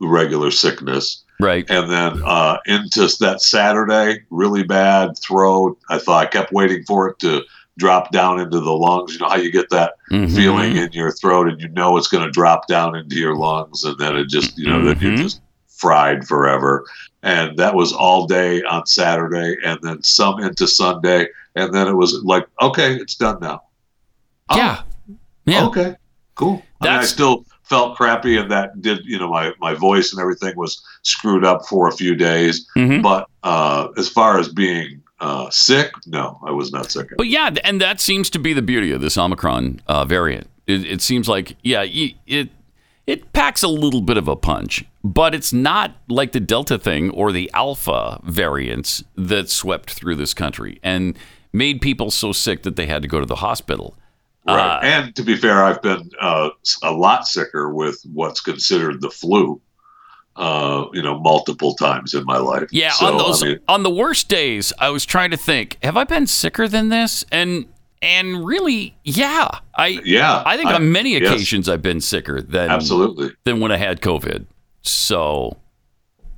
[0.00, 1.68] regular sickness." Right.
[1.68, 5.78] And then uh, into that Saturday, really bad throat.
[5.90, 7.42] I thought I kept waiting for it to
[7.78, 9.12] drop down into the lungs.
[9.12, 10.34] You know how you get that Mhm.
[10.34, 13.84] feeling in your throat, and you know it's going to drop down into your lungs,
[13.84, 15.22] and then it just, you know, then you're Mhm.
[15.24, 16.86] just fried forever.
[17.22, 21.94] And that was all day on Saturday, and then some into Sunday, and then it
[21.94, 23.60] was like, okay, it's done now.
[24.48, 24.80] Oh, Yeah.
[25.44, 25.66] Yeah.
[25.66, 25.96] Okay.
[26.34, 26.48] Cool.
[26.52, 30.12] I, mean, I That's- still felt crappy, and that did, you know, my my voice
[30.12, 32.66] and everything was screwed up for a few days.
[32.76, 33.02] Mhm.
[33.02, 37.08] But uh, as far as being uh, sick, no, I was not sick.
[37.16, 40.48] But yeah, and that seems to be the beauty of this Omicron uh, variant.
[40.66, 42.50] It, it seems like, yeah, it
[43.06, 47.10] it packs a little bit of a punch, but it's not like the Delta thing
[47.10, 51.16] or the Alpha variants that swept through this country and
[51.52, 53.96] made people so sick that they had to go to the hospital.
[54.46, 54.76] Right.
[54.76, 56.50] Uh, and to be fair, I've been uh,
[56.82, 59.60] a lot sicker with what's considered the flu.
[60.36, 62.68] Uh, you know, multiple times in my life.
[62.70, 65.78] Yeah, So, on those I mean, on the worst days, I was trying to think,
[65.82, 67.24] have I been sicker than this?
[67.32, 67.64] And
[68.02, 71.22] and really, yeah, I Yeah, I think I- on many yes.
[71.32, 73.30] occasions I've been sicker than absolutely.
[73.44, 74.44] than when I had COVID.
[74.82, 75.56] So,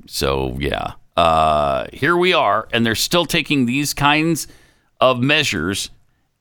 [0.07, 4.47] so yeah, uh, here we are, and they're still taking these kinds
[5.01, 5.91] of measures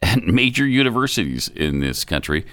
[0.01, 2.45] at major universities in this country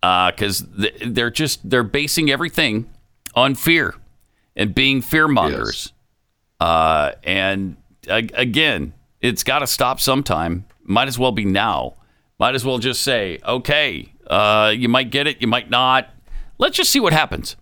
[0.00, 0.64] because
[1.04, 2.88] they're just they're basing everything
[3.34, 3.94] on fear
[4.56, 5.92] and being fear mongers.
[6.60, 7.76] Uh, and
[8.08, 10.64] uh, again, it's got to stop sometime.
[10.82, 11.94] Might as well be now.
[12.38, 16.08] Might as well just say, okay, uh, you might get it, you might not.
[16.58, 17.56] Let's just see what happens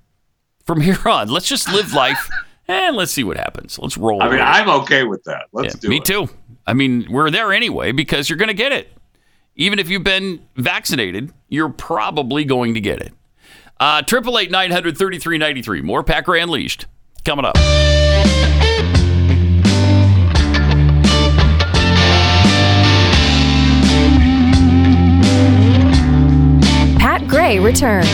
[0.65, 1.29] from here on.
[1.29, 2.29] Let's just live life
[2.69, 3.79] and let's see what happens.
[3.79, 4.23] Let's roll.
[4.23, 4.41] I mean.
[4.41, 5.47] I'm okay with that.
[5.53, 6.01] Let's Yeah, do me it.
[6.01, 6.29] Me too.
[6.67, 8.93] I mean, we're there anyway because you're going to get it.
[9.57, 13.13] Even if you've been vaccinated, you're probably going to get it.
[13.81, 15.81] Uh, Triple eight nine hundred thirty three ninety three.
[15.83, 16.87] More Pat Gray Unleashed
[17.25, 17.57] coming up.
[26.99, 28.09] Pat Gray returns.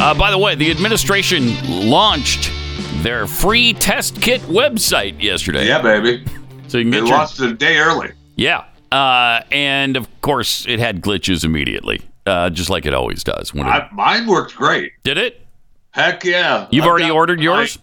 [0.00, 1.54] Uh, by the way, the administration
[1.88, 2.50] launched
[3.02, 5.66] their free test kit website yesterday.
[5.66, 6.24] Yeah, baby.
[6.68, 8.10] So you can They get your launched it a day early.
[8.36, 8.64] yeah,
[8.94, 13.52] uh, and of course it had glitches immediately, uh, just like it always does.
[13.52, 14.92] When it, I, mine worked great.
[15.02, 15.40] did it?
[15.90, 16.68] Heck yeah.
[16.70, 17.80] You've I've already got ordered yours.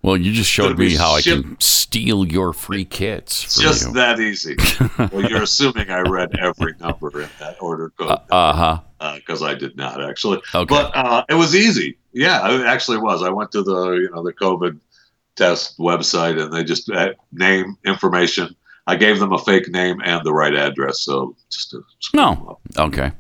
[0.03, 3.59] Well, you just showed me how I can steal your free kits.
[3.59, 3.93] Just you.
[3.95, 4.57] that easy.
[5.13, 8.81] well, you're assuming I read every number in that order code Uh huh.
[9.17, 10.41] Because I did not actually.
[10.55, 10.75] Okay.
[10.75, 11.99] But uh, it was easy.
[12.13, 13.23] Yeah, it actually was.
[13.23, 14.79] I went to the you know the COVID
[15.37, 18.55] test website and they just uh, name information.
[18.87, 21.01] I gave them a fake name and the right address.
[21.01, 21.83] So just to
[22.15, 22.59] No.
[22.77, 23.13] Okay.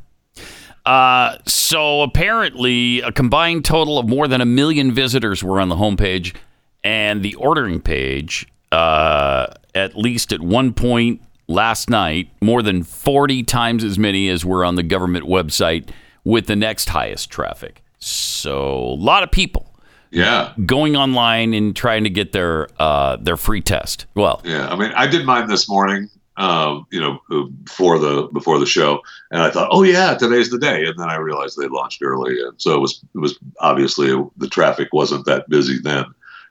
[0.86, 5.76] Uh, so apparently, a combined total of more than a million visitors were on the
[5.76, 6.34] homepage,
[6.82, 13.43] and the ordering page, uh, at least at one point last night, more than 40
[13.43, 15.91] times as many as were on the government website
[16.25, 17.83] with the next highest traffic.
[17.99, 19.75] So a lot of people
[20.11, 20.53] yeah.
[20.65, 24.07] going online and trying to get their uh, their free test.
[24.15, 26.09] Well, Yeah, I mean, I did mine this morning.
[26.37, 27.19] Um, you know,
[27.65, 29.01] before the before the show,
[29.33, 30.85] and I thought, oh yeah, today's the day.
[30.85, 34.49] And then I realized they launched early, and so it was it was obviously the
[34.49, 36.05] traffic wasn't that busy then,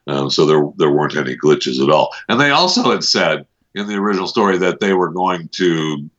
[0.08, 2.14] um, so there there weren't any glitches at all.
[2.28, 3.46] And they also had said
[3.78, 6.10] in the original story that they were going to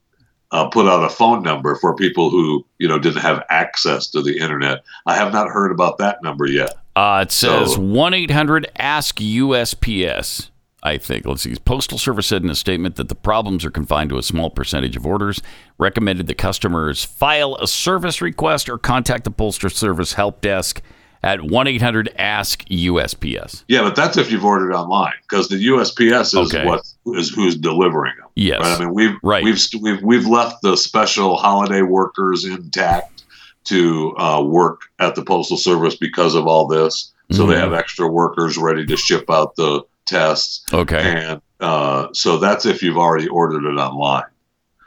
[0.51, 4.23] uh, put out a phone number for people who you know didn't have access to
[4.23, 4.83] the internet.
[5.07, 6.75] I have not heard about that number yet.
[6.97, 10.51] Uh, it says So- 1 800 Ask USPS.
[10.81, 11.27] I think.
[11.27, 11.55] Let's see.
[11.65, 14.97] Postal Service said in a statement that the problems are confined to a small percentage
[14.97, 15.43] of orders.
[15.77, 20.81] Recommended the customers file a service request or contact the Postal Service help desk
[21.23, 23.65] at 1 800 Ask USPS.
[23.69, 26.65] Yeah, but that's if you've ordered online because the USPS is Okay.
[26.65, 26.83] what
[27.15, 28.29] is who's delivering them.
[28.37, 28.61] Yes.
[28.61, 28.77] Right?
[28.77, 29.45] I mean, we've Right.
[29.45, 33.25] we've we've we've left the special holiday workers intact
[33.65, 37.13] to uh, work at the postal service because of all this.
[37.31, 37.61] So they Mhm.
[37.61, 40.97] have extra workers ready to ship out the tests, Okay.
[41.03, 44.23] and uh, so that's if you've already ordered it online,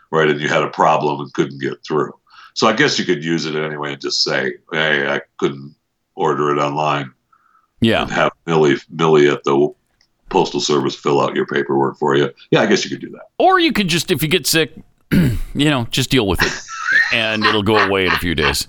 [0.10, 0.28] right?
[0.28, 2.14] And you had a problem and couldn't get through.
[2.56, 5.76] So I guess you could use it anyway and just say, "Hey, I couldn't
[6.22, 7.12] order it online."
[7.82, 8.04] Yeah.
[8.04, 9.74] and have Millie Millie at the
[10.30, 12.30] postal service fill out your paperwork for you.
[12.52, 13.24] Yeah, I guess you could do that.
[13.40, 14.72] Or you could just, if you get sick,
[15.12, 16.54] you know, just deal with it
[17.14, 18.68] and it'll go away in a few days.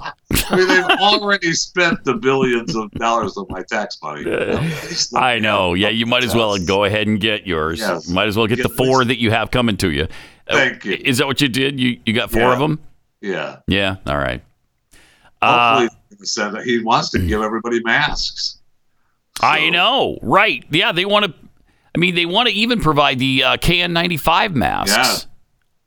[0.48, 4.24] I mean, they've already spent the billions of dollars of my tax money.
[5.14, 5.74] I know.
[5.74, 7.80] Yeah, you might as well go ahead and get yours.
[7.80, 8.08] Yes.
[8.08, 10.04] Might as well get Get the four that you have coming to you.
[10.48, 10.98] Uh, Thank you.
[11.04, 11.78] Is that what you did?
[11.78, 12.52] You you got four Yeah.
[12.54, 12.80] of them?
[13.20, 13.56] Yeah.
[13.68, 13.96] Yeah.
[14.06, 14.42] All right.
[15.40, 18.58] Uh, Hopefully, he said that he wants to give everybody masks.
[19.40, 20.18] I know.
[20.22, 20.64] Right.
[20.70, 20.92] Yeah.
[20.92, 21.34] They want to.
[21.94, 25.26] I mean, they want to even provide the uh, KN95 masks,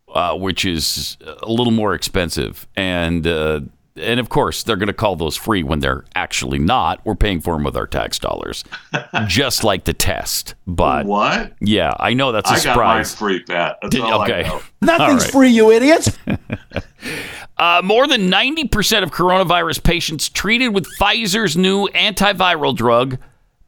[0.07, 3.62] uh, which is a little more expensive, and uh,
[3.95, 7.03] and of course they're going to call those free when they're actually not.
[7.06, 8.64] We're paying for them with our tax dollars,
[9.28, 10.53] just like the test.
[10.68, 11.53] But What?
[11.60, 13.16] Yeah, I know that's a I got mine surprise.
[13.16, 13.78] free, Pat.
[13.82, 14.44] That's Did- all okay.
[14.44, 14.62] I know.
[14.82, 15.32] Nothing's All right.
[15.32, 16.16] free, you idiots.
[17.57, 23.18] Uh, more than 90% of coronavirus patients treated with Pfizer's new antiviral drug,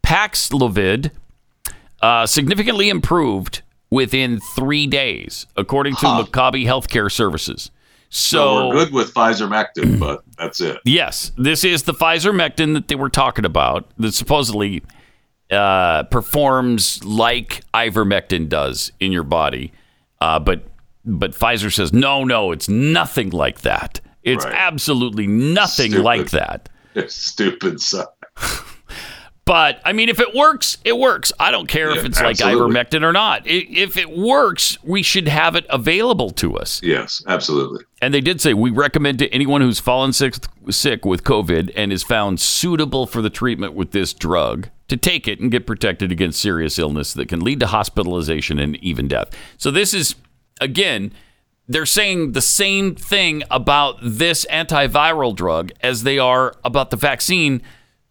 [0.03, 1.11] Paxlovid,
[2.01, 7.71] uh, significantly improved within three days, according to Maccabi Healthcare Services.
[8.09, 10.79] So, So, we're good with Pfizer Mectin, but that's it.
[10.85, 14.83] yes, this is the Pfizer Mectin that they were talking about that supposedly
[15.51, 19.71] uh, performs like ivermectin does in your body,
[20.19, 20.63] uh, but
[21.07, 23.99] but Pfizer says no, no, it's nothing like that.
[24.23, 24.53] It's Right.
[24.55, 26.03] absolutely nothing Stupid.
[26.03, 26.69] like that.
[27.07, 28.09] Stupid stuff.
[29.45, 31.31] But I mean, if it works, it works.
[31.39, 33.43] I don't care if Yeah, it's like ivermectin or not.
[33.45, 36.81] If it works, we should have it available to us.
[36.83, 37.85] Yes, absolutely.
[38.01, 40.35] And they did say we recommend to anyone who's fallen sick,
[40.69, 45.29] sick with COVID and is found suitable for the treatment with this drug to take
[45.29, 49.29] it and get protected against serious illness that can lead to hospitalization and even death.
[49.57, 50.15] So this is
[50.61, 51.13] again,
[51.67, 57.61] they're saying the same thing about this antiviral drug as they are about the vaccine.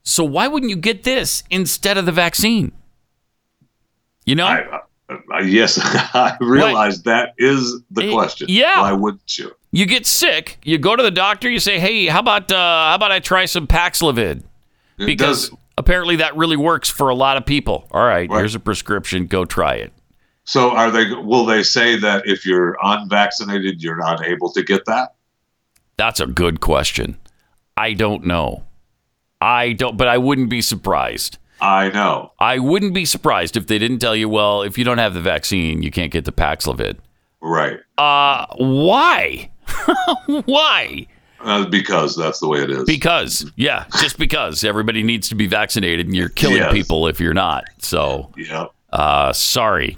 [0.03, 2.73] So why wouldn't you get this instead of the vaccine?
[4.25, 4.47] You know?
[5.09, 8.49] Uh, yes, I realize that is the Eh, question.
[8.51, 8.81] yeah.
[8.83, 9.53] Why wouldn't you?
[9.73, 12.95] you get sick, you go to the doctor, you say, "Hey, how about uh, how
[12.95, 14.43] about I try some Paxlovid?"
[14.97, 17.87] Because Apparently, that really works for a lot of people.
[17.91, 18.39] All right, Right.
[18.39, 19.27] here's a prescription.
[19.27, 19.93] Go try it.
[20.47, 21.13] So are they?
[21.13, 25.15] Will they say that if you're unvaccinated, you're not able to get that?
[25.97, 27.19] That's a good question.
[27.77, 28.65] I don't know.
[29.41, 31.39] I don't, but I wouldn't be surprised.
[31.61, 32.33] I know.
[32.39, 35.21] I wouldn't be surprised if they didn't tell you, well, if you don't have the
[35.21, 36.99] vaccine, you can't get the Paxlovid.
[37.41, 37.81] Right.
[37.99, 39.51] Uh, why?
[40.45, 41.07] why?
[41.41, 42.85] Uh, because that's the way it is.
[42.85, 46.73] Because, yeah, just because everybody needs to be vaccinated and you're killing Yes.
[46.73, 47.65] people if you're not.
[47.79, 48.67] So, yeah.
[48.93, 49.97] uh, sorry.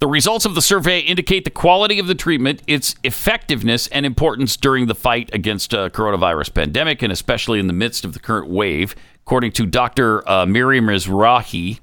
[0.00, 4.56] The results of the survey indicate the quality of the treatment, its effectiveness, and importance
[4.56, 8.48] during the fight against uh, coronavirus pandemic, and especially in the midst of the current
[8.48, 8.96] wave.
[9.26, 10.26] According to Dr.
[10.26, 11.80] Uh, Miriam Mizrahi,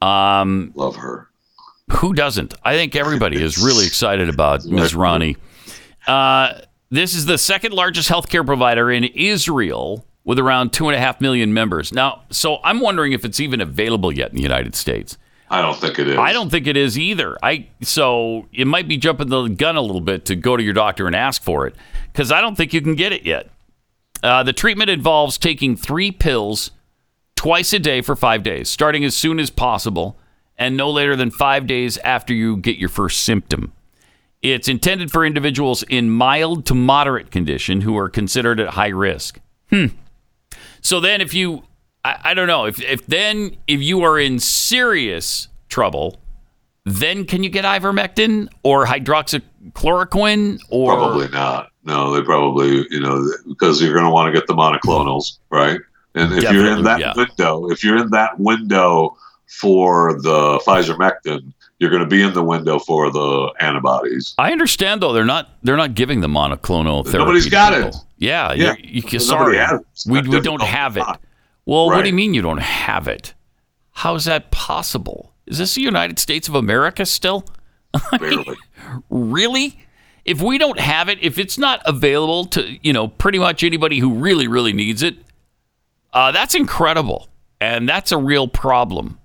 [0.00, 1.28] um, love her.
[1.90, 2.54] Who doesn't?
[2.62, 4.94] I think everybody is really excited about Ms.
[4.94, 5.36] Rani.
[6.06, 6.60] Uh,
[6.90, 11.20] this is the second largest healthcare provider in Israel with around two and a half
[11.20, 11.92] million members.
[11.92, 15.18] Now, so I'm wondering if it's even available yet in the United States.
[15.52, 16.16] I don't think it is.
[16.16, 17.36] I don't think it is either.
[17.42, 20.72] I so it might be jumping the gun a little bit to go to your
[20.72, 21.74] doctor and ask for it
[22.12, 23.50] because I don't think you can get it yet.
[24.22, 26.70] Uh, the treatment involves taking three pills
[27.34, 30.16] twice a day for five days, starting as soon as possible
[30.56, 33.72] and no later than five days after you get your first symptom.
[34.42, 39.40] It's intended for individuals in mild to moderate condition who are considered at high risk.
[39.70, 39.86] Hmm.
[40.80, 41.62] So then, if you,
[42.04, 46.20] I, I don't know, if, if then, if you are in serious trouble,
[46.84, 51.70] then can you get ivermectin or hydroxychloroquine or Probably not.
[51.84, 55.80] No, they probably, you know, because you're going to want to get the monoclonals, right?
[56.14, 57.14] And if you're in that yeah.
[57.16, 59.16] window, if you're in that window
[59.46, 64.34] for the Pfizer Mectin, you're going to be in the window for the antibodies.
[64.38, 67.18] I understand though they're not they're not giving the monoclonal therapy.
[67.18, 67.88] Nobody's got people.
[67.88, 67.96] it.
[68.18, 68.74] Yeah, Yeah.
[68.78, 69.58] You, you, sorry,
[70.06, 71.06] we we don't have it.
[71.70, 73.32] Well, what do you mean you don't have it?
[73.92, 75.32] How is that possible?
[75.46, 77.44] Is this the United States of America still?
[78.18, 78.56] Barely.
[79.08, 79.78] Really?
[80.24, 84.00] If we don't have it, if it's not available to you know pretty much anybody
[84.00, 85.14] who really really needs it,
[86.12, 87.28] uh, that's incredible,
[87.60, 89.20] and that's a real problem.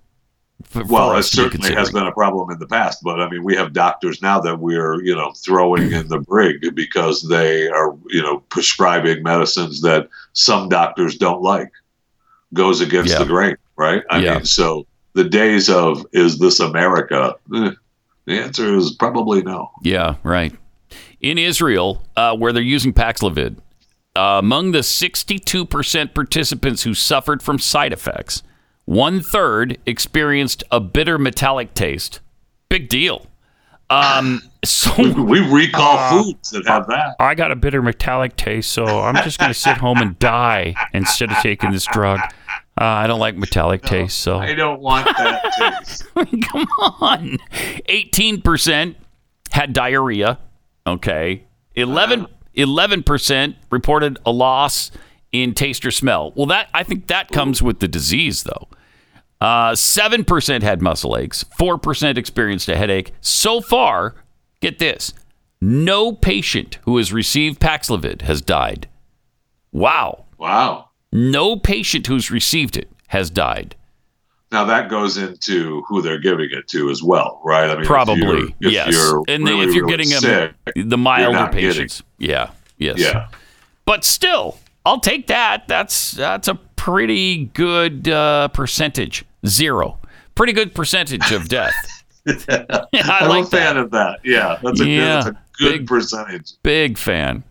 [0.65, 3.19] For, for well, it to be certainly has been a problem in the past, but
[3.19, 7.27] I mean, we have doctors now that we're, you know, throwing in the brig because
[7.27, 11.71] they are, you know, prescribing medicines that some doctors don't like.
[12.53, 13.19] Goes against Yeah.
[13.19, 14.03] the grain, right?
[14.09, 14.35] I Yeah.
[14.35, 17.35] mean, so the days of is this America?
[17.55, 17.71] Eh,
[18.25, 19.71] the answer is probably no.
[19.83, 20.53] Yeah, right.
[21.21, 23.57] In Israel, uh, where they're using Paxlovid,
[24.15, 28.43] uh, among the 62% participants who suffered from side effects,
[28.85, 32.19] one third experienced a bitter metallic taste.
[32.69, 33.27] Big deal.
[33.89, 37.15] Um, so We recall Uh, foods that have that.
[37.19, 40.73] I got a bitter metallic taste, so I'm just going to sit home and die
[40.93, 42.19] instead of taking this drug.
[42.79, 46.03] Uh, I don't like metallic taste, so I don't want that taste.
[46.15, 46.67] Come
[46.99, 47.37] on.
[47.87, 48.95] 18%
[49.51, 50.39] had diarrhea.
[50.87, 51.43] Okay.
[51.75, 54.91] 11, 11% reported a loss
[55.31, 56.31] in taste or smell.
[56.35, 58.67] Well, that I think that comes with the disease, though.
[59.45, 61.45] Uh, 7% had muscle aches.
[61.59, 63.11] 4% experienced a headache.
[63.21, 64.15] So far,
[64.59, 65.13] get this
[65.61, 68.87] no patient who has received Paxlovid has died.
[69.71, 70.25] Wow.
[70.39, 70.89] Wow.
[71.11, 73.75] No patient who's received it has died.
[74.51, 77.69] Now that goes into who they're giving it to as well, right?
[77.69, 78.91] I mean, if Probably, you're- if yes.
[78.93, 82.49] You're and really, if you're really getting sick, them, the milder not getting- patients, yeah,
[82.79, 83.27] yes, Yeah.
[83.85, 85.67] But still, I'll take that.
[85.67, 89.23] That's that's a pretty good uh, percentage.
[89.47, 89.99] Zero,
[90.35, 91.73] pretty good percentage of death.
[92.27, 94.19] I I'm like a fan of that.
[94.23, 96.53] Yeah, that's a, Yeah, that's a good big- percentage.
[96.63, 97.43] Big fan.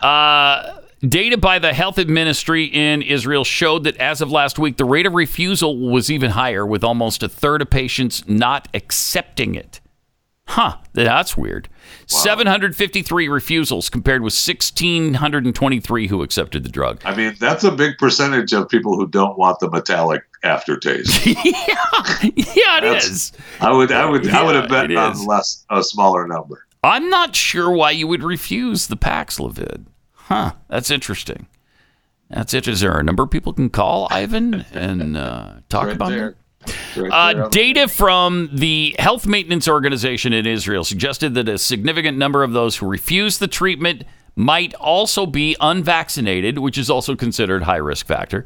[0.00, 4.84] Uh, data by the health ministry in Israel showed that as of last week, the
[4.84, 9.80] rate of refusal was even higher, with almost a third of patients not accepting it.
[10.48, 11.68] Huh, that's weird.
[12.06, 17.02] 753 refusals compared with 1,623 who accepted the drug.
[17.04, 21.26] I mean, that's a big percentage of people who don't want the metallic aftertaste.
[21.26, 23.32] yeah, yeah, it That's- is.
[23.60, 26.64] I would, I would, I would have bet on less, a smaller number.
[26.84, 29.86] I'm not sure why you would refuse the Paxlovid.
[30.12, 31.46] Huh, that's interesting.
[32.30, 32.68] That's it.
[32.68, 36.28] Is there a number people can call Ivan and uh, talk Right about there.
[36.28, 36.36] it?
[36.96, 42.42] Right Uh, data from the Health Maintenance Organization in Israel suggested that a significant number
[42.42, 44.04] of those who refused the treatment
[44.36, 48.44] might also be unvaccinated, which is also considered high risk factor.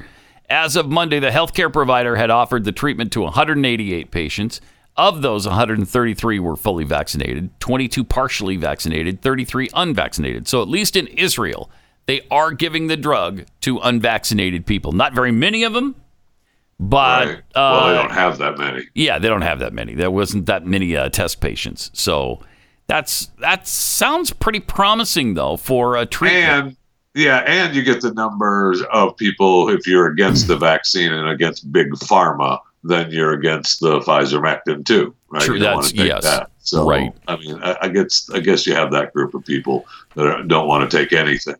[0.53, 4.61] As of Monday, the healthcare provider had offered the treatment to 188 patients.
[4.99, 10.47] Of those, 133 were fully vaccinated, 22 partially vaccinated, 33 unvaccinated.
[10.47, 11.71] So, at least in Israel,
[12.05, 14.93] they are giving the drug to unvaccinated people.
[14.93, 15.95] Not very many of them,
[16.79, 17.43] But Right.
[17.55, 18.83] well, they uh, don't have that many.
[18.95, 19.95] yeah, they don't have that many.
[19.95, 22.41] There wasn't that many uh, test patients, so
[22.89, 26.67] that's that sounds pretty promising though for a treatment.
[26.67, 26.77] And
[27.15, 31.71] yeah, and you get the numbers of people if you're against the vaccine and against
[31.73, 35.43] big pharma, then you're against the Pfizer Mectin too, right?
[35.43, 36.25] True, You don't that's- wanna take yes.
[36.25, 36.51] that.
[36.65, 37.13] So Right.
[37.29, 39.85] I mean, I, I guess I guess you have that group of people
[40.15, 41.57] that are, don't want to take anything,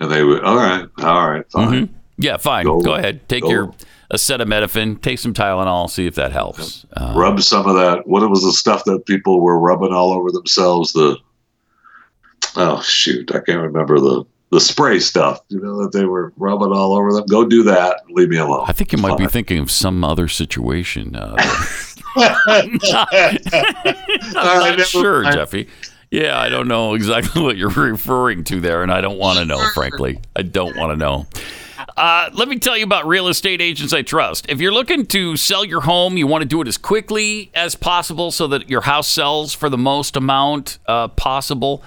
[0.00, 1.86] and they would all right, all right, fine.
[1.86, 1.88] Mhm.
[2.18, 2.64] Yeah, fine.
[2.64, 3.28] Go, Go- ahead.
[3.28, 3.50] Take go.
[3.50, 3.74] your
[4.12, 6.84] acetaminophen, take some Tylenol, see if that helps.
[6.94, 8.06] Uh, Rub some of that.
[8.08, 10.92] What was the stuff that people were rubbing all over themselves?
[10.94, 11.16] The
[12.56, 15.40] oh shoot, I can't remember the the spray stuff.
[15.48, 17.24] You know that they were rubbing all over them.
[17.26, 18.02] Go do that.
[18.10, 18.64] Leave me alone.
[18.66, 21.16] I think you might be thinking of some other situation.
[21.16, 21.36] Uh,
[22.16, 22.82] I'm right,
[24.34, 25.36] not never sure, mind.
[25.36, 25.68] Jeffy.
[26.10, 29.44] Yeah, I don't know exactly what you're referring to there, and I don't want to
[29.44, 30.20] know, frankly.
[30.34, 31.26] I don't want to know.
[31.96, 34.46] Uh, let me tell you about real estate agents I trust.
[34.48, 37.74] If you're looking to sell your home, you want to do it as quickly as
[37.76, 41.82] possible so that your house sells for the most amount uh, possible.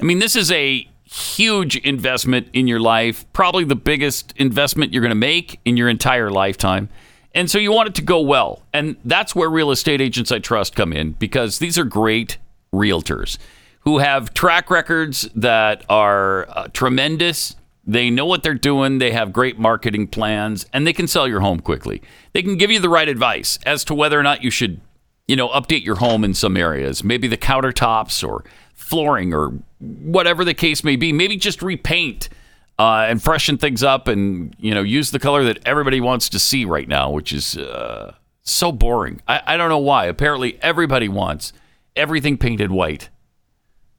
[0.00, 5.02] I mean, this is a huge investment in your life, probably the biggest investment you're
[5.02, 6.88] going to make in your entire lifetime.
[7.34, 8.62] And so you want it to go well.
[8.72, 12.38] And that's where real estate agents I trust come in because these are great
[12.72, 13.38] realtors
[13.80, 17.56] who have track records that are uh, tremendous.
[17.84, 21.40] They know what they're doing, they have great marketing plans, and they can sell your
[21.40, 22.00] home quickly.
[22.32, 24.80] They can give you the right advice as to whether or not you should
[25.26, 28.44] you know, update your home in some areas, maybe the countertops or
[28.74, 31.12] flooring or whatever the case may be.
[31.12, 32.28] Maybe just repaint
[32.78, 36.38] uh, and freshen things up and, you know, use the color that everybody wants to
[36.38, 39.20] see right now, which is uh, so boring.
[39.26, 40.06] I, I don't know why.
[40.06, 41.52] Apparently, everybody wants
[41.96, 43.08] everything painted white.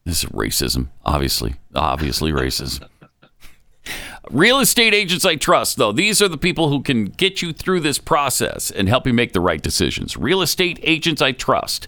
[0.05, 1.55] This is racism, obviously.
[1.75, 2.87] Obviously, racism.
[4.31, 7.81] Real estate agents I trust, though, these are the people who can get you through
[7.81, 10.15] this process and help you make the right decisions.
[10.15, 11.87] Real estate agents I trust.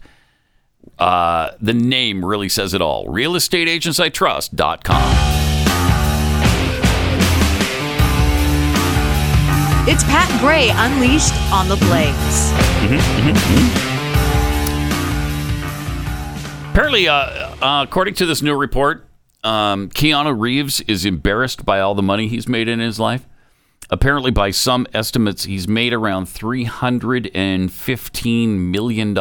[0.97, 3.05] Uh, the name really says it all.
[3.07, 5.41] RealestateAgentsITrust.com.
[9.87, 12.51] It's Pat Gray Unleashed on the Blaze.
[16.71, 19.07] Apparently, uh, uh, according to this new report,
[19.43, 23.27] um, Keanu Reeves is embarrassed by all the money he's made in his life.
[23.91, 29.13] Apparently, by some estimates, he's made around $315 million.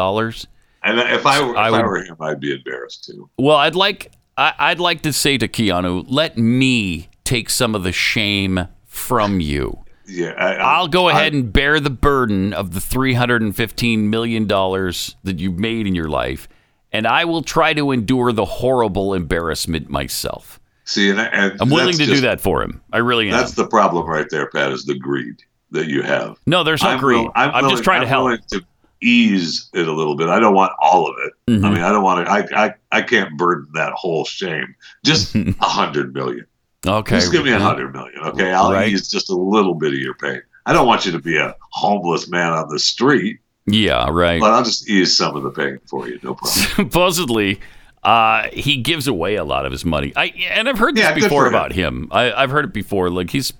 [0.84, 3.28] And if I were, if I I, were him, I'd be embarrassed too.
[3.38, 7.82] Well, I'd like I, I'd like to say to Keanu, let me take some of
[7.84, 9.84] the shame from you.
[10.06, 14.10] Yeah, I, I'll go ahead and bear the burden of the three hundred and fifteen
[14.10, 16.46] million dollars that you've made in your life,
[16.92, 20.60] and I will try to endure the horrible embarrassment myself.
[20.84, 22.82] see, and, and I'm willing to do that for him.
[22.92, 23.32] I really am.
[23.32, 24.72] That's the problem right there, Pat.
[24.72, 25.36] Is the greed
[25.70, 26.36] that you have.
[26.46, 27.22] No, there's no I'm greed.
[27.24, 28.46] will- I'm, willing- just trying to I'm help.
[28.48, 28.62] to
[29.04, 30.28] ease it a little bit.
[30.28, 31.32] I don't want all of it.
[31.52, 31.64] Mhm.
[31.64, 32.32] I mean, I don't want to.
[32.32, 34.74] I, I I can't burden that whole shame.
[35.04, 36.46] Just a hundred million.
[36.86, 38.18] Okay, Just give me a hundred million.
[38.24, 38.88] Okay, I'll Right.
[38.88, 40.42] ease just a little bit of your pain.
[40.66, 44.40] I don't want you to be a homeless man on the street, Yeah, right.
[44.40, 46.18] but I'll just ease some of the pain for you.
[46.22, 46.64] No problem.
[46.76, 47.60] supposedly
[48.02, 50.12] uh, he gives away a lot of his money.
[50.14, 51.54] I and I've heard this Yeah, before him.
[51.54, 52.08] about him.
[52.10, 53.08] I, I've heard it before.
[53.08, 53.52] Like he's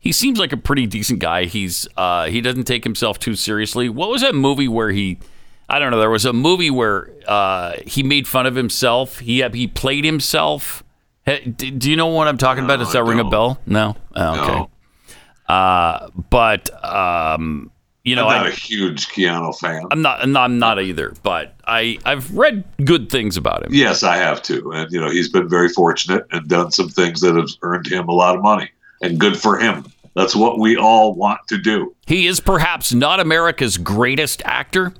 [0.00, 1.44] he seems like a pretty decent guy.
[1.44, 3.88] He's uh, he doesn't take himself too seriously.
[3.88, 5.18] What was that movie where he?
[5.68, 6.00] I don't know.
[6.00, 9.18] There was a movie where uh, he made fun of himself.
[9.20, 10.82] He he played himself.
[11.24, 12.78] Hey, do you know what I'm talking about?
[12.78, 13.60] Does that ring a bell?
[13.66, 13.94] No.
[14.16, 14.68] Oh, okay.
[15.48, 15.54] No.
[15.54, 17.70] Uh, but um,
[18.02, 19.86] you know, I'm not I, a huge Keanu fan.
[19.90, 20.22] I'm not.
[20.22, 21.12] I'm not either.
[21.22, 23.74] But I I've read good things about him.
[23.74, 24.72] Yes, I have too.
[24.72, 28.08] And, you know, he's been very fortunate and done some things that have earned him
[28.08, 28.70] a lot of money.
[29.00, 29.86] And good for him.
[30.14, 31.94] That's what we all want to do.
[32.06, 34.92] He is perhaps not America's greatest actor,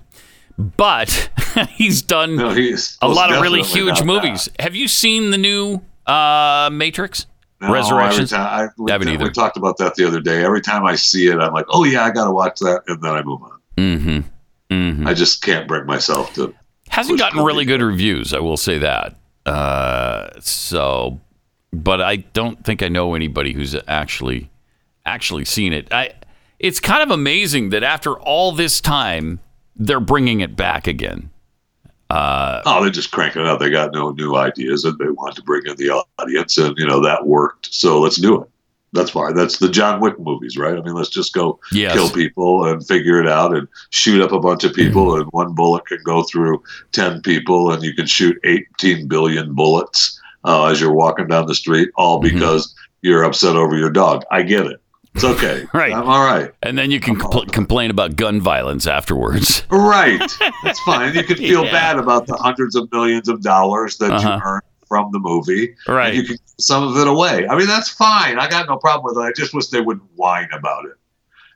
[0.56, 1.30] but
[1.70, 4.48] he's done No, he's a lot of really huge movies.
[4.58, 7.26] Have you seen the new uh, Matrix?
[7.60, 8.30] that.
[8.30, 9.24] No, time- I, we, Haven't either.
[9.24, 10.44] we talked about that the other day.
[10.44, 12.82] Every time I see it, I'm like, oh, yeah, I got to watch that.
[12.86, 13.60] And then I move on.
[13.76, 14.74] Mm-hmm.
[14.74, 15.06] Mm-hmm.
[15.06, 16.54] I just can't bring myself to.
[16.88, 19.16] Hasn't gotten really good reviews, I will say that.
[19.46, 21.20] Uh, so,
[21.72, 24.50] but I don't think I know anybody who's actually
[25.06, 25.92] actually seen it.
[25.92, 26.12] I.
[26.58, 29.40] It's kind of amazing that after all this time,
[29.76, 31.30] they're bringing it back again.
[32.10, 33.60] Uh, Oh, they're just cranking it out.
[33.60, 36.58] They got no new ideas and they want to bring in the audience.
[36.58, 37.72] And, you know, that worked.
[37.72, 38.48] So let's do it.
[38.92, 39.32] That's why.
[39.32, 40.76] That's the John Wick movies, right?
[40.76, 41.94] I mean, let's just go Yes.
[41.94, 45.16] kill people and figure it out and shoot up a bunch of people.
[45.16, 50.19] And one bullet can go through 10 people and you can shoot 18 billion bullets
[50.44, 54.24] uh, as you're walking down the street, all because you're upset over your dog.
[54.30, 54.80] I get it.
[55.14, 55.66] It's okay.
[55.74, 55.92] Right.
[55.92, 56.52] I'm all right.
[56.62, 59.64] And then you can compl- complain about gun violence afterwards.
[59.70, 60.20] Right.
[60.62, 61.14] That's fine.
[61.14, 61.72] You can feel Yeah.
[61.72, 64.36] bad about the hundreds of millions of dollars that Uh-huh.
[64.36, 65.74] you earned from the movie.
[65.88, 66.08] Right.
[66.08, 67.46] And you can give some of it away.
[67.48, 68.38] I mean, that's fine.
[68.38, 69.26] I got no problem with it.
[69.28, 70.92] I just wish they wouldn't whine about it.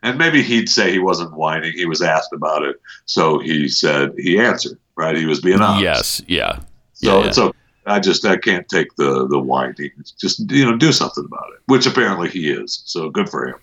[0.02, 1.72] And maybe he'd say he wasn't whining.
[1.74, 2.80] He was asked about it.
[3.06, 5.16] So he said he answered, right?
[5.16, 5.82] He was being honest.
[5.82, 6.22] Yes.
[6.26, 6.58] Yeah.
[6.92, 7.58] So yeah, it's okay.
[7.86, 9.90] I just I can't take the the whining.
[10.18, 11.60] Just you know, do something about it.
[11.66, 12.82] Which apparently he is.
[12.86, 13.56] So good for him.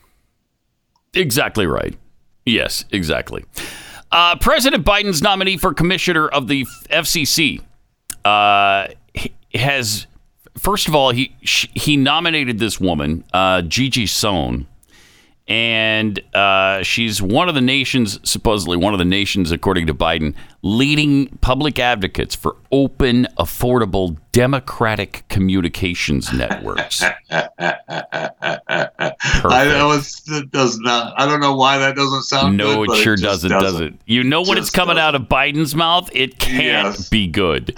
[1.13, 1.97] Exactly right.
[2.45, 3.45] Yes, exactly.
[4.11, 7.61] Uh, President Biden's nominee for commissioner of the FCC
[8.25, 8.87] uh,
[9.53, 10.07] has,
[10.57, 14.67] first of all, he sh- he nominated this woman, uh, Gigi Sohn,
[15.47, 20.33] and uh, she's one of the nation's supposedly one of the nation's, according to Biden,
[20.61, 27.03] leading public advocates for open, affordable, democratic communications networks.
[27.03, 27.15] I
[29.65, 31.19] know it does not.
[31.19, 32.57] I don't know why that doesn't sound.
[32.57, 33.93] No, good, it sure just doesn't, does it?
[34.05, 36.09] You know when it's coming out of Biden's mouth?
[36.13, 37.09] It can't Yes.
[37.09, 37.75] be good.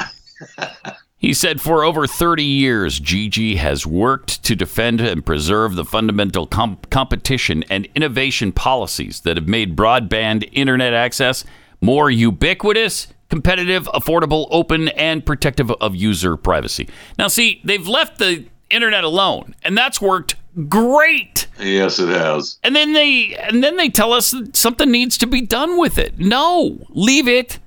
[1.23, 6.45] he said for over 30 years, Gigi has worked to defend and preserve the fundamental
[6.45, 11.45] com- competition and innovation policies that have made broadband internet access
[11.79, 16.89] more ubiquitous, competitive, affordable, open, and protective of user privacy.
[17.17, 20.35] Now, see, they've left the internet alone, and that's worked
[20.67, 21.47] great.
[21.57, 22.59] Yes, it has.
[22.63, 25.97] And then they and then they tell us that something needs to be done with
[25.97, 26.19] it.
[26.19, 27.59] No, leave it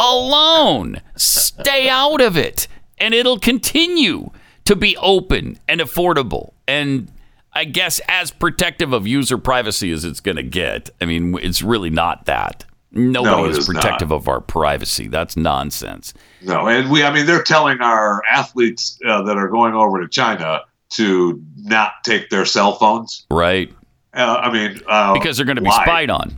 [0.00, 1.00] alone.
[1.14, 2.66] Stay out of it,
[3.04, 4.30] and it'll continue
[4.64, 7.10] to be open and affordable and
[7.52, 10.90] I guess as protective of user privacy as it's going to get.
[11.00, 12.64] I mean, it's really not that.
[12.90, 13.80] Nobody No, is is not.
[13.82, 15.06] protective of our privacy.
[15.06, 16.14] That's nonsense.
[16.42, 17.04] No, and we.
[17.04, 20.62] I mean, they're telling our athletes uh, that are going over to China
[20.94, 23.24] to not take their cell phones.
[23.30, 23.72] Right.
[24.14, 25.84] Uh, I mean, uh, Because they're going to be why?
[25.84, 26.36] spied on.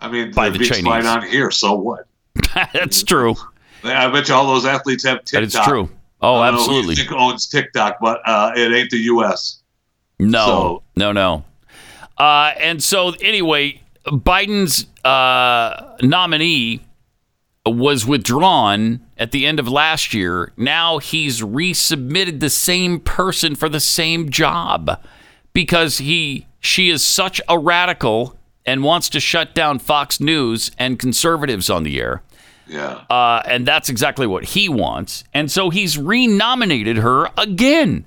[0.00, 1.50] I mean, by the being spied on here.
[1.52, 2.06] So what?
[2.72, 3.34] That's true.
[3.84, 5.32] I bet you all those athletes have TikTok.
[5.52, 5.88] That is true.
[6.22, 7.16] Oh, don't know who absolutely.
[7.16, 9.62] owns TikTok, but uh, it ain't the U.S.
[10.18, 11.44] No, So- no, no.
[12.18, 16.80] Uh, and so, anyway, Biden's uh, nominee
[17.66, 20.52] was withdrawn at the end of last year.
[20.56, 25.00] Now he's resubmitted the same person for the same job
[25.52, 30.98] because he she is such a radical and wants to shut down Fox News and
[30.98, 32.22] conservatives on the air.
[32.68, 33.04] Yeah.
[33.10, 35.24] Uh, and that's exactly what he wants.
[35.32, 38.04] And so he's renominated her again.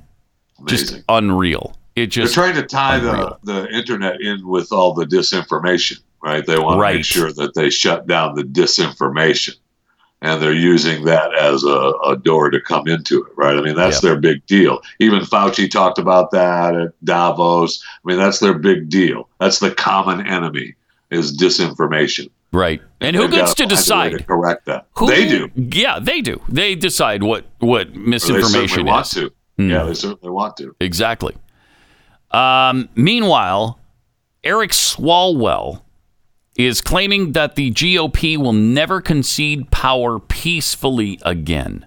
[0.66, 1.76] Just unreal.
[1.96, 3.40] It just They're trying to tie unreal.
[3.44, 6.46] the, the internet in with all the disinformation, right?
[6.46, 9.56] They want to make sure that they shut down the disinformation.
[10.22, 13.56] And they're using that as a, a door to come into it, right?
[13.56, 14.10] I mean, that's Yeah.
[14.10, 14.82] their big deal.
[15.00, 17.82] Even Fauci talked about that at Davos.
[17.86, 19.30] I mean, that's their big deal.
[19.40, 20.76] That's the common enemy
[21.10, 22.30] is disinformation.
[22.52, 22.82] Right.
[23.00, 24.18] And who gets gotta to find a way decide?
[24.18, 24.88] to correct that?
[24.98, 25.50] Who- they do.
[25.56, 26.42] Yeah, they do.
[26.50, 29.12] They decide what what Or they misinformation certainly want is.
[29.14, 29.32] to.
[29.58, 29.70] Hmm.
[29.70, 30.76] Yeah, they certainly want to.
[30.80, 31.36] Exactly.
[32.32, 33.80] Um, meanwhile,
[34.44, 35.82] Eric Swalwell
[36.56, 41.86] is claiming that the GOP will never concede power peacefully again.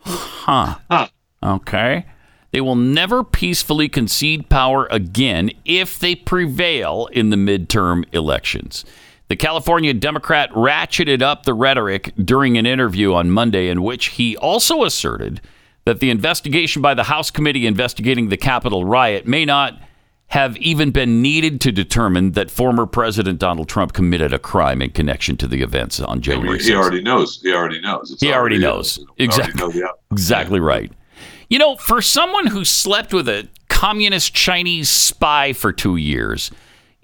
[0.00, 0.76] Huh.
[0.90, 1.08] Huh.
[1.42, 2.06] Okay.
[2.50, 8.84] They will never peacefully concede power again if they prevail in the midterm elections.
[9.28, 14.36] The California Democrat ratcheted up the rhetoric during an interview on Monday, in which he
[14.38, 15.40] also asserted
[15.84, 19.78] that the investigation by the House committee investigating the Capitol riot may not
[20.28, 24.90] have even been needed to determine that former President Donald Trump committed a crime in
[24.90, 27.40] connection to the events on January he already knows.
[27.42, 28.10] He already knows.
[28.10, 28.98] It's He already uh, knows.
[28.98, 29.60] already Exactly.
[29.60, 29.98] know the outcome.
[30.12, 30.92] Exactly right.
[31.48, 36.50] You know, for someone who slept with a communist Chinese spy for two years,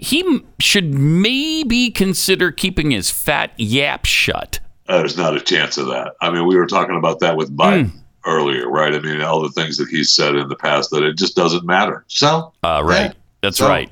[0.05, 4.61] he should maybe consider keeping his fat yap shut.
[4.89, 6.13] Uh, There's not a chance of that.
[6.21, 7.99] I mean, we were talking about that with Biden Hmm.
[8.27, 8.95] earlier, right?
[8.95, 11.65] I mean, all the things that he's said in the past that it just doesn't
[11.65, 12.05] matter.
[12.09, 13.07] So, Uh, right.
[13.07, 13.13] Yeah.
[13.43, 13.91] That's So- right.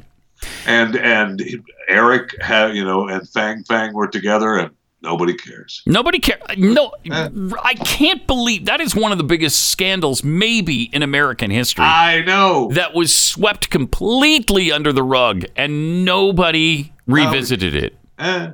[0.66, 1.42] and and
[1.88, 4.70] Eric had, you know, and Fang Fang were together, and
[5.02, 5.82] nobody cares.
[5.86, 6.40] Nobody cares.
[6.56, 7.28] No, Eh.
[7.62, 12.22] I can't believe that is one of the biggest scandals, maybe in American history, I
[12.22, 12.68] know.
[12.72, 17.96] that was swept completely under the rug and nobody revisited it.
[18.18, 18.50] Eh.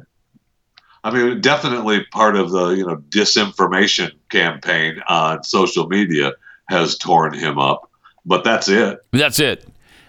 [1.05, 6.33] I mean, definitely part of the you know disinformation campaign on social media
[6.69, 7.91] has torn him up,
[8.27, 8.99] but that's it.
[9.13, 9.67] That's it.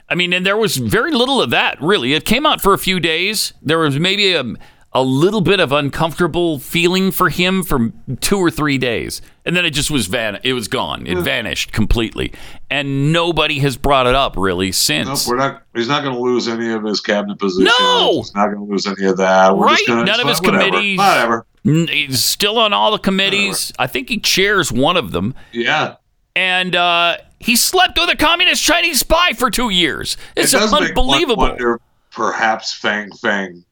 [0.09, 2.13] I mean, and there was very little of that, really.
[2.13, 3.53] It came out for a few days.
[3.61, 4.43] There was maybe a,
[4.91, 7.91] a little bit of uncomfortable feeling for him for
[8.21, 9.21] two or three days.
[9.45, 10.39] and then it just was van.
[10.43, 11.05] It was gone.
[11.07, 12.33] It vanished completely,
[12.69, 15.27] and nobody has brought it up really Nope, since.
[15.27, 15.63] we're not.
[15.75, 17.71] He's not going to lose any of his cabinet positions.
[17.79, 18.13] No!
[18.17, 19.55] he's not going to lose any of that.
[19.55, 19.83] We're right?
[19.87, 20.97] gonna, None of his whatever, committees.
[20.97, 21.45] Whatever.
[21.63, 23.71] He's still on all the committees.
[23.77, 25.35] I think he chairs one of them.
[25.51, 25.95] Yeah.
[26.35, 30.15] And uh, he slept with a communist Chinese spy for two years.
[30.35, 31.43] It's it does make one unbelievable.
[31.43, 31.79] wonder
[32.11, 33.63] perhaps Fang Fang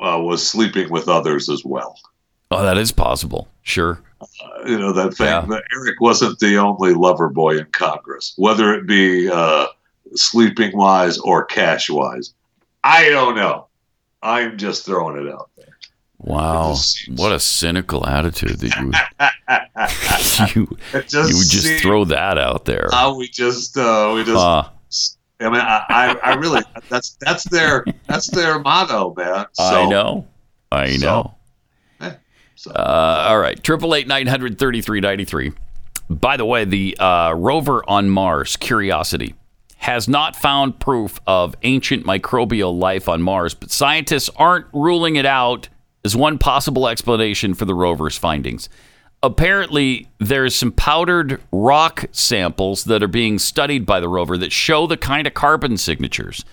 [0.00, 1.98] uh, was sleeping with others as well.
[2.50, 3.48] Oh, that is possible.
[3.62, 4.02] Sure.
[4.20, 4.26] Uh,
[4.66, 8.86] you know that Fang, that Eric wasn't the only lover boy in Congress, whether it
[8.86, 9.66] be uh,
[10.14, 12.34] sleeping wise or cash wise.
[12.82, 13.66] I don't know.
[14.22, 15.76] I'm just throwing it out there.
[16.18, 16.76] Wow.
[17.16, 18.96] What a cynical attitude that you would,
[20.54, 20.78] you,
[21.08, 22.92] just you would just throw that out there.
[22.92, 24.70] Uh, we just uh, we just.
[25.40, 29.46] I mean, I, I, I really that's that's their that's their motto, man.
[29.58, 30.26] I know.
[30.70, 31.34] I know.
[32.00, 33.62] Uh, all right.
[33.62, 35.52] Triple eight nine hundred thirty three ninety three.
[36.10, 39.34] By the way, the uh, rover on Mars, Curiosity,
[39.78, 45.24] has not found proof of ancient microbial life on Mars, but scientists aren't ruling it
[45.24, 45.68] out
[46.04, 48.68] as one possible explanation for the rover's findings.
[49.22, 54.86] Apparently, there's some powdered rock samples that are being studied by the rover that show
[54.86, 56.44] the kind of carbon signatures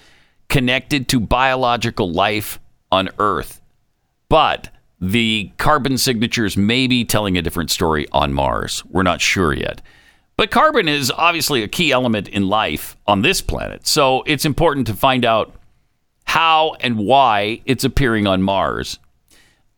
[0.49, 2.59] connected to biological life
[2.91, 3.61] on Earth.
[4.27, 4.69] But
[4.99, 8.83] the carbon signatures may be telling a different story on Mars.
[8.85, 9.81] We're not sure yet.
[10.35, 13.87] But carbon is obviously a key element in life on this planet.
[13.87, 15.55] So it's important to find out
[16.25, 18.99] how and why it's appearing on Mars.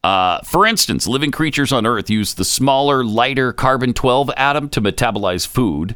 [0.03, 4.81] Uh, for instance, living creatures on Earth use the smaller, lighter carbon 12 atom to
[4.81, 5.95] metabolize food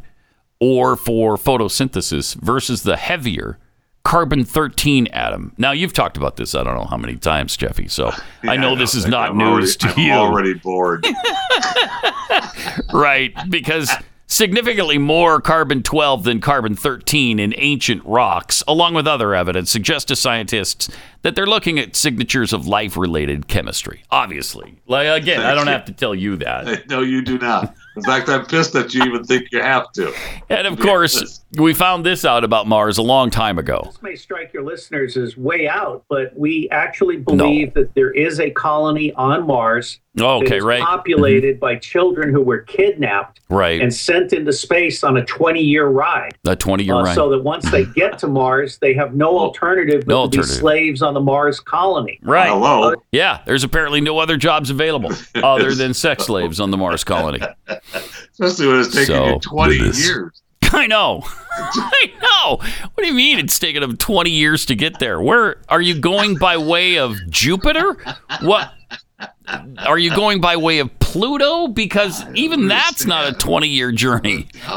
[0.60, 3.58] or for photosynthesis versus the heavier
[4.04, 5.54] carbon 13 atom.
[5.58, 8.12] Now, you've talked about this, I don't know how many times, Jeffy, so
[8.44, 10.12] I know this is not I'm news already, to I'm you.
[10.14, 11.08] already bored.
[12.94, 13.90] right, because
[14.28, 20.08] significantly more carbon 12 than carbon 13 in ancient rocks, along with other evidence, suggest
[20.08, 20.90] to scientists
[21.22, 24.04] that they're looking at signatures of life related chemistry.
[24.12, 24.76] Obviously.
[24.88, 26.88] Like, again, I don't have to tell you that.
[26.90, 27.76] no, you do not.
[27.96, 30.14] In fact, I'm pissed that you even think you have to.
[30.50, 33.84] And of course, we found this out about Mars a long time ago.
[33.86, 38.40] This may strike your listeners as way out, but we actually believe that there is
[38.40, 40.80] a colony on Mars Oh, okay, is right.
[40.80, 40.96] Mm-hmm.
[40.96, 43.82] populated by children who were kidnapped Right.
[43.82, 46.36] and sent into space on a 20 year ride.
[46.46, 47.16] A 20 year Uh, ride.
[47.16, 50.44] So that once they get to Mars, they have no alternative but No to be
[50.44, 52.20] slaves on the Mars colony.
[52.22, 52.52] Right.
[52.52, 57.04] Uh, Yeah, there's apparently no other jobs available other than sex slaves on the Mars
[57.04, 57.40] colony.
[57.94, 60.06] Especially when it's taking So, you 20 goodness.
[60.06, 60.42] years.
[60.64, 61.22] I know.
[61.52, 62.58] I know.
[62.58, 65.22] What do you mean it's taken them 20 years to get there?
[65.22, 67.96] Where are you going by way of Jupiter?
[68.42, 68.74] What
[69.80, 71.68] are you going by way of Pluto?
[71.68, 74.48] Because even that's not a 20 year journey.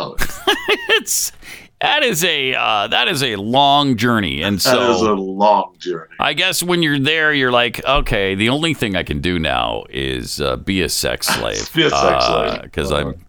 [0.91, 1.33] it's
[1.81, 5.75] that is a uh, that is a long journey, and so that is a long
[5.79, 6.15] journey.
[6.19, 9.85] I guess when you're there, you're like, okay, the only thing I can do now
[9.91, 11.71] is uh, be a sex slave.
[11.75, 12.63] Be a sex slave.
[12.63, 13.23] Because I'm,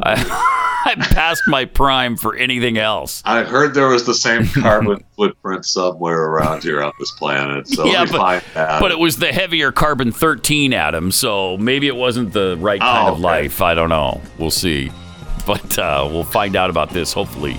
[0.00, 3.20] I, I'm past my prime for anything else.
[3.24, 7.66] I heard there was the same carbon footprint somewhere around here on this planet.
[7.66, 12.32] So yeah, but, but it was the heavier carbon 13 atom, so maybe it wasn't
[12.32, 13.22] the right kind Oh, of okay.
[13.24, 13.60] life.
[13.60, 14.20] I don't know.
[14.38, 14.92] We'll see.
[15.44, 17.58] But uh, we'll find out about this hopefully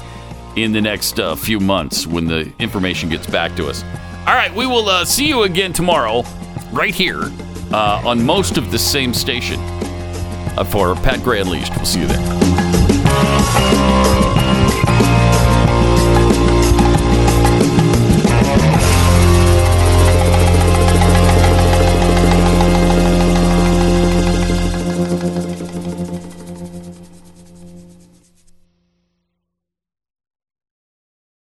[0.63, 3.83] in the next uh, few months when the information gets back to us.
[4.27, 6.23] All right, we will uh, see you again tomorrow,
[6.71, 7.31] right here
[7.71, 9.59] uh, on most of the same station
[10.57, 11.75] uh, for Pat Gray Unleashed.
[11.75, 14.18] We'll see you then.